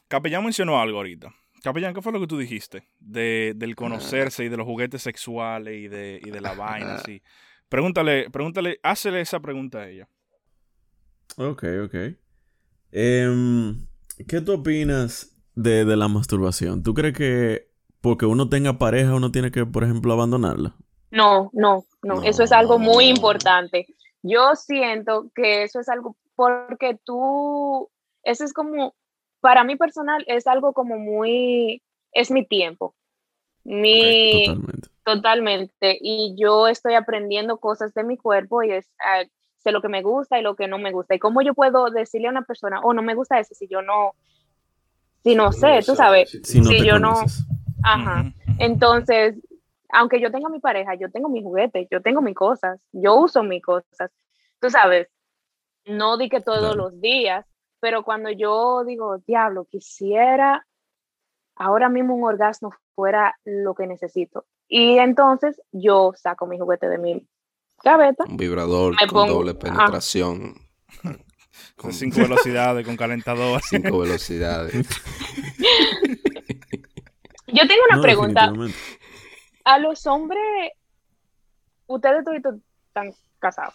Capellán 0.08 0.44
mencionó 0.44 0.80
algo 0.82 0.98
ahorita. 0.98 1.34
Capellán, 1.64 1.94
¿qué 1.94 2.02
fue 2.02 2.12
lo 2.14 2.20
que 2.20 2.28
tú 2.28 2.38
dijiste? 2.38 2.84
De, 3.00 3.54
del 3.56 3.76
conocerse 3.76 4.46
y 4.46 4.50
de 4.50 4.58
los 4.58 4.66
juguetes 4.66 5.02
sexuales 5.02 5.76
y 5.78 5.88
de, 5.88 6.20
y 6.22 6.32
de 6.32 6.42
la 6.42 6.54
vaina, 6.54 6.94
así. 6.96 7.22
Pregúntale, 7.68 8.30
pregúntale, 8.32 8.80
hácele 8.82 9.22
esa 9.22 9.40
pregunta 9.40 9.80
a 9.80 9.90
ella. 9.90 10.08
Ok, 11.38 11.64
ok. 11.86 11.96
Em, 12.92 13.86
¿Qué 14.28 14.42
tú 14.42 14.54
opinas 14.54 15.36
de, 15.56 15.86
de 15.86 15.96
la 15.98 16.08
masturbación? 16.08 16.84
¿Tú 16.84 16.94
crees 16.94 17.14
que 17.16 17.69
porque 18.02 18.26
uno 18.26 18.50
tenga 18.50 18.74
pareja 18.78 19.16
uno 19.16 19.32
tiene 19.32 19.52
que, 19.52 19.66
por 19.66 19.84
ejemplo, 19.84 20.14
abandonarla? 20.14 20.76
No, 21.12 21.50
no, 21.54 21.86
no, 22.04 22.22
eso 22.24 22.44
es 22.44 22.52
algo 22.52 22.78
muy 22.80 23.06
importante. 23.06 23.88
Yo 24.22 24.56
siento 24.56 25.32
que 25.34 25.64
eso 25.64 25.80
es 25.80 25.90
algo 25.90 26.16
porque 26.36 26.98
tú, 27.04 27.90
eso 28.24 28.46
es 28.46 28.54
como, 28.54 28.94
para 29.42 29.64
mí 29.64 29.76
personal, 29.76 30.24
es 30.28 30.48
algo 30.48 30.74
como 30.74 30.98
muy, 30.98 31.82
es 32.14 32.32
mi 32.32 32.46
tiempo, 32.46 32.96
mi, 33.64 34.46
Totalmente. 34.46 34.90
totalmente, 35.04 35.98
y 36.00 36.36
yo 36.38 36.68
estoy 36.68 36.94
aprendiendo 36.94 37.58
cosas 37.58 37.94
de 37.94 38.04
mi 38.04 38.16
cuerpo 38.18 38.64
y 38.64 38.72
es, 38.72 38.88
ah, 39.04 39.24
sé 39.58 39.72
lo 39.72 39.82
que 39.82 39.90
me 39.90 40.02
gusta 40.02 40.40
y 40.40 40.44
lo 40.44 40.56
que 40.56 40.68
no 40.68 40.78
me 40.78 40.92
gusta, 40.92 41.16
y 41.16 41.20
cómo 41.20 41.42
yo 41.42 41.54
puedo 41.54 41.90
decirle 41.90 42.28
a 42.28 42.32
una 42.32 42.44
persona, 42.44 42.80
oh, 42.84 42.94
no 42.94 43.02
me 43.02 43.16
gusta 43.16 43.40
eso, 43.40 43.54
si 43.56 43.68
yo 43.68 43.82
no, 43.82 44.14
si 45.24 45.36
no 45.36 45.52
sé, 45.52 45.82
tú 45.86 45.96
sabes, 45.96 46.30
Si 46.44 46.62
no 46.62 46.70
Si 46.70 46.86
yo 46.86 47.00
no- 47.00 47.26
ajá. 47.84 48.32
Entonces, 48.60 49.36
aunque 49.92 50.20
yo 50.22 50.32
tenga 50.32 50.50
mi 50.50 50.60
pareja, 50.60 50.96
yo 50.96 51.10
tengo 51.12 51.30
mis 51.30 51.44
juguetes, 51.44 51.88
yo 51.92 52.02
tengo 52.02 52.22
mis 52.22 52.36
cosas, 52.36 52.80
yo 52.92 53.16
uso 53.16 53.44
mis 53.44 53.62
cosas. 53.64 54.12
Tú 54.60 54.70
sabes, 54.70 55.08
no 55.86 56.18
di 56.18 56.30
que 56.30 56.42
todos 56.42 56.60
Claro. 56.60 56.76
los 56.76 57.02
días, 57.02 57.46
pero 57.80 58.04
cuando 58.04 58.30
yo 58.30 58.84
digo, 58.86 59.18
diablo, 59.26 59.66
quisiera 59.66 60.66
ahora 61.56 61.90
mismo 61.90 62.16
un 62.16 62.24
orgasmo 62.24 62.74
fuera 62.96 63.36
lo 63.46 63.74
que 63.74 63.88
necesito. 63.88 64.46
Y 64.68 64.98
entonces 65.00 65.62
yo 65.72 66.12
saco 66.16 66.46
mi 66.46 66.60
juguete 66.60 66.88
de 66.90 66.98
mi 66.98 67.28
gaveta. 67.84 68.26
Un 68.26 68.38
vibrador 68.38 68.96
con 68.98 69.08
pongo- 69.10 69.28
doble 69.34 69.52
ah. 69.52 69.60
penetración. 69.60 70.56
Con 71.76 71.92
cinco 71.94 72.20
velocidades, 72.22 72.86
con 72.86 72.96
calentador. 72.96 73.62
Cinco 73.64 74.00
velocidades. 74.00 74.88
Yo 77.54 77.68
tengo 77.68 77.82
una 77.90 77.96
No, 77.98 78.02
pregunta. 78.02 78.54
A 79.66 79.80
los 79.80 80.06
hombres, 80.08 80.42
ustedes 81.88 82.24
todos 82.24 82.58
están 82.88 83.12
casados. 83.40 83.74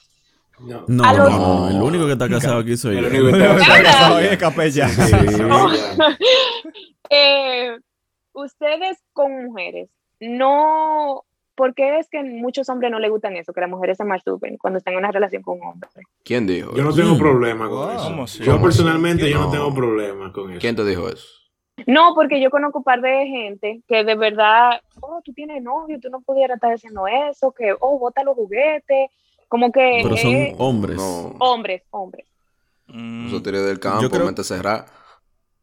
No. 0.61 0.85
No, 0.87 1.03
no, 1.13 1.15
los- 1.19 1.33
no, 1.33 1.69
el 1.69 1.83
único 1.83 2.07
que 2.07 2.13
está 2.13 2.29
casado 2.29 2.61
aquí 2.61 2.77
soy 2.77 2.97
El 2.99 3.05
yo. 3.05 3.11
único 3.11 3.27
que 3.39 3.43
está 3.43 3.57
Está 3.57 3.83
casado 3.83 4.17
Oye, 4.17 4.39
capellán. 4.39 4.91
Eh, 7.11 7.77
ustedes 8.33 8.99
con 9.13 9.45
mujeres, 9.45 9.91
no, 10.21 11.23
¿por 11.55 11.75
qué 11.75 11.99
es 11.99 12.09
que 12.09 12.23
muchos 12.23 12.69
hombres 12.69 12.91
no 12.91 12.99
les 12.99 13.11
gustan 13.11 13.37
eso? 13.37 13.53
Que 13.53 13.61
las 13.61 13.71
mujeres 13.71 13.99
se 13.99 14.05
masturben 14.05 14.57
cuando 14.57 14.79
están 14.79 14.95
en 14.95 14.99
una 15.01 15.13
relación 15.13 15.43
con 15.43 15.61
un 15.61 15.67
hombre. 15.69 15.91
¿Quién 16.25 16.47
dijo 16.47 16.75
Yo 16.75 16.83
no 16.83 16.95
tengo 16.95 17.17
problema 17.19 17.69
con 17.69 17.95
eso. 17.95 18.43
Yo 18.43 18.53
¿Cómo 18.53 18.65
personalmente 18.65 19.29
yo 19.31 19.39
no 19.39 19.45
No. 19.47 19.51
tengo 19.51 19.75
problema 19.75 20.33
con 20.33 20.51
eso. 20.53 20.61
¿Quién 20.61 20.75
te 20.77 20.85
dijo 20.85 21.09
eso? 21.09 21.27
No, 21.87 22.15
porque 22.15 22.41
yo 22.41 22.51
conozco 22.51 22.79
un 22.79 22.85
par 22.85 23.01
de 23.01 23.27
gente 23.27 23.83
que 23.89 24.05
de 24.05 24.15
verdad, 24.15 24.81
oh, 25.01 25.21
tú 25.25 25.33
tienes 25.33 25.63
novio, 25.63 25.99
tú 26.01 26.09
no 26.09 26.21
pudieras 26.21 26.57
estar 26.57 26.73
haciendo 26.73 27.07
eso, 27.09 27.53
que, 27.53 27.75
oh, 27.81 27.99
bota 27.99 28.23
los 28.23 28.35
juguetes, 28.37 29.11
como 29.49 29.73
que 29.73 30.01
Pero 30.03 30.17
son 30.17 30.35
eh, 30.35 30.55
hombres. 30.59 30.97
No. 30.97 31.35
hombres, 31.41 31.83
hombres. 31.91 32.27
Mm, 32.87 33.27
Eso 33.27 33.43
tiré 33.43 33.61
del 33.61 33.81
campo, 33.81 34.09
creo- 34.09 34.25
mente 34.27 34.45
cerrada. 34.45 34.87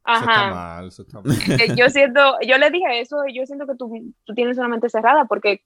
Eso 0.04 0.26
está 0.26 0.42
Ajá. 0.42 0.50
mal, 0.50 0.88
eso 0.88 1.04
está 1.04 1.22
mal. 1.22 1.32
Eh, 1.60 1.76
yo 1.76 1.88
siento, 1.90 2.20
yo 2.46 2.58
le 2.58 2.70
dije 2.72 3.00
eso, 3.00 3.26
y 3.28 3.36
yo 3.36 3.46
siento 3.46 3.68
que 3.68 3.76
tú, 3.76 4.14
tú 4.26 4.34
tienes 4.34 4.58
una 4.58 4.68
mente 4.68 4.90
cerrada 4.90 5.26
porque 5.26 5.62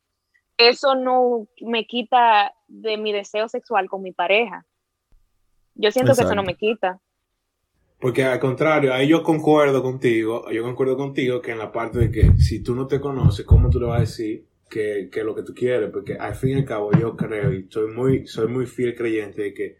eso 0.58 0.96
no 0.96 1.48
me 1.62 1.86
quita 1.86 2.54
de 2.68 2.98
mi 2.98 3.14
deseo 3.14 3.48
sexual 3.50 3.90
con 3.90 4.02
mi 4.02 4.12
pareja. 4.12 4.66
Yo 5.76 5.92
siento 5.92 6.14
que 6.14 6.22
eso 6.22 6.36
no 6.36 6.44
me 6.44 6.56
quita. 6.56 7.00
Porque 8.00 8.24
al 8.24 8.40
contrario, 8.40 8.94
ahí 8.94 9.08
yo 9.08 9.24
concuerdo 9.24 9.82
contigo, 9.82 10.50
yo 10.52 10.64
concuerdo 10.64 10.98
contigo 10.98 11.42
que 11.42 11.52
en 11.52 11.58
la 11.58 11.72
parte 11.72 12.00
de 12.00 12.12
que 12.12 12.38
si 12.38 12.62
tú 12.62 12.76
no 12.76 12.88
te 12.88 13.00
conoces, 13.00 13.46
¿cómo 13.46 13.70
tú 13.70 13.80
le 13.80 13.88
vas 13.88 13.98
a 13.98 14.02
decir 14.02 14.46
que, 14.70 15.10
que 15.12 15.24
lo 15.24 15.34
que 15.34 15.44
tú 15.44 15.54
quieres? 15.54 15.90
Porque 15.92 16.16
al 16.16 16.36
fin 16.36 16.52
y 16.52 16.54
al 16.56 16.66
cabo 16.66 16.92
yo 16.92 17.16
creo 17.16 17.54
y 17.54 17.68
soy 17.70 17.92
muy, 17.92 18.28
soy 18.28 18.48
muy 18.48 18.66
fiel 18.66 18.96
creyente 18.96 19.44
de 19.44 19.54
que 19.54 19.78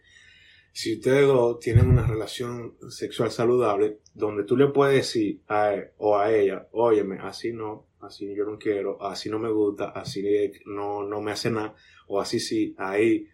si 0.72 0.96
ustedes 0.96 1.26
dos 1.26 1.58
tienen 1.58 1.88
una 1.88 2.06
relación 2.06 2.74
sexual 2.90 3.30
saludable, 3.30 4.00
donde 4.12 4.44
tú 4.44 4.58
le 4.58 4.68
puedes 4.68 4.94
decir 4.94 5.40
a 5.48 5.72
él 5.72 5.88
o 5.96 6.18
a 6.18 6.34
ella, 6.34 6.68
óyeme, 6.72 7.16
así 7.20 7.52
no, 7.52 7.86
así 8.00 8.34
yo 8.34 8.44
no 8.44 8.58
quiero, 8.58 9.02
así 9.02 9.30
no 9.30 9.38
me 9.38 9.50
gusta, 9.50 9.86
así 9.90 10.22
no, 10.66 11.02
no 11.02 11.22
me 11.22 11.32
hace 11.32 11.50
nada, 11.50 11.74
o 12.08 12.20
así 12.20 12.40
sí, 12.40 12.74
ahí 12.76 13.26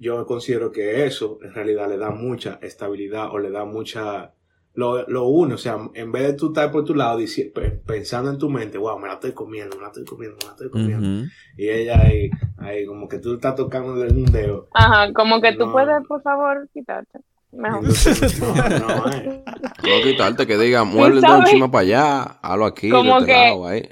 yo 0.00 0.24
considero 0.26 0.70
que 0.72 1.04
eso 1.06 1.38
en 1.42 1.52
realidad 1.54 1.88
le 1.88 1.96
da 1.98 2.10
mucha 2.10 2.58
estabilidad 2.62 3.28
o 3.32 3.38
le 3.38 3.50
da 3.50 3.64
mucha 3.64 4.32
lo, 4.74 5.08
lo 5.08 5.24
une, 5.28 5.54
o 5.54 5.58
sea, 5.58 5.78
en 5.94 6.12
vez 6.12 6.22
de 6.24 6.32
tú 6.34 6.48
estar 6.48 6.70
por 6.70 6.84
tu 6.84 6.94
lado 6.94 7.18
pensando 7.86 8.30
en 8.30 8.36
tu 8.36 8.50
mente, 8.50 8.76
wow, 8.76 8.98
me 8.98 9.08
la 9.08 9.14
estoy 9.14 9.32
comiendo, 9.32 9.74
me 9.76 9.82
la 9.82 9.88
estoy 9.88 10.04
comiendo, 10.04 10.36
me 10.40 10.44
la 10.44 10.50
estoy 10.50 10.68
comiendo, 10.70 11.26
y 11.56 11.68
ella 11.70 11.98
ahí, 12.02 12.28
ahí 12.58 12.84
como 12.84 13.08
que 13.08 13.18
tú 13.18 13.34
estás 13.34 13.54
tocando 13.54 13.92
un 13.94 14.24
dedo, 14.26 14.68
Ajá, 14.74 15.12
como 15.14 15.40
que 15.40 15.52
tú 15.54 15.64
No. 15.66 15.72
puedes, 15.72 16.06
por 16.06 16.20
favor, 16.22 16.68
quitarte. 16.74 17.20
Mejor. 17.52 17.84
no, 17.84 18.78
no, 18.80 19.12
eh. 19.12 19.42
No 19.46 20.02
quitarte 20.04 20.46
que 20.46 20.58
diga, 20.58 20.84
muévele 20.84 21.20
un 21.20 21.22
¿Sabes? 21.22 21.50
chima 21.50 21.70
para 21.70 21.82
allá, 21.82 22.22
hazlo 22.42 22.66
aquí, 22.66 22.90
Como 22.90 23.14
de 23.14 23.20
este 23.20 23.26
que- 23.32 23.32
lado, 23.32 23.66
ahí. 23.66 23.88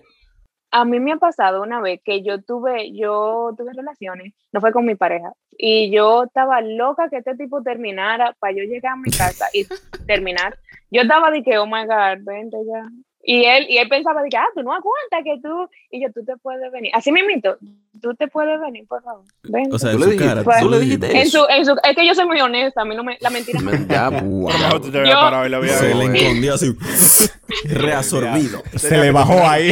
A 0.74 0.84
mí 0.84 0.98
me 0.98 1.12
ha 1.12 1.16
pasado 1.18 1.62
una 1.62 1.80
vez 1.80 2.00
que 2.04 2.22
yo 2.22 2.42
tuve, 2.42 2.92
yo 2.92 3.54
tuve 3.56 3.72
relaciones, 3.74 4.34
no 4.52 4.60
fue 4.60 4.72
con 4.72 4.84
mi 4.84 4.96
pareja, 4.96 5.32
y 5.56 5.88
yo 5.92 6.24
estaba 6.24 6.60
loca 6.62 7.08
que 7.08 7.18
este 7.18 7.36
tipo 7.36 7.62
terminara 7.62 8.34
para 8.40 8.54
yo 8.54 8.64
llegar 8.64 8.94
a 8.94 8.96
mi 8.96 9.10
casa 9.16 9.46
y 9.52 9.66
terminar. 10.04 10.58
Yo 10.90 11.02
estaba 11.02 11.30
de 11.30 11.44
que, 11.44 11.58
oh 11.58 11.66
my 11.66 11.86
God, 11.86 12.24
vente 12.24 12.56
ya. 12.66 12.88
Y 13.26 13.46
él, 13.46 13.66
y 13.70 13.78
él 13.78 13.88
pensaba 13.88 14.22
de 14.22 14.28
que, 14.28 14.36
ah, 14.36 14.44
tú 14.54 14.62
no 14.62 14.74
aguantas 14.74 15.24
que 15.24 15.40
tú, 15.42 15.66
y 15.90 16.02
yo, 16.02 16.12
tú 16.12 16.22
te 16.26 16.36
puedes 16.36 16.70
venir. 16.70 16.90
Así 16.94 17.10
me 17.10 17.20
invito, 17.20 17.56
tú 18.02 18.14
te 18.14 18.28
puedes 18.28 18.60
venir, 18.60 18.86
por 18.86 19.02
favor. 19.02 19.24
O 19.72 19.78
sea, 19.78 19.92
en 19.92 20.00
su 20.00 20.16
cara, 20.18 20.44
tú 20.60 20.68
le 20.68 20.78
dijiste 20.80 21.18
en 21.18 21.26
Su, 21.30 21.46
en 21.48 21.64
su, 21.64 21.72
es 21.72 21.96
que 21.96 22.06
yo 22.06 22.14
soy 22.14 22.26
muy 22.26 22.38
honesta, 22.42 22.82
a 22.82 22.84
mí 22.84 22.94
no 22.94 23.02
me, 23.02 23.16
la 23.20 23.30
mentira 23.30 23.60
ya, 23.88 24.10
wow. 24.22 24.50
yo, 24.82 25.68
Se 25.68 25.94
le 25.94 26.04
encondió 26.04 26.54
así, 26.54 26.76
reabsorbido. 27.64 28.62
Se 28.76 28.98
le 28.98 29.10
bajó 29.10 29.38
ahí. 29.46 29.70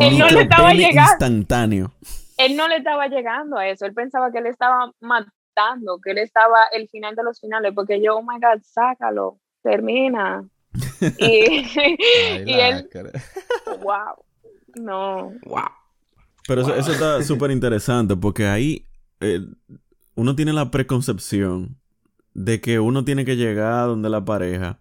él 0.00 0.18
no 0.18 0.28
le 0.28 0.42
estaba 0.42 0.74
llegando. 0.74 1.12
instantáneo. 1.12 1.92
Él 2.36 2.54
no 2.54 2.68
le 2.68 2.76
estaba 2.76 3.08
llegando 3.08 3.56
a 3.56 3.66
eso, 3.66 3.86
él 3.86 3.94
pensaba 3.94 4.30
que 4.30 4.38
él 4.38 4.46
estaba 4.46 4.92
matando, 5.00 5.98
que 6.04 6.10
él 6.10 6.18
estaba 6.18 6.66
el 6.70 6.86
final 6.90 7.16
de 7.16 7.22
los 7.22 7.40
finales, 7.40 7.72
porque 7.74 8.02
yo, 8.02 8.16
oh 8.16 8.22
my 8.22 8.38
God, 8.38 8.60
sácalo, 8.62 9.38
termina. 9.62 10.44
y, 11.18 11.64
y 12.46 12.52
él, 12.52 12.88
wow, 13.82 14.24
no. 14.76 15.32
Wow. 15.44 15.62
Pero 16.46 16.62
eso, 16.62 16.74
eso, 16.74 16.92
está 16.92 17.22
súper 17.22 17.50
interesante 17.50 18.16
porque 18.16 18.46
ahí 18.46 18.88
eh, 19.20 19.40
uno 20.14 20.36
tiene 20.36 20.52
la 20.52 20.70
preconcepción 20.70 21.78
de 22.34 22.60
que 22.60 22.78
uno 22.78 23.04
tiene 23.04 23.24
que 23.24 23.36
llegar 23.36 23.86
donde 23.86 24.10
la 24.10 24.24
pareja 24.24 24.80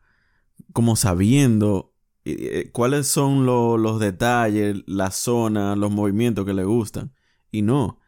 como 0.74 0.96
sabiendo 0.96 1.94
eh, 2.26 2.70
cuáles 2.72 3.08
son 3.08 3.46
los 3.46 4.00
detalles, 4.00 4.84
la 4.88 5.12
zona, 5.12 5.76
los 5.76 5.92
movimientos 5.92 6.46
que 6.46 6.54
le 6.54 6.64
gustan. 6.64 7.14
Y 7.52 7.62
no. 7.62 8.00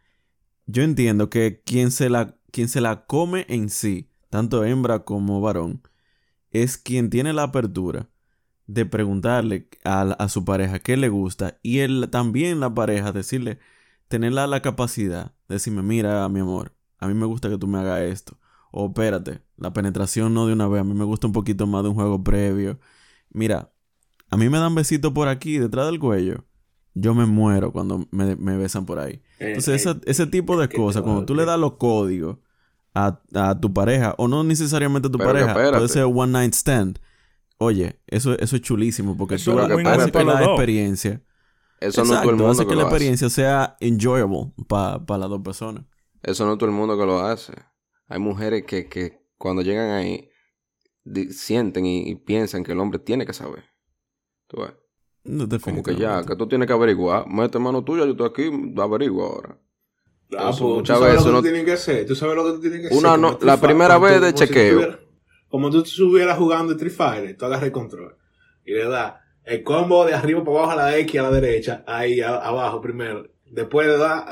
Yo 0.65 0.83
entiendo 0.83 1.29
que 1.29 1.61
quien 1.63 1.91
se 1.91 2.09
la, 2.09 2.35
quien 2.51 2.67
se 2.67 2.81
la 2.81 3.05
come 3.05 3.45
en 3.47 3.69
sí, 3.69 4.09
tanto 4.29 4.65
hembra 4.65 5.05
como 5.05 5.39
varón, 5.39 5.81
es 6.63 6.77
quien 6.77 7.09
tiene 7.09 7.33
la 7.33 7.43
apertura 7.43 8.09
de 8.67 8.85
preguntarle 8.85 9.69
a, 9.83 10.27
su 10.29 10.43
pareja 10.45 10.79
qué 10.79 10.97
le 10.97 11.09
gusta 11.09 11.57
y 11.63 11.79
él 11.79 12.09
también 12.11 12.59
la 12.59 12.73
pareja 12.73 13.11
decirle, 13.11 13.59
tenerla 14.07 14.45
la 14.47 14.61
capacidad 14.61 15.33
de 15.47 15.55
decirme, 15.55 15.81
mira, 15.81 16.27
mi 16.29 16.41
amor, 16.41 16.73
a 16.99 17.07
mí 17.07 17.13
me 17.13 17.25
gusta 17.25 17.49
que 17.49 17.57
tú 17.57 17.67
me 17.67 17.79
hagas 17.79 18.01
esto. 18.01 18.37
O 18.71 18.87
espérate, 18.87 19.41
la 19.55 19.71
penetración 19.71 20.33
no 20.33 20.45
de 20.45 20.53
una 20.53 20.67
vez, 20.67 20.81
a 20.81 20.83
mí 20.83 20.93
me 20.93 21.05
gusta 21.05 21.27
un 21.27 21.33
poquito 21.33 21.65
más 21.65 21.83
de 21.83 21.89
un 21.89 21.95
juego 21.95 22.23
previo. 22.23 22.79
Mira, 23.29 23.71
a 24.29 24.37
mí 24.37 24.49
me 24.49 24.57
dan 24.57 24.75
besitos 24.75 25.13
por 25.13 25.29
aquí, 25.29 25.57
detrás 25.57 25.85
del 25.87 25.99
cuello. 25.99 26.43
Yo 26.93 27.13
me 27.13 27.25
muero 27.25 27.71
cuando 27.71 28.07
me, 28.11 28.35
besan 28.57 28.85
por 28.85 28.99
ahí. 28.99 29.21
Eh, 29.39 29.49
Entonces, 29.49 29.85
eh, 29.85 30.01
ese, 30.05 30.27
tipo 30.27 30.59
de 30.59 30.67
cosas, 30.67 31.03
cuando 31.03 31.25
tú 31.25 31.35
le 31.35 31.45
das 31.45 31.59
los 31.59 31.73
códigos 31.73 32.37
a, 33.33 33.59
tu 33.59 33.73
pareja, 33.73 34.15
o 34.17 34.27
no 34.27 34.43
necesariamente 34.43 35.07
a 35.07 35.11
tu 35.11 35.17
pareja, 35.17 35.53
puede 35.53 35.87
ser 35.87 36.05
one 36.05 36.31
night 36.31 36.53
stand. 36.53 36.99
Oye, 37.59 37.99
eso, 38.07 38.37
eso 38.37 38.55
es 38.55 38.61
chulísimo 38.61 39.17
porque 39.17 39.35
eso 39.35 39.53
tú 39.53 39.59
haces 39.59 40.11
que 40.11 40.23
la 40.23 40.43
experiencia. 40.43 41.21
Eso 41.79 42.03
no 42.03 42.21
todo 42.21 42.31
el 42.31 42.35
mundo 42.37 42.51
hace 42.51 42.65
que, 42.65 42.75
la 42.75 42.83
experiencia 42.83 43.29
sea 43.29 43.77
enjoyable 43.79 44.51
para 44.67 45.17
las 45.17 45.29
dos 45.29 45.41
personas. 45.41 45.83
Eso 46.23 46.45
no 46.45 46.57
todo 46.57 46.69
el 46.69 46.75
mundo 46.75 46.97
que 46.97 47.05
lo 47.05 47.19
hace. 47.19 47.53
Hay 48.07 48.19
mujeres 48.19 48.63
que, 48.65 48.87
que 48.87 49.21
cuando 49.37 49.61
llegan 49.61 49.91
ahí 49.91 50.29
sienten 51.29 51.85
y, 51.85 52.15
piensan 52.15 52.63
que 52.63 52.71
el 52.71 52.79
hombre 52.79 52.99
tiene 52.99 53.25
que 53.25 53.33
saber. 53.33 53.63
¿Tú 54.47 54.61
ves? 54.61 54.73
No 55.23 55.47
Como 55.59 55.83
que 55.83 55.95
ya, 55.95 56.23
que 56.23 56.35
tú 56.35 56.47
tienes 56.47 56.67
que 56.67 56.73
averiguar. 56.73 57.27
Mete 57.27 57.59
mano 57.59 57.83
tuya, 57.83 58.05
yo 58.05 58.11
estoy 58.11 58.27
aquí, 58.27 58.73
averiguo 58.81 59.25
ahora. 59.25 59.59
Ah, 60.37 60.51
pues, 60.51 60.61
muchas 60.61 60.99
veces 60.99 61.25
lo 61.25 61.41
que 61.41 61.49
tú 61.49 61.65
que 61.65 61.71
hacer. 61.71 62.05
Tú 62.05 62.15
sabes 62.15 62.35
lo 62.35 62.45
que 62.45 62.51
tú 62.51 62.61
tienes 62.61 62.81
que 62.81 62.87
hacer. 62.87 62.97
Una 62.97 63.15
no, 63.17 63.37
la 63.41 63.57
primera 63.57 63.97
vez 63.97 64.19
de 64.19 64.33
chequeo 64.33 65.07
como 65.47 65.69
tú 65.69 65.81
estuvieras 65.81 66.37
jugando 66.37 66.73
Street 66.73 66.93
Fighter, 66.93 67.37
tú 67.37 67.45
agarras 67.45 67.65
el 67.65 67.71
control 67.71 68.17
y 68.65 68.73
le 68.73 68.85
das 68.87 69.15
el 69.43 69.63
combo 69.63 70.05
de 70.05 70.13
arriba 70.13 70.43
para 70.43 70.57
abajo 70.57 70.71
a 70.71 70.75
la 70.75 70.97
X 70.97 71.19
a 71.19 71.23
la 71.23 71.31
derecha, 71.31 71.83
ahí 71.87 72.19
abajo 72.21 72.81
primero. 72.81 73.27
Después 73.45 73.87
le 73.87 73.97
das 73.97 74.25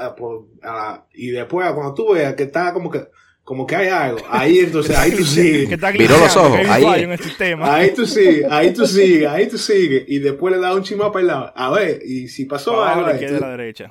a, 0.61 1.05
y 1.13 1.31
después 1.31 1.71
cuando 1.73 1.93
tú 1.93 2.13
veas 2.13 2.35
que 2.35 2.43
está 2.43 2.73
como 2.73 2.91
que 2.91 3.07
como 3.45 3.67
que 3.67 3.75
hay 3.75 3.89
algo, 3.89 4.17
ahí 4.27 4.57
entonces 4.57 4.97
ahí 4.97 5.11
tú 5.11 5.23
sigues. 5.23 5.69
Miró 5.93 6.17
los 6.17 6.35
ojos, 6.35 6.59
ahí, 6.67 6.83
ahí 6.83 7.91
tú 7.93 8.05
sigues, 8.07 8.45
ahí 8.49 8.73
tú 8.73 8.87
sigues, 8.87 9.29
ahí 9.29 9.47
tú 9.47 9.57
sigues 9.59 10.03
y 10.07 10.17
después 10.17 10.53
le 10.53 10.59
das 10.59 10.75
un 10.75 10.81
chima 10.81 11.11
para 11.11 11.21
el 11.21 11.27
lado. 11.27 11.53
A 11.55 11.69
ver, 11.69 12.01
y 12.03 12.27
si 12.27 12.45
pasó 12.45 12.83
algo, 12.83 13.07
derecha. 13.07 13.87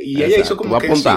y 0.00 0.22
ella 0.22 0.40
hizo 0.40 0.56
como 0.58 0.78
que 0.78 0.94
sí, 0.94 1.08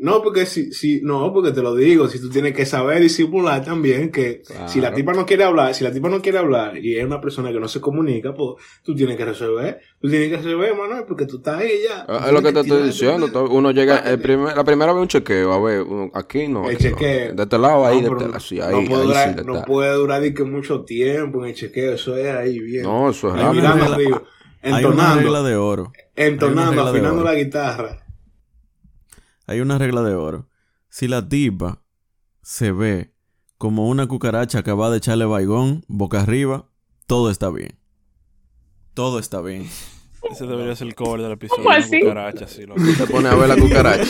no, 0.00 0.22
porque 0.22 0.46
si, 0.46 0.72
si, 0.72 1.00
no, 1.02 1.32
porque 1.32 1.50
te 1.50 1.60
lo 1.60 1.74
digo, 1.74 2.06
si 2.06 2.20
tú 2.20 2.30
tienes 2.30 2.54
que 2.54 2.64
saber 2.64 3.00
disimular 3.00 3.64
también 3.64 4.12
que 4.12 4.42
si 4.66 4.80
la 4.80 4.94
tipa 4.94 5.12
no 5.12 5.26
quiere 5.26 5.42
hablar, 5.42 5.74
si 5.74 5.82
la 5.82 5.90
tipa 5.90 6.08
no 6.08 6.22
quiere 6.22 6.38
hablar 6.38 6.78
y 6.78 6.96
es 6.96 7.04
una 7.04 7.20
persona 7.20 7.50
que 7.50 7.58
no 7.58 7.66
se 7.66 7.80
comunica, 7.80 8.32
pues 8.32 8.62
tú 8.84 8.94
tienes 8.94 9.16
que 9.16 9.24
resolver, 9.24 9.80
tú 10.00 10.08
tienes 10.08 10.30
que 10.30 10.36
resolver, 10.36 10.76
Manuel, 10.76 11.04
porque 11.06 11.26
tú 11.26 11.38
estás 11.38 11.60
ahí 11.60 11.80
ya. 11.88 12.06
Ah, 12.08 12.26
es 12.28 12.32
lo 12.32 12.40
que 12.40 12.52
te 12.52 12.60
estoy 12.60 12.82
diciendo, 12.84 13.48
uno 13.50 13.72
llega, 13.72 13.98
el 13.98 14.20
primer, 14.20 14.56
la 14.56 14.62
primera 14.62 14.92
vez 14.92 15.02
un 15.02 15.08
chequeo, 15.08 15.52
a 15.52 15.60
ver, 15.60 15.84
aquí 16.14 16.46
no. 16.46 16.70
El 16.70 16.78
chequeo. 16.78 17.34
De 17.34 17.42
este 17.42 17.58
lado, 17.58 17.84
ahí, 17.84 18.00
de 18.00 18.08
este 18.08 18.40
sí, 18.40 18.60
ahí, 18.60 18.80
no 18.80 18.88
puede 18.88 19.02
durar, 19.02 19.46
no 19.46 19.62
puede 19.64 19.94
durar 19.94 20.34
que 20.34 20.44
mucho 20.44 20.82
tiempo 20.82 21.42
en 21.42 21.50
el 21.50 21.54
chequeo, 21.56 21.94
eso 21.94 22.16
es 22.16 22.32
ahí 22.36 22.60
bien. 22.60 22.84
No, 22.84 23.10
eso 23.10 23.34
es 23.34 23.42
ahí 23.42 23.56
mirando 23.56 23.84
arriba, 23.84 24.22
entonando, 24.62 25.02
hay 25.02 25.08
una 25.08 25.14
regla 25.16 25.42
de 25.42 25.56
oro. 25.56 25.92
Entonando, 26.14 26.82
afinando 26.82 27.24
la 27.24 27.34
guitarra 27.34 28.07
hay 29.48 29.60
una 29.60 29.78
regla 29.78 30.02
de 30.02 30.14
oro. 30.14 30.46
Si 30.90 31.08
la 31.08 31.28
tipa 31.28 31.82
se 32.42 32.70
ve 32.70 33.12
como 33.56 33.88
una 33.88 34.06
cucaracha 34.06 34.62
que 34.62 34.72
va 34.72 34.90
de 34.90 34.98
echarle 34.98 35.24
baigón 35.24 35.84
boca 35.88 36.20
arriba, 36.20 36.66
todo 37.06 37.30
está 37.30 37.50
bien. 37.50 37.78
Todo 38.94 39.18
está 39.18 39.40
bien. 39.40 39.68
Ese 40.30 40.46
debería 40.46 40.76
ser 40.76 40.88
el 40.88 40.94
cover 40.94 41.22
del 41.22 41.32
episodio 41.32 41.64
de 41.64 41.80
la 41.80 42.00
cucaracha, 42.00 42.46
sí, 42.46 42.66
Tú 42.66 43.04
te 43.04 43.06
pones 43.10 43.32
a 43.32 43.36
ver 43.36 43.48
la 43.48 43.56
cucaracha. 43.56 44.04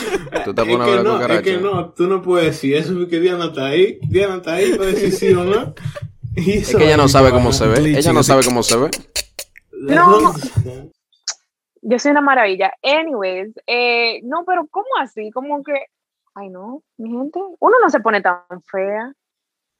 Tú 0.44 0.55
te 0.55 0.64
pones 0.64 0.81
a 0.81 0.90
ver 0.90 1.05
la 1.05 1.12
cucaracha. 1.12 1.51
Es 1.51 1.57
que 1.57 1.62
no, 1.62 1.90
tú 1.90 2.07
no 2.09 2.20
puedes 2.20 2.46
decir 2.46 2.74
eso 2.74 2.94
porque 2.94 3.20
Diana 3.20 3.46
está 3.46 3.66
ahí. 3.66 3.98
Diana 4.09 4.37
está 4.37 4.55
ahí 4.55 4.72
para 4.72 4.87
decir 4.87 5.12
sí 5.12 5.29
o 5.29 5.44
no. 5.44 5.74
es 6.35 6.74
que 6.74 6.85
ella 6.85 6.96
no 6.96 7.09
sabe 7.09 7.31
cómo 7.31 7.53
se 7.53 7.66
ve. 7.68 7.96
Ella 7.96 8.12
no 8.12 8.24
sabe 8.24 8.42
cómo 8.42 8.64
se 8.64 8.77
ve. 8.77 8.90
No. 9.72 10.35
Yo 11.83 11.99
soy 11.99 12.12
una 12.12 12.21
maravilla. 12.21 12.73
Anyways, 12.83 13.55
eh, 13.67 14.21
no, 14.25 14.45
pero 14.45 14.67
¿cómo 14.71 14.87
así? 15.01 15.31
Como 15.31 15.62
que, 15.62 15.87
ay 16.35 16.49
no, 16.51 16.83
mi 16.97 17.11
gente, 17.11 17.41
uno 17.59 17.77
no 17.83 17.91
se 17.91 18.01
pone 18.01 18.21
tan 18.21 18.43
fea. 18.71 19.12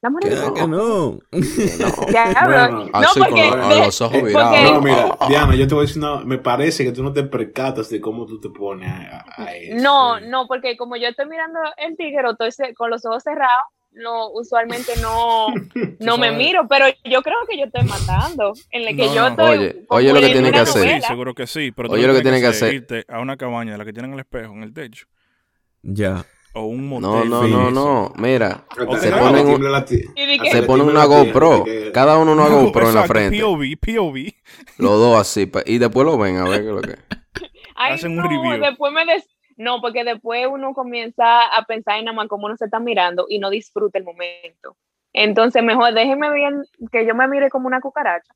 La 0.01 0.09
mujer 0.09 0.31
no. 0.33 0.53
Que 0.53 0.67
no. 0.67 1.19
Ya, 2.11 2.31
no, 2.31 2.85
no, 2.85 3.07
porque, 3.17 3.51
los 3.85 4.01
ojos 4.01 4.17
porque, 4.17 4.33
No, 4.33 4.81
mira, 4.81 5.17
Diana, 5.27 5.55
yo 5.55 5.67
te 5.67 5.75
voy 5.75 5.83
a 5.83 5.87
decir, 5.87 6.01
no, 6.01 6.23
me 6.23 6.37
parece 6.37 6.85
que 6.85 6.93
tú 6.93 7.03
no 7.03 7.11
te 7.11 7.23
percatas 7.23 7.89
de 7.89 7.99
cómo 7.99 8.25
tú 8.25 8.39
te 8.39 8.49
pones 8.49 8.89
a, 8.89 9.53
eso. 9.55 9.75
No, 9.83 10.21
no, 10.21 10.47
porque 10.47 10.77
como 10.77 10.95
yo 10.95 11.09
estoy 11.09 11.27
mirando 11.27 11.59
el 11.77 11.97
tigre, 11.97 12.23
estoy 12.29 12.73
con 12.75 12.89
los 12.89 13.05
ojos 13.05 13.23
cerrados, 13.23 13.51
no, 13.91 14.29
usualmente 14.31 14.93
no, 15.01 15.47
no 15.99 16.17
me 16.17 16.31
miro, 16.31 16.67
pero 16.67 16.85
yo 17.03 17.21
creo 17.21 17.37
que 17.47 17.57
yo 17.57 17.65
estoy 17.65 17.83
matando. 17.83 18.53
En 18.71 18.87
el 18.87 18.95
que 18.95 19.13
yo 19.13 19.27
estoy. 19.27 19.57
Oye, 19.57 19.85
oye 19.89 20.13
lo 20.13 20.19
que 20.19 20.29
tiene 20.29 20.51
que 20.51 20.59
hacer. 20.59 21.01
seguro 21.01 21.33
que 21.33 21.47
sí, 21.47 21.71
pero 21.71 21.89
oye 21.91 22.07
lo 22.07 22.13
que 22.13 22.21
tiene 22.21 22.39
que 22.39 22.47
hacer. 22.47 22.73
Irte 22.73 23.05
a 23.07 23.19
una 23.19 23.37
cabaña, 23.37 23.77
la 23.77 23.85
que 23.85 23.93
tienen 23.93 24.13
el 24.13 24.19
espejo 24.19 24.53
en 24.53 24.63
el 24.63 24.73
techo. 24.73 25.07
Ya. 25.81 26.25
O 26.53 26.63
un 26.65 26.87
motel. 26.87 27.29
No, 27.29 27.47
no, 27.47 27.47
no, 27.47 27.71
no. 27.71 28.13
Mira, 28.17 28.65
se 28.99 29.11
ponen, 29.11 29.47
un, 29.47 29.85
se 30.51 30.63
ponen 30.63 30.87
una 30.87 31.05
GoPro. 31.05 31.63
Cada 31.93 32.17
uno 32.17 32.33
una 32.33 32.47
GoPro 32.49 32.89
en 32.89 32.95
la 32.95 33.03
frente. 33.03 33.39
POV, 33.39 33.77
POV. 33.79 34.33
Los 34.77 34.91
dos 34.91 35.19
así. 35.19 35.49
Y 35.65 35.77
después 35.77 36.05
lo 36.05 36.17
ven 36.17 36.37
a 36.37 36.45
ver 36.45 36.61
qué 36.61 36.67
es 36.69 36.73
lo 36.73 36.81
que. 36.81 36.95
Hacen 37.75 38.17
un 38.17 38.23
review. 38.23 38.59
Después 38.59 38.91
me 38.91 39.05
des 39.05 39.27
no, 39.59 39.81
porque 39.81 40.05
después 40.05 40.47
uno 40.49 40.73
comienza 40.73 41.41
a 41.45 41.65
pensar 41.65 41.99
en 41.99 42.05
nada 42.05 42.15
más 42.15 42.29
cómo 42.29 42.45
uno 42.45 42.55
se 42.55 42.63
está 42.63 42.79
mirando 42.79 43.25
y 43.27 43.39
no 43.39 43.49
disfruta 43.49 43.99
el 43.99 44.05
momento. 44.05 44.77
Entonces, 45.11 45.61
mejor 45.61 45.93
déjeme 45.93 46.33
bien 46.33 46.63
que 46.93 47.05
yo 47.05 47.13
me 47.13 47.27
mire 47.27 47.49
como 47.49 47.67
una 47.67 47.81
cucaracha 47.81 48.33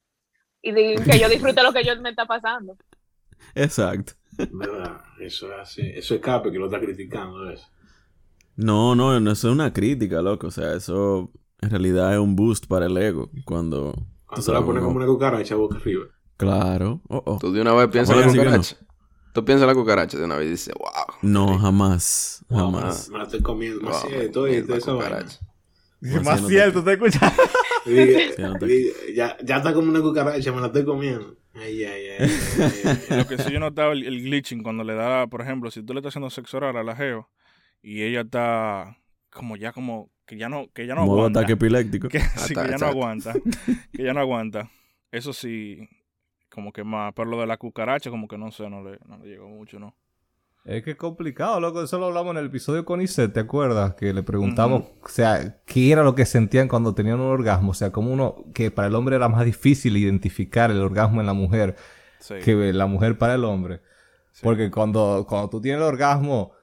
y 0.61 0.73
que 0.73 1.19
yo 1.19 1.29
disfrute 1.29 1.63
lo 1.63 1.71
que 1.71 1.85
yo 1.85 1.97
me 2.01 2.09
está 2.09 2.25
pasando. 2.25 2.75
Exacto. 3.55 4.13
Eso 5.17 5.47
es 5.53 5.59
así. 5.61 5.81
Eso 5.95 6.15
es 6.15 6.19
Cape 6.19 6.51
que 6.51 6.59
lo 6.59 6.65
está 6.65 6.81
criticando. 6.81 7.45
¿ves? 7.45 7.65
No, 8.57 8.93
no, 8.93 9.17
no 9.21 9.31
es 9.31 9.43
una 9.45 9.71
crítica, 9.71 10.21
loco. 10.21 10.47
O 10.47 10.51
sea, 10.51 10.73
eso 10.73 11.31
en 11.61 11.69
realidad 11.69 12.11
es 12.11 12.19
un 12.19 12.35
boost 12.35 12.67
para 12.67 12.87
el 12.87 12.97
ego. 12.97 13.29
Cuando. 13.45 13.93
Cuando 14.25 14.53
la 14.53 14.61
pones 14.61 14.83
como 14.83 14.97
una 14.97 15.05
cucaracha 15.05 15.55
boca 15.55 15.77
arriba. 15.77 16.03
Claro. 16.35 16.99
Oh, 17.07 17.23
oh. 17.25 17.37
Tú 17.39 17.53
de 17.53 17.61
una 17.61 17.71
vez 17.75 17.87
piensas 17.87 18.17
en 18.17 18.23
la 18.23 18.27
cucaracha. 18.27 18.75
Tú 19.33 19.43
piensas 19.43 19.63
en 19.63 19.67
la 19.69 19.75
cucaracha 19.75 20.17
de 20.17 20.25
una 20.25 20.37
vez 20.37 20.47
y 20.47 20.51
dices, 20.51 20.73
wow. 20.77 21.17
No, 21.23 21.57
jamás. 21.57 22.45
Jamás. 22.49 23.09
Me 23.09 23.17
la 23.17 23.23
estoy 23.25 23.41
comiendo. 23.41 23.81
Más 23.81 24.03
cierto, 24.07 24.47
y 24.47 24.55
eso. 24.55 25.01
Más 26.23 26.47
cierto, 26.47 26.83
¿te 26.83 26.93
escuchas? 26.93 27.33
ya, 29.15 29.37
ya 29.43 29.57
está 29.57 29.73
como 29.73 29.89
una 29.89 30.01
cucaracha, 30.01 30.51
me 30.51 30.61
la 30.61 30.67
estoy 30.67 30.85
comiendo. 30.85 31.35
Ay, 31.55 31.83
ay, 31.83 32.05
ay. 32.19 32.31
Lo 33.17 33.27
que 33.27 33.37
sí 33.37 33.51
yo 33.51 33.59
notaba 33.59 33.93
el, 33.93 34.03
el 34.05 34.21
glitching 34.23 34.63
cuando 34.63 34.83
le 34.83 34.95
da, 34.95 35.27
por 35.27 35.41
ejemplo, 35.41 35.69
si 35.71 35.83
tú 35.83 35.93
le 35.93 35.99
estás 35.99 36.11
haciendo 36.11 36.29
sexo 36.29 36.57
oral 36.57 36.77
a 36.77 36.83
la 36.83 36.95
geo 36.95 37.29
y 37.81 38.03
ella 38.03 38.21
está 38.21 38.97
como 39.29 39.55
ya 39.55 39.71
como 39.71 40.09
que 40.25 40.37
ya 40.37 40.49
no 40.49 40.67
que 40.73 40.87
ya 40.87 40.95
no 40.95 41.05
Modo 41.05 41.19
aguanta. 41.19 41.39
ataque 41.41 41.53
epiléptico. 41.53 42.07
Que, 42.09 42.19
sí, 42.37 42.55
que 42.55 42.69
ya 42.69 42.77
no 42.77 42.87
aguanta. 42.87 43.33
que 43.91 44.03
ya 44.03 44.13
no 44.13 44.19
aguanta. 44.19 44.69
Eso 45.11 45.31
sí, 45.31 45.87
como 46.53 46.71
que 46.71 46.83
más. 46.83 47.13
Pero 47.15 47.29
lo 47.29 47.39
de 47.39 47.47
la 47.47 47.57
cucaracha, 47.57 48.09
como 48.09 48.27
que 48.27 48.37
no 48.37 48.51
sé, 48.51 48.69
no 48.69 48.83
le, 48.83 48.99
no 49.07 49.17
le 49.17 49.27
llegó 49.27 49.49
mucho, 49.49 49.79
¿no? 49.79 49.95
Es 50.65 50.81
que 50.83 50.91
es 50.91 50.97
complicado, 50.97 51.59
loco. 51.59 51.83
Eso 51.83 51.99
lo 51.99 52.05
hablamos 52.05 52.31
en 52.31 52.37
el 52.37 52.45
episodio 52.45 52.85
con 52.85 53.01
Iset, 53.01 53.33
¿te 53.33 53.41
acuerdas? 53.41 53.95
Que 53.95 54.13
le 54.13 54.23
preguntamos, 54.23 54.83
o 55.01 55.09
sea, 55.09 55.57
qué 55.65 55.91
era 55.91 56.03
lo 56.03 56.15
que 56.15 56.25
sentían 56.25 56.69
cuando 56.69 56.95
tenían 56.95 57.19
un 57.19 57.27
orgasmo. 57.27 57.71
O 57.71 57.73
sea, 57.73 57.91
como 57.91 58.13
uno, 58.13 58.45
que 58.53 58.71
para 58.71 58.87
el 58.87 58.95
hombre 58.95 59.17
era 59.17 59.27
más 59.27 59.43
difícil 59.43 59.97
identificar 59.97 60.71
el 60.71 60.79
orgasmo 60.79 61.19
en 61.19 61.27
la 61.27 61.33
mujer 61.33 61.75
que 62.43 62.73
la 62.73 62.85
mujer 62.85 63.17
para 63.17 63.35
el 63.35 63.43
hombre. 63.43 63.81
Porque 64.41 64.71
cuando, 64.71 65.25
cuando 65.27 65.49
tú 65.49 65.61
tienes 65.61 65.81
el 65.81 65.87
orgasmo, 65.87 66.53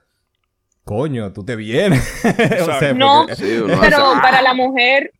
coño, 0.85 1.33
tú 1.33 1.45
te 1.45 1.57
vienes. 1.57 2.03
no, 2.97 3.27
pero 3.81 4.13
para 4.23 4.43
la 4.43 4.55
mujer, 4.55 5.13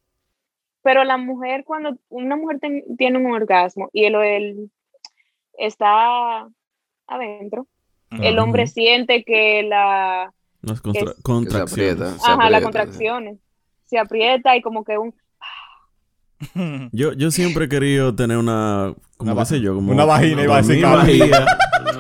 pero 0.83 1.05
la 1.05 1.17
mujer, 1.17 1.65
cuando 1.65 1.97
una 2.09 2.37
mujer 2.37 2.59
tiene 2.97 3.19
un 3.19 3.33
orgasmo 3.33 3.91
y 3.93 4.05
él 4.05 4.71
está 5.59 6.49
adentro, 7.07 7.67
el 8.11 8.39
hombre 8.39 8.67
siente 8.67 9.23
que 9.25 9.63
la... 9.63 10.33
Las 10.63 10.81
contracciones. 10.81 12.19
ajá, 12.25 12.51
las 12.51 12.63
contracciones. 12.63 13.39
Se 13.87 13.99
aprieta 13.99 14.57
y 14.57 14.63
como 14.63 14.85
que 14.85 14.99
un... 14.99 15.15
yo, 16.93 17.13
yo 17.13 17.31
siempre 17.31 17.67
he 17.67 17.69
querido 17.69 18.15
tener 18.15 18.37
una... 18.37 18.95
Como 19.17 19.37
qué 19.37 19.45
sé 19.45 19.61
yo, 19.61 19.75
como... 19.75 19.93
Una 19.93 20.05
vagina, 20.05 20.43
iba 20.43 20.59
a 20.59 20.63
decir 20.63 20.85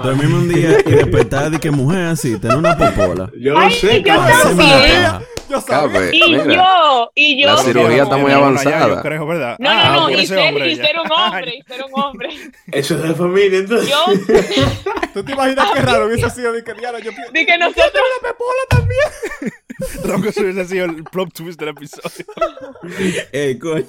Dormirme 0.02 0.34
un 0.38 0.48
día 0.48 0.80
y 0.84 0.90
despertar 0.90 1.50
de 1.50 1.58
que 1.58 1.70
mujer 1.70 2.06
así, 2.06 2.38
tener 2.38 2.56
una 2.56 2.76
popola. 2.76 3.30
Yo 3.38 3.54
lo 3.54 3.70
sé, 3.70 4.02
yo 4.02 4.14
también. 4.14 5.39
Yo 5.55 5.61
sabía. 5.61 6.12
Y 6.12 6.20
yo, 6.20 7.11
y 7.14 7.42
yo. 7.42 7.46
La 7.48 7.57
cirugía 7.57 8.05
está 8.05 8.16
muy 8.16 8.30
avanzada. 8.30 8.88
yo 8.88 9.03
creo, 9.03 9.26
¿verdad? 9.26 9.57
No, 9.59 9.74
no, 9.74 9.94
no, 10.09 10.11
y, 10.11 10.24
ser, 10.24 10.38
hombre, 10.38 10.70
y 10.70 10.76
ser 10.76 10.96
un 10.96 11.11
hombre, 11.11 11.57
y 11.57 11.62
ser 11.62 11.84
un 11.84 12.01
hombre. 12.01 12.28
Eso 12.70 12.94
es 12.94 13.03
de 13.03 13.14
familia, 13.14 13.59
entonces. 13.59 13.90
Yo. 13.90 14.05
¿Tú 15.14 15.24
te 15.24 15.32
imaginas 15.32 15.70
qué 15.74 15.80
raro 15.82 16.07
hubiese 16.07 16.30
sido 16.30 16.53
de 16.53 16.62
que 16.62 16.72
Diana, 16.74 17.01
yo 17.01 17.11
De 17.32 17.46
que 17.46 17.59
nosotros. 17.59 17.92
la 17.92 18.28
pepola 18.28 18.61
también. 18.68 19.55
Ronco 20.05 20.28
hubiese 20.40 20.64
sido 20.66 20.84
el 20.84 21.03
plot 21.05 21.32
twist 21.32 21.59
del 21.59 21.70
episodio. 21.70 22.26
Ey, 23.32 23.59
coño. 23.59 23.84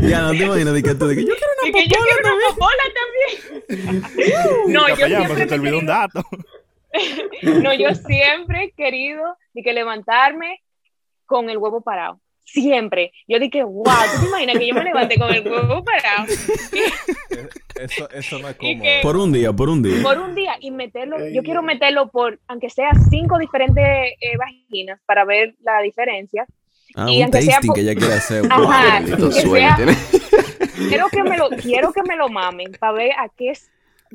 Ya 0.00 0.22
no 0.22 0.30
te 0.30 0.44
imaginas 0.44 0.74
de 0.74 0.82
que 0.82 0.94
tú, 0.94 1.08
de 1.08 1.16
que 1.16 1.24
yo 1.24 1.34
quiero 1.34 1.52
una 1.60 1.66
de 1.66 1.72
que 1.72 1.88
yo 1.88 2.00
quiero 2.04 2.36
una 2.36 2.48
popola 2.50 2.82
también. 3.68 4.72
no, 4.72 4.88
yo 4.88 5.06
siempre 5.06 5.36
se 5.36 5.46
te 5.46 5.54
olvidó 5.54 5.78
un 5.78 5.86
dato. 5.86 6.24
no, 7.42 7.74
yo 7.74 7.94
siempre 7.94 8.64
he 8.64 8.72
querido 8.72 9.36
de 9.54 9.62
que 9.62 9.72
levantarme 9.72 10.60
con 11.30 11.48
el 11.48 11.58
huevo 11.58 11.80
parado. 11.80 12.20
Siempre. 12.44 13.12
Yo 13.28 13.38
dije, 13.38 13.62
wow, 13.62 13.84
¿tú 13.84 14.22
te 14.22 14.26
imaginas 14.26 14.58
que 14.58 14.66
yo 14.66 14.74
me 14.74 14.82
levante 14.82 15.16
con 15.16 15.32
el 15.32 15.46
huevo 15.46 15.84
parado? 15.84 16.26
eso, 17.80 18.10
eso 18.10 18.38
no 18.40 18.48
es 18.48 18.56
cómodo. 18.56 18.90
por 19.02 19.16
un 19.16 19.32
día, 19.32 19.52
por 19.52 19.68
un 19.68 19.80
día. 19.80 20.02
Por 20.02 20.18
un 20.18 20.34
día 20.34 20.56
y 20.58 20.72
meterlo, 20.72 21.28
yo 21.28 21.44
quiero 21.44 21.62
meterlo 21.62 22.10
por, 22.10 22.40
aunque 22.48 22.68
sea 22.68 22.90
cinco 23.08 23.38
diferentes 23.38 23.84
eh, 23.84 24.36
vaginas 24.36 25.00
para 25.06 25.24
ver 25.24 25.54
la 25.60 25.80
diferencia. 25.80 26.44
Ah, 26.96 27.06
y 27.08 27.22
un 27.22 27.30
tasting 27.30 27.72
que 27.72 27.82
ella 27.82 27.94
quiere 27.94 28.14
hacer. 28.14 28.44
Ajá, 28.50 29.00
quiero 30.88 31.08
que 31.08 31.22
me 31.22 31.38
lo, 31.38 31.50
quiero 31.50 31.92
que 31.92 32.02
me 32.02 32.16
lo 32.16 32.28
mamen 32.28 32.72
para 32.80 32.92
ver 32.94 33.12
a 33.12 33.28
qué 33.28 33.50
es 33.50 33.70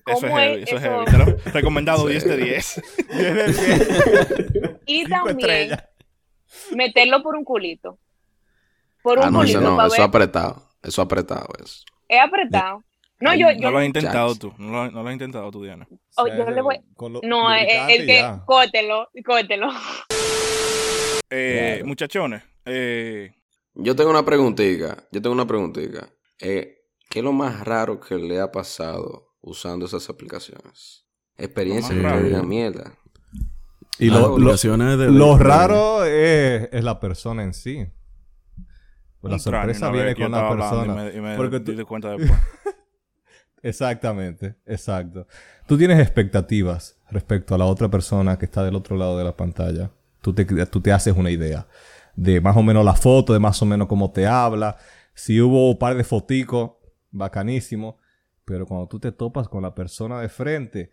eso 0.05 0.28
es, 0.38 0.68
eso, 0.68 0.76
es 0.76 0.82
heavy. 0.82 1.36
Recomendado 1.53 2.05
10 2.07 2.26
de 2.26 2.38
10. 2.38 2.82
y 4.86 5.05
también 5.05 5.72
meterlo 6.76 7.22
por 7.24 7.36
un 7.36 7.43
culito. 7.43 7.98
Por 9.02 9.20
un 9.20 9.26
ah, 9.26 9.32
no, 9.32 9.39
culito. 9.39 9.60
Eso 9.60 9.76
no, 9.76 9.86
eso 9.86 10.04
apretado. 10.04 10.70
Eso 10.82 11.02
apretado 11.02 11.48
es. 11.64 11.86
Es 12.08 12.22
apretado. 12.22 12.84
No, 13.20 13.34
yo, 13.34 13.50
yo, 13.52 13.62
no 13.62 13.72
lo 13.72 13.78
has 13.80 13.86
intentado 13.86 14.36
tú. 14.36 14.54
No 14.58 14.72
lo, 14.72 14.91
no 14.91 15.04
lo, 15.04 15.08
has 15.08 15.14
intentado 15.14 15.50
tú, 15.50 15.64
Diana. 15.64 15.88
Oh, 16.18 16.28
yo 16.28 16.50
le 16.50 16.62
voy. 16.62 16.80
no, 17.24 17.54
el, 17.54 17.68
el 17.89 18.06
que. 18.06 18.24
Cótelo, 18.46 19.10
cótelo. 19.26 19.70
Eh, 21.30 21.82
muchachones. 21.86 22.43
Eh... 22.66 23.34
Yo 23.74 23.96
tengo 23.96 24.10
una 24.10 24.24
preguntita. 24.24 25.04
Yo 25.12 25.22
tengo 25.22 25.34
una 25.34 25.48
preguntita. 25.48 26.08
Eh, 26.39 26.84
¿Qué 27.10 27.20
es 27.20 27.26
lo 27.26 27.34
más 27.34 27.64
raro 27.66 28.00
que 28.00 28.16
le 28.16 28.39
ha 28.39 28.52
pasado 28.52 29.36
usando 29.41 29.86
esas 29.86 30.10
aplicaciones? 30.10 31.06
Experiencia 31.38 31.96
que 31.96 32.24
diga 32.24 32.43
mierda. 32.43 32.98
Y 34.00 34.10
lo, 34.10 34.38
lo, 34.38 35.38
raro 35.38 36.04
es, 36.04 36.70
es, 36.72 36.84
la 36.84 37.00
persona 37.00 37.43
en 37.43 37.54
sí. 37.54 37.88
Pues 39.22 39.32
la 39.32 39.39
sorpresa 39.39 39.89
viene 39.89 40.16
con 40.16 40.32
la 40.32 40.50
persona. 40.50 41.12
Y 41.14 41.22
me, 41.22 41.38
porque 41.38 41.60
tú... 41.60 41.86
cuenta 41.86 42.12
después. 42.12 42.39
Exactamente, 43.64 44.58
exacto. 44.68 45.26
Tú 45.66 45.76
tienes 45.76 46.00
expectativas 46.00 47.00
respecto 47.10 47.56
a 47.56 47.58
la 47.58 47.66
otra 47.66 47.89
persona 47.89 48.38
que 48.38 48.46
está 48.46 48.64
del 48.64 48.76
otro 48.76 48.96
lado 48.96 49.18
de 49.18 49.24
la 49.24 49.36
pantalla. 49.36 49.89
Tú 50.22 50.34
te, 50.34 50.46
tú 50.68 50.82
te 50.82 50.91
haces 50.91 51.16
una 51.18 51.32
idea 51.32 51.66
de 52.16 52.39
más 52.41 52.56
o 52.56 52.62
menos 52.62 52.86
la 52.86 52.93
foto, 52.93 53.34
de 53.34 53.39
más 53.39 53.60
o 53.64 53.66
menos 53.66 53.88
cómo 53.88 54.12
te 54.12 54.28
habla. 54.28 54.78
Si 55.16 55.41
hubo 55.41 55.72
un 55.72 55.80
par 55.80 55.96
de 55.98 56.04
foticos, 56.04 56.74
bacanísimo. 57.10 57.98
Pero 58.46 58.68
cuando 58.68 58.88
tú 58.88 59.00
te 59.00 59.12
topas 59.12 59.48
con 59.48 59.64
la 59.64 59.74
persona 59.74 60.22
de 60.22 60.30
frente, 60.30 60.91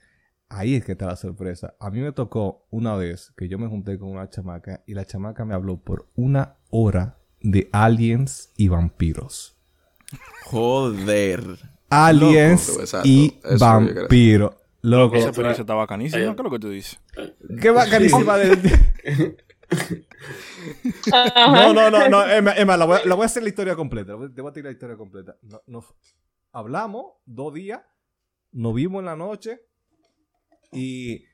ahí 0.53 0.75
es 0.77 0.85
que 0.85 0.93
está 0.93 1.07
la 1.07 1.17
sorpresa. 1.17 1.75
A 1.81 1.91
mí 1.91 2.01
me 2.01 2.13
tocó 2.13 2.67
una 2.71 2.95
vez 2.95 3.33
que 3.37 3.49
yo 3.49 3.59
me 3.59 3.69
junté 3.69 3.99
con 3.99 4.11
una 4.11 4.29
chamaca 4.29 4.83
y 4.87 4.95
la 4.95 5.05
chamaca 5.07 5.45
me 5.45 5.55
habló 5.55 5.79
por 5.79 6.09
una 6.15 6.57
hora 6.71 7.19
de 7.41 7.69
aliens 7.73 8.53
y 8.57 8.69
vampiros. 8.69 9.57
Joder. 10.45 11.43
Aliens 11.89 13.03
y 13.05 13.41
vampiros. 13.59 14.55
Loco. 14.83 15.17
Esa 15.17 15.29
experiencia 15.29 15.63
está 15.63 15.75
bacanísima. 15.75 16.23
¿Qué 16.23 16.31
es 16.31 16.37
lo 16.37 16.51
que 16.51 16.59
tú 16.59 16.71
dices? 16.71 17.01
Qué 17.61 17.71
bacanísima 17.71 18.37
de... 18.37 19.37
no, 21.37 21.73
no, 21.73 21.91
no, 21.91 22.09
no, 22.09 22.27
Emma, 22.27 22.77
la, 22.77 22.85
voy, 22.85 23.23
a 23.23 23.25
hacer 23.25 23.43
la 23.43 23.49
historia 23.49 23.75
completa. 23.75 24.13
Te 24.35 24.43
voy 24.43 24.51
a 24.51 24.53
tirar 24.53 24.67
la 24.67 24.73
historia 24.73 24.97
completa. 24.97 25.37
nos 25.67 25.87
hablamos 26.53 27.13
dos 27.25 27.55
días, 27.55 27.81
nos 28.51 28.75
vimos 28.75 29.01
en 29.01 29.07
la 29.07 29.17
noche 29.17 29.61
y 30.73 31.25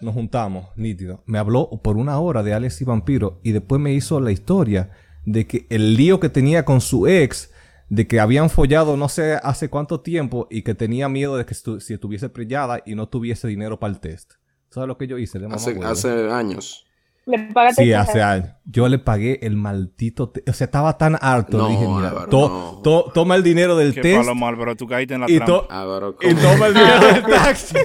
nos 0.00 0.14
juntamos, 0.14 0.68
nítido. 0.76 1.22
Me 1.26 1.38
habló 1.38 1.68
por 1.82 1.96
una 1.96 2.18
hora 2.18 2.42
de 2.42 2.54
Alex 2.54 2.80
y 2.80 2.84
Vampiro 2.84 3.40
y 3.42 3.52
después 3.52 3.80
me 3.80 3.92
hizo 3.92 4.20
la 4.20 4.32
historia 4.32 4.90
de 5.24 5.46
que 5.46 5.66
el 5.70 5.96
lío 5.96 6.20
que 6.20 6.28
tenía 6.28 6.64
con 6.64 6.80
su 6.80 7.06
ex, 7.06 7.52
de 7.88 8.06
que 8.06 8.20
habían 8.20 8.50
follado 8.50 8.96
no 8.96 9.08
sé 9.08 9.34
hace 9.42 9.68
cuánto 9.68 10.00
tiempo 10.00 10.46
y 10.50 10.62
que 10.62 10.74
tenía 10.74 11.08
miedo 11.08 11.36
de 11.36 11.44
que 11.44 11.54
si 11.54 11.94
estuviese 11.94 12.28
prellada 12.28 12.82
y 12.84 12.94
no 12.94 13.08
tuviese 13.08 13.48
dinero 13.48 13.78
para 13.78 13.92
el 13.92 14.00
test. 14.00 14.34
¿Sabes 14.70 14.88
lo 14.88 14.96
que 14.96 15.06
yo 15.06 15.18
hice? 15.18 15.40
hace, 15.50 15.78
hace 15.82 16.30
años. 16.30 16.86
Le 17.26 17.38
pagaste 17.52 17.84
sí, 17.84 17.92
hace 17.92 18.22
años. 18.22 18.48
Yo 18.64 18.88
le 18.88 18.98
pagué 18.98 19.38
el 19.42 19.56
maldito... 19.56 20.32
O 20.48 20.52
sea, 20.52 20.64
estaba 20.64 20.96
tan 20.96 21.16
harto. 21.20 21.58
No, 21.58 21.68
dije, 21.68 21.86
mira, 21.86 22.26
to, 22.26 22.80
to, 22.82 23.10
toma 23.12 23.36
el 23.36 23.42
dinero 23.42 23.76
del 23.76 23.94
Qué 23.94 24.00
test. 24.00 24.30
mal, 24.34 24.56
pero 24.56 24.76
tú 24.76 24.86
caíste 24.86 25.14
en 25.14 25.20
la 25.20 25.30
y. 25.30 25.38
Álvaro, 25.68 26.16
y 26.20 26.34
toma 26.34 26.66
el 26.68 26.74
dinero 26.74 27.06
del 27.06 27.22
taxi. 27.28 27.76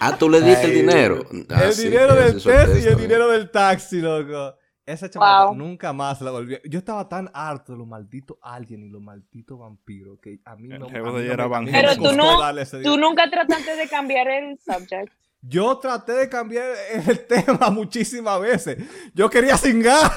ah, 0.00 0.16
tú 0.18 0.28
le 0.28 0.40
diste 0.40 0.66
el 0.66 0.74
dinero. 0.74 1.24
Ah, 1.50 1.64
el 1.64 1.72
sí, 1.72 1.84
dinero 1.84 2.14
del 2.14 2.42
test 2.42 2.84
y 2.84 2.88
el 2.88 2.96
dinero 2.96 3.28
del 3.28 3.50
taxi, 3.50 4.00
loco. 4.00 4.54
Esa 4.88 5.10
chaval 5.10 5.56
nunca 5.56 5.92
más 5.92 6.22
la 6.22 6.30
volví. 6.30 6.56
Yo 6.64 6.78
estaba 6.78 7.06
tan 7.06 7.30
harto 7.34 7.72
de 7.72 7.78
los 7.78 7.86
malditos 7.86 8.38
aliens 8.40 8.86
y 8.86 8.88
los 8.88 9.02
malditos 9.02 9.58
vampiros 9.58 10.18
que 10.18 10.40
a 10.46 10.56
mí 10.56 10.66
no, 10.66 10.76
a 10.76 10.78
mí 10.88 10.98
no 10.98 11.12
me, 11.12 11.70
Pero 11.70 11.94
tú, 11.96 12.12
no, 12.12 12.38
tú 12.82 12.96
nunca 12.96 13.28
trataste 13.28 13.76
de 13.76 13.86
cambiar 13.86 14.28
el 14.28 14.58
subject. 14.58 15.12
Yo 15.40 15.78
traté 15.78 16.12
de 16.12 16.28
cambiar 16.28 16.66
el 17.08 17.26
tema 17.26 17.70
muchísimas 17.70 18.40
veces. 18.40 18.78
Yo 19.14 19.30
quería 19.30 19.56
singar. 19.56 20.10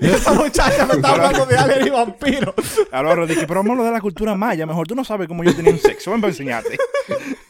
Y 0.00 0.06
esa 0.10 0.32
muchacha 0.32 0.86
me 0.86 0.94
estaba 0.94 1.14
hablando 1.14 1.46
de 1.46 1.56
alien 1.56 1.86
y 1.86 1.90
vampiro. 1.90 2.54
Álvaro 2.90 3.26
dije, 3.26 3.46
pero 3.46 3.62
vamos 3.62 3.80
a 3.80 3.84
de 3.84 3.92
la 3.92 4.00
cultura 4.00 4.34
maya. 4.34 4.66
Mejor 4.66 4.86
tú 4.86 4.94
no 4.94 5.04
sabes 5.04 5.28
cómo 5.28 5.44
yo 5.44 5.54
tenía 5.54 5.72
un 5.72 5.78
sexo. 5.78 6.10
Ven 6.10 6.20
para 6.20 6.32
enseñarte. 6.32 6.76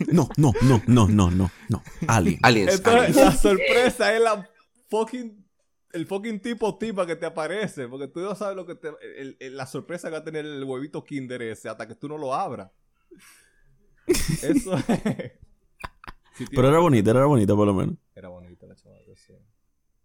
No, 0.08 0.28
no, 0.36 0.52
no, 0.62 0.82
no, 0.86 1.08
no, 1.08 1.30
no, 1.30 1.50
no. 1.68 1.82
Alien. 2.06 2.38
Aliens. 2.42 2.74
Entonces, 2.76 3.16
la 3.16 3.32
sorpresa 3.32 4.14
es 4.14 4.20
la 4.20 4.48
fucking 4.90 5.44
el 5.92 6.06
fucking 6.06 6.40
tipo 6.40 6.76
tipa 6.76 7.06
que 7.06 7.16
te 7.16 7.24
aparece. 7.24 7.88
Porque 7.88 8.08
tú 8.08 8.20
no 8.20 8.34
sabes 8.34 8.56
lo 8.56 8.66
que 8.66 8.74
te. 8.74 8.90
la 9.50 9.66
sorpresa 9.66 10.08
que 10.08 10.12
va 10.12 10.18
a 10.18 10.24
tener 10.24 10.44
el 10.44 10.62
huevito 10.64 11.02
Kinder 11.02 11.40
ese 11.42 11.70
hasta 11.70 11.88
que 11.88 11.94
tú 11.94 12.08
no 12.08 12.18
lo 12.18 12.34
abras. 12.34 12.70
Eso 14.06 14.76
es. 14.88 15.45
Pero 16.50 16.68
era 16.68 16.78
bonita, 16.78 17.10
era 17.10 17.26
bonita 17.26 17.54
por 17.54 17.66
lo 17.66 17.74
menos. 17.74 17.94
Era 18.14 18.28
bonita 18.28 18.66
la 18.66 18.74
chaval, 18.74 19.00
sí. 19.14 19.32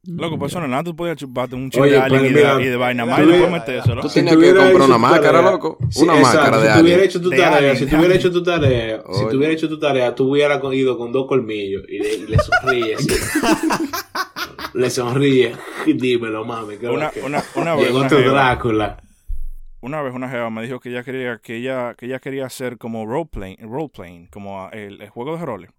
Loco, 0.03 0.39
pues 0.39 0.51
eso 0.51 0.59
no 0.59 0.67
nada, 0.67 0.83
tú 0.83 0.95
podías 0.95 1.15
chuparte 1.15 1.55
un 1.55 1.69
chile 1.69 1.91
de 1.91 1.97
alguien 1.99 2.25
y, 2.25 2.29
de, 2.29 2.63
y 2.63 2.65
de 2.69 2.75
vaina 2.75 3.05
más 3.05 3.19
y 3.19 3.25
después 3.27 3.51
metérselo. 3.51 4.01
Tú 4.01 4.09
tenías 4.09 4.35
que 4.35 4.55
comprar 4.55 4.81
una 4.81 4.97
máscara, 4.97 5.41
loco. 5.43 5.77
Una 5.97 6.15
máscara 6.15 6.57
de 6.57 6.69
alguien. 6.69 6.99
Si 6.99 7.05
hecho 7.05 7.21
tu 7.21 7.29
tarea, 7.29 7.75
si 7.75 7.85
tú 7.85 7.97
hubieras 7.97 8.17
hecho 8.17 8.31
tu 8.31 8.43
tarea, 8.43 9.03
si 9.13 9.25
tú 9.27 9.37
hubieras 9.37 9.55
hecho 9.55 9.69
tu 9.69 9.79
tarea, 9.79 10.15
tú 10.15 10.31
hubieras 10.31 10.59
ido 10.73 10.97
con 10.97 11.11
dos 11.11 11.27
colmillos 11.27 11.83
y 11.87 11.99
le, 11.99 12.13
y 12.15 12.27
le 12.27 12.37
sonríes. 12.39 13.07
le 14.73 14.89
sonríes. 14.89 15.57
Dímelo, 15.85 16.45
mami. 16.45 16.77
Una, 16.77 17.11
una, 17.23 17.43
una 17.55 17.75
vez. 17.75 17.87
Llegó 17.87 18.07
tu 18.07 18.15
Drácula 18.15 18.97
una 19.81 20.01
vez 20.01 20.13
una 20.13 20.29
jeva 20.29 20.49
me 20.49 20.63
dijo 20.63 20.79
que 20.79 20.89
ella 20.89 21.03
quería 21.03 21.39
que 21.39 21.57
ella 21.57 21.95
que 21.95 22.05
ella 22.05 22.19
quería 22.19 22.45
hacer 22.45 22.77
como 22.77 23.05
role 23.05 23.25
playing, 23.31 23.57
role 23.61 23.89
playing 23.89 24.27
como 24.27 24.69
el, 24.71 25.09
juego 25.09 25.37
de 25.37 25.45
roles 25.45 25.71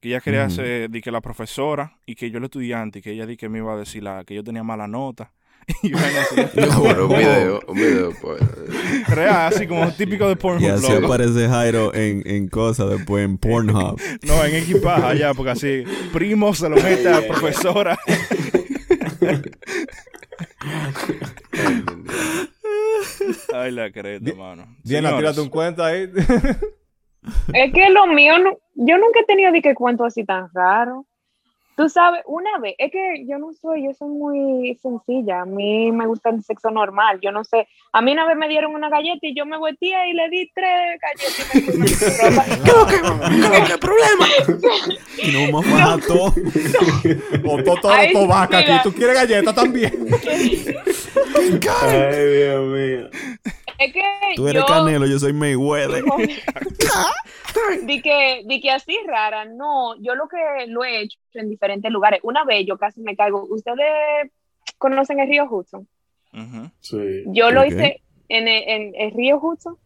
que 0.00 0.08
ella 0.08 0.20
quería 0.20 0.44
hacer 0.44 0.90
di 0.90 1.00
que 1.00 1.10
la 1.10 1.20
profesora 1.20 1.98
y 2.06 2.14
que 2.14 2.30
yo 2.30 2.38
el 2.38 2.44
estudiante 2.44 3.00
y 3.00 3.02
que 3.02 3.12
ella 3.12 3.26
di 3.26 3.36
que 3.36 3.48
me 3.48 3.58
iba 3.58 3.72
a 3.72 3.76
decir 3.76 4.02
la 4.02 4.24
que 4.24 4.34
yo 4.34 4.44
tenía 4.44 4.62
mala 4.62 4.86
nota 4.86 5.32
y 5.82 5.92
bueno, 5.92 6.06
así, 6.20 6.40
un 7.02 7.08
video 7.08 7.60
un 7.66 7.76
video 7.76 8.12
pues. 8.22 8.40
Real 9.08 9.52
así 9.52 9.66
como 9.66 9.92
típico 9.96 10.26
de 10.28 10.36
Pornhub 10.36 10.62
y 10.62 10.68
así 10.68 10.92
aparece 10.92 11.46
Jairo 11.48 11.92
en, 11.94 12.22
en 12.26 12.48
cosas 12.48 12.88
después 12.90 13.24
en 13.24 13.36
Pornhub. 13.36 14.00
No 14.22 14.44
en 14.44 14.54
equipaje 14.54 15.18
ya 15.18 15.34
porque 15.34 15.50
así 15.50 15.84
primo 16.12 16.54
se 16.54 16.68
lo 16.70 16.76
mete 16.76 17.08
a 17.08 17.20
la 17.20 17.26
profesora. 17.26 17.98
Ay, 23.52 23.72
la 23.72 23.90
creta, 23.90 24.34
mano. 24.34 24.76
Diana, 24.82 25.16
tírate 25.16 25.40
un 25.40 25.48
cuento 25.48 25.84
ahí. 25.84 26.08
Es 27.52 27.72
que 27.72 27.90
lo 27.90 28.06
mío, 28.06 28.34
yo 28.74 28.98
nunca 28.98 29.20
he 29.20 29.24
tenido 29.24 29.52
de 29.52 29.62
que 29.62 29.74
cuento 29.74 30.04
así 30.04 30.24
tan 30.24 30.48
raro. 30.52 31.06
Tú 31.78 31.88
sabes, 31.88 32.22
una 32.26 32.58
vez, 32.58 32.74
es 32.76 32.90
que 32.90 33.24
yo 33.24 33.38
no 33.38 33.52
soy, 33.52 33.84
yo 33.84 33.94
soy 33.94 34.08
muy 34.08 34.76
sencilla. 34.82 35.42
A 35.42 35.44
mí 35.44 35.92
me 35.92 36.08
gusta 36.08 36.30
el 36.30 36.42
sexo 36.42 36.72
normal. 36.72 37.20
Yo 37.22 37.30
no 37.30 37.44
sé. 37.44 37.68
A 37.92 38.02
mí 38.02 38.10
una 38.10 38.26
vez 38.26 38.36
me 38.36 38.48
dieron 38.48 38.74
una 38.74 38.88
galleta 38.88 39.24
y 39.28 39.32
yo 39.32 39.46
me 39.46 39.56
volteé 39.56 40.10
y 40.10 40.12
le 40.12 40.28
di 40.28 40.50
tres 40.52 40.98
galletas 41.00 41.54
y 41.54 41.78
me 41.78 41.86
¿Qué, 43.68 43.78
problema? 43.78 44.26
y 45.22 45.30
no 45.30 45.52
bajar 45.56 46.00
todo. 46.00 46.34
o 47.46 47.62
todo, 47.62 47.76
todo, 48.12 48.26
vaca 48.26 48.58
aquí. 48.58 48.72
¿Tú 48.82 48.92
quieres 48.92 49.14
galleta 49.14 49.54
también? 49.54 49.92
Ay, 51.84 52.26
Dios 52.26 52.66
mío. 52.66 53.10
Es 53.78 53.92
que 53.92 54.02
Tú 54.34 54.48
eres 54.48 54.64
Canelo, 54.64 55.06
yo 55.06 55.18
soy 55.18 55.32
Mayweather. 55.32 56.04
di 57.86 58.02
que, 58.02 58.42
di 58.44 58.60
que 58.60 58.70
así 58.70 58.98
rara, 59.06 59.44
no, 59.44 59.96
yo 60.00 60.14
lo 60.14 60.28
que 60.28 60.66
lo 60.66 60.84
he 60.84 61.02
hecho 61.02 61.18
en 61.34 61.48
diferentes 61.48 61.90
lugares. 61.90 62.20
Una 62.24 62.44
vez 62.44 62.66
yo 62.66 62.76
casi 62.76 63.00
me 63.00 63.16
caigo. 63.16 63.46
¿Ustedes 63.48 64.30
conocen 64.78 65.20
el 65.20 65.28
río 65.28 65.46
Hudson? 65.48 65.86
Sí. 66.80 67.24
Yo 67.26 67.50
lo 67.50 67.64
hice 67.64 68.02
en, 68.28 68.48
en, 68.48 68.92
el 68.96 69.12
río 69.12 69.38
Hudson. 69.40 69.76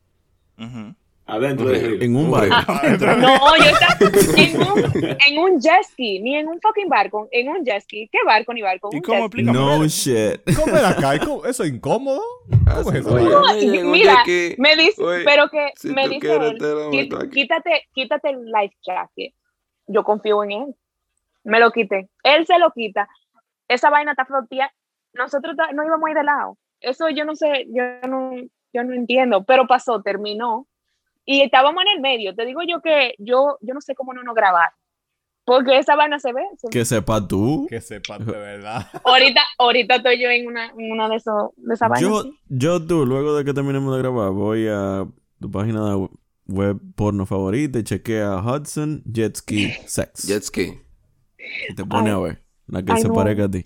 Adentro 1.32 1.66
de 1.66 2.04
En 2.04 2.14
un 2.14 2.30
barco. 2.30 2.54
no, 3.16 3.56
yo 3.56 3.64
estaba 3.64 3.96
en 4.36 4.60
un, 4.60 5.16
en 5.26 5.38
un 5.38 5.58
jet 5.58 5.82
ski, 5.84 6.20
ni 6.20 6.36
en 6.36 6.46
un 6.46 6.60
fucking 6.60 6.90
barco, 6.90 7.26
en 7.30 7.48
un 7.48 7.64
jet 7.64 7.80
ski. 7.80 8.06
¿Qué 8.12 8.18
barco 8.26 8.52
ni 8.52 8.60
barco? 8.60 8.90
¿Y 8.92 9.00
cómo 9.00 9.30
No 9.34 9.82
shit. 9.86 10.42
¿Cómo 10.54 10.76
era 10.76 10.90
acá? 10.90 11.14
¿Eso 11.48 11.64
es 11.64 11.72
incómodo? 11.72 12.20
¿Cómo 12.66 12.92
es 12.92 13.00
eso? 13.00 13.18
No, 13.18 13.54
mira, 13.90 14.22
me 14.58 14.76
dice, 14.76 15.02
pero 15.24 15.48
que 15.48 15.70
me 15.84 16.06
dice, 16.06 17.28
quítate, 17.30 17.88
quítate 17.94 18.28
el 18.28 18.44
life 18.44 18.76
jacket. 18.86 19.32
Yo 19.86 20.04
confío 20.04 20.44
en 20.44 20.50
él. 20.52 20.74
Me 21.44 21.60
lo 21.60 21.72
quité. 21.72 22.10
Él 22.24 22.46
se 22.46 22.58
lo 22.58 22.72
quita. 22.72 23.08
Esa 23.68 23.88
vaina 23.88 24.10
está 24.10 24.26
flotía. 24.26 24.70
Nosotros 25.14 25.56
no 25.72 25.82
íbamos 25.82 26.06
ahí 26.08 26.14
de 26.14 26.24
lado. 26.24 26.58
Eso 26.80 27.08
yo 27.08 27.24
no 27.24 27.34
sé, 27.36 27.66
yo 27.70 27.84
no, 28.06 28.32
yo 28.74 28.84
no 28.84 28.92
entiendo, 28.92 29.44
pero 29.44 29.66
pasó, 29.66 30.02
terminó 30.02 30.66
y 31.24 31.42
estábamos 31.42 31.82
en 31.82 31.96
el 31.96 32.00
medio. 32.00 32.34
Te 32.34 32.44
digo 32.44 32.60
yo 32.68 32.80
que 32.80 33.14
yo, 33.18 33.58
yo 33.60 33.74
no 33.74 33.80
sé 33.80 33.94
cómo 33.94 34.12
no 34.14 34.22
nos 34.22 34.34
grabar. 34.34 34.72
Porque 35.44 35.76
esa 35.76 35.96
vaina 35.96 36.20
se 36.20 36.32
ve. 36.32 36.42
Que 36.70 36.84
sepa 36.84 37.26
tú. 37.26 37.66
Que 37.68 37.80
sepa 37.80 38.18
de 38.18 38.32
verdad. 38.32 38.86
ahorita, 39.04 39.40
ahorita 39.58 39.96
estoy 39.96 40.22
yo 40.22 40.30
en 40.30 40.46
una, 40.46 40.66
en 40.66 40.92
una 40.92 41.08
de, 41.08 41.16
esos, 41.16 41.50
de 41.56 41.74
esas 41.74 41.88
vainas. 41.88 42.10
Yo, 42.10 42.30
yo 42.48 42.86
tú, 42.86 43.04
luego 43.04 43.36
de 43.36 43.44
que 43.44 43.52
terminemos 43.52 43.94
de 43.94 44.02
grabar, 44.02 44.30
voy 44.30 44.68
a 44.68 45.04
tu 45.40 45.50
página 45.50 45.90
de 45.90 46.08
web 46.46 46.78
porno 46.94 47.26
favorita 47.26 47.78
y 47.78 47.84
chequea 47.84 48.36
Hudson 48.36 49.02
Jet 49.04 49.36
Ski 49.36 49.72
Sex. 49.86 50.28
Jet 50.28 50.42
Ski. 50.44 50.78
Y 51.68 51.74
te 51.74 51.84
pone 51.84 52.10
a 52.10 52.18
ver. 52.18 52.42
La 52.66 52.84
que 52.84 52.96
se 52.98 53.08
parezca 53.08 53.44
a 53.44 53.50
ti. 53.50 53.64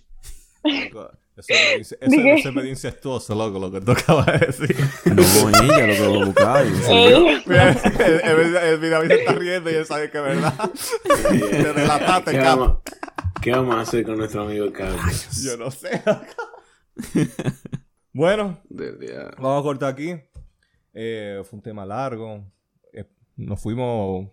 Eso, 1.37 1.97
eso 2.01 2.21
no 2.23 2.39
se 2.39 2.51
me 2.51 2.67
incestuoso, 2.67 3.35
loco, 3.35 3.59
lo 3.59 3.71
que 3.71 3.83
tú 3.83 3.93
acabas 3.93 4.25
de 4.27 4.47
decir. 4.47 4.77
No, 5.05 5.23
ella 5.51 5.87
lo 5.87 5.93
que 5.93 6.05
a 6.05 6.25
buscar. 6.25 6.67
Mira, 7.47 7.73
el, 7.73 8.57
el, 8.57 8.85
el, 8.85 9.09
se 9.09 9.15
está 9.15 9.33
riendo 9.33 9.71
y 9.71 9.75
él 9.75 9.85
sabe 9.85 10.11
que 10.11 10.17
es 10.17 10.25
verdad. 10.25 10.55
Te 11.05 11.73
relataste, 11.75 12.31
¿Qué, 12.31 12.39
vamos, 12.39 12.79
¿Qué 13.43 13.51
vamos 13.51 13.75
a 13.75 13.81
hacer 13.83 14.05
con 14.05 14.17
nuestro 14.17 14.45
amigo 14.45 14.73
Carlos? 14.73 15.45
Yo 15.45 15.59
no 15.59 15.71
sé. 15.71 16.03
bueno, 18.15 18.59
vamos 19.39 19.61
a 19.61 19.63
cortar 19.63 19.93
aquí. 19.93 20.15
Eh, 20.95 21.43
fue 21.45 21.59
un 21.59 21.63
tema 21.63 21.85
largo. 21.85 22.51
Eh, 22.95 23.05
nos 23.37 23.61
fuimos 23.61 24.31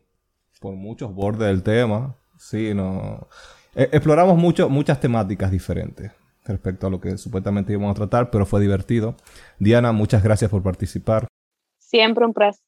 por 0.62 0.74
muchos 0.76 1.14
bordes 1.14 1.50
del 1.50 1.64
tema. 1.64 2.16
Sí, 2.38 2.74
no. 2.74 3.28
Eh, 3.76 3.90
exploramos 3.92 4.38
mucho, 4.38 4.70
muchas 4.70 5.02
temáticas 5.02 5.52
diferentes 5.52 6.14
respecto 6.46 6.88
a 6.88 6.90
lo 6.90 7.00
que 7.00 7.18
supuestamente 7.18 7.74
íbamos 7.74 7.92
a 7.92 7.96
tratar, 7.96 8.30
pero 8.30 8.46
fue 8.46 8.62
divertido. 8.62 9.16
Diana, 9.60 9.92
muchas 9.92 10.24
gracias 10.24 10.50
por 10.52 10.64
participar. 10.64 11.28
Siempre 11.80 12.26
un 12.26 12.34
placer. 12.34 12.62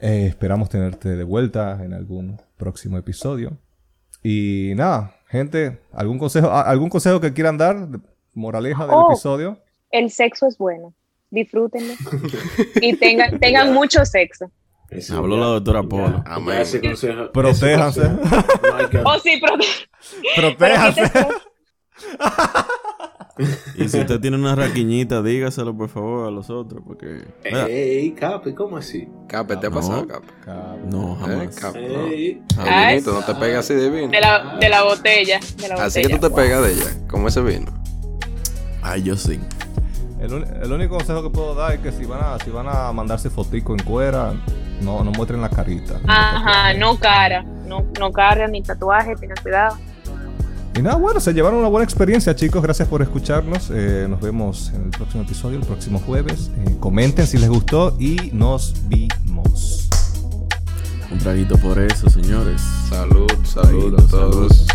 Eh, 0.00 0.26
esperamos 0.26 0.68
tenerte 0.68 1.10
de 1.10 1.24
vuelta 1.24 1.82
en 1.84 1.92
algún 1.92 2.40
próximo 2.56 2.98
episodio. 2.98 3.58
Y 4.22 4.72
nada, 4.76 5.14
gente, 5.28 5.80
¿algún 5.92 6.18
consejo, 6.18 6.50
algún 6.50 6.88
consejo 6.88 7.20
que 7.20 7.32
quieran 7.32 7.58
dar? 7.58 7.88
Moraleja 8.32 8.86
del 8.86 8.94
oh, 8.96 9.12
episodio. 9.12 9.58
El 9.90 10.10
sexo 10.10 10.46
es 10.46 10.58
bueno. 10.58 10.94
Disfrútenlo. 11.30 11.94
y 12.80 12.96
tengan, 12.96 13.38
tengan 13.38 13.72
mucho 13.72 14.04
sexo. 14.04 14.50
Habló 15.12 15.36
la 15.36 15.46
doctora 15.46 15.82
Polo. 15.82 16.22
Protéjanse. 17.32 18.02
oh, 19.04 19.18
sí, 19.18 19.40
protéjanse. 20.36 21.02
y 23.76 23.88
si 23.88 24.00
usted 24.00 24.20
tiene 24.20 24.36
una 24.36 24.54
raquiñita, 24.54 25.22
dígaselo 25.22 25.76
por 25.76 25.88
favor 25.88 26.28
a 26.28 26.30
los 26.30 26.50
otros, 26.50 26.82
porque... 26.86 27.26
Ey, 27.42 28.12
Cape, 28.12 28.54
¿cómo 28.54 28.76
así? 28.76 29.08
Cape, 29.26 29.56
¿te 29.56 29.66
ha 29.66 29.70
pasado, 29.70 30.06
Cape? 30.06 30.26
No, 30.90 31.16
jamás. 31.16 31.56
Eh, 31.74 32.40
Cape, 32.54 33.02
no. 33.04 33.12
no 33.12 33.24
te 33.24 33.34
pegas 33.34 33.64
así 33.64 33.74
de 33.74 33.90
vino. 33.90 34.08
De 34.08 34.20
la, 34.20 34.56
de 34.60 34.68
la 34.68 34.84
botella. 34.84 35.40
De 35.56 35.68
la 35.68 35.74
así 35.74 36.02
que 36.02 36.08
tú 36.10 36.28
te 36.28 36.30
pegas 36.30 36.62
de 36.62 36.72
ella, 36.72 37.06
como 37.08 37.28
ese 37.28 37.40
vino. 37.40 37.72
Ay, 38.82 39.02
yo 39.02 39.16
sí. 39.16 39.40
El, 40.20 40.32
el, 40.32 40.72
único 40.72 40.96
consejo 40.96 41.22
que 41.22 41.30
puedo 41.30 41.54
dar 41.54 41.74
es 41.74 41.80
que 41.80 41.90
si 41.92 42.04
van 42.04 42.20
a, 42.22 42.38
si 42.38 42.50
van 42.50 42.66
a 42.68 42.92
mandarse 42.92 43.30
fotico 43.30 43.72
en 43.72 43.82
cuera, 43.82 44.32
no, 44.80 45.02
no 45.02 45.10
muestren 45.10 45.40
la 45.40 45.50
carita. 45.50 46.00
Ajá, 46.06 46.72
no 46.74 46.98
cara. 46.98 47.42
No, 47.42 47.84
no 47.98 48.12
cara 48.12 48.46
ni 48.46 48.62
tatuaje, 48.62 49.16
tengan 49.16 49.36
cuidado. 49.42 49.76
Y 50.76 50.82
nada, 50.82 50.96
bueno, 50.96 51.20
se 51.20 51.32
llevaron 51.32 51.60
una 51.60 51.68
buena 51.68 51.84
experiencia, 51.84 52.34
chicos. 52.34 52.60
Gracias 52.60 52.88
por 52.88 53.00
escucharnos. 53.00 53.70
Eh, 53.72 54.06
nos 54.08 54.20
vemos 54.20 54.72
en 54.74 54.84
el 54.84 54.90
próximo 54.90 55.22
episodio, 55.22 55.58
el 55.58 55.64
próximo 55.64 56.00
jueves. 56.00 56.50
Eh, 56.58 56.76
comenten 56.80 57.26
si 57.26 57.38
les 57.38 57.48
gustó 57.48 57.96
y 58.00 58.30
nos 58.32 58.74
vimos. 58.88 59.88
Un 61.12 61.18
traguito 61.18 61.56
por 61.58 61.78
eso, 61.78 62.10
señores. 62.10 62.60
Salud, 62.88 63.30
salud 63.44 63.94
a 64.00 64.06
todos. 64.08 64.66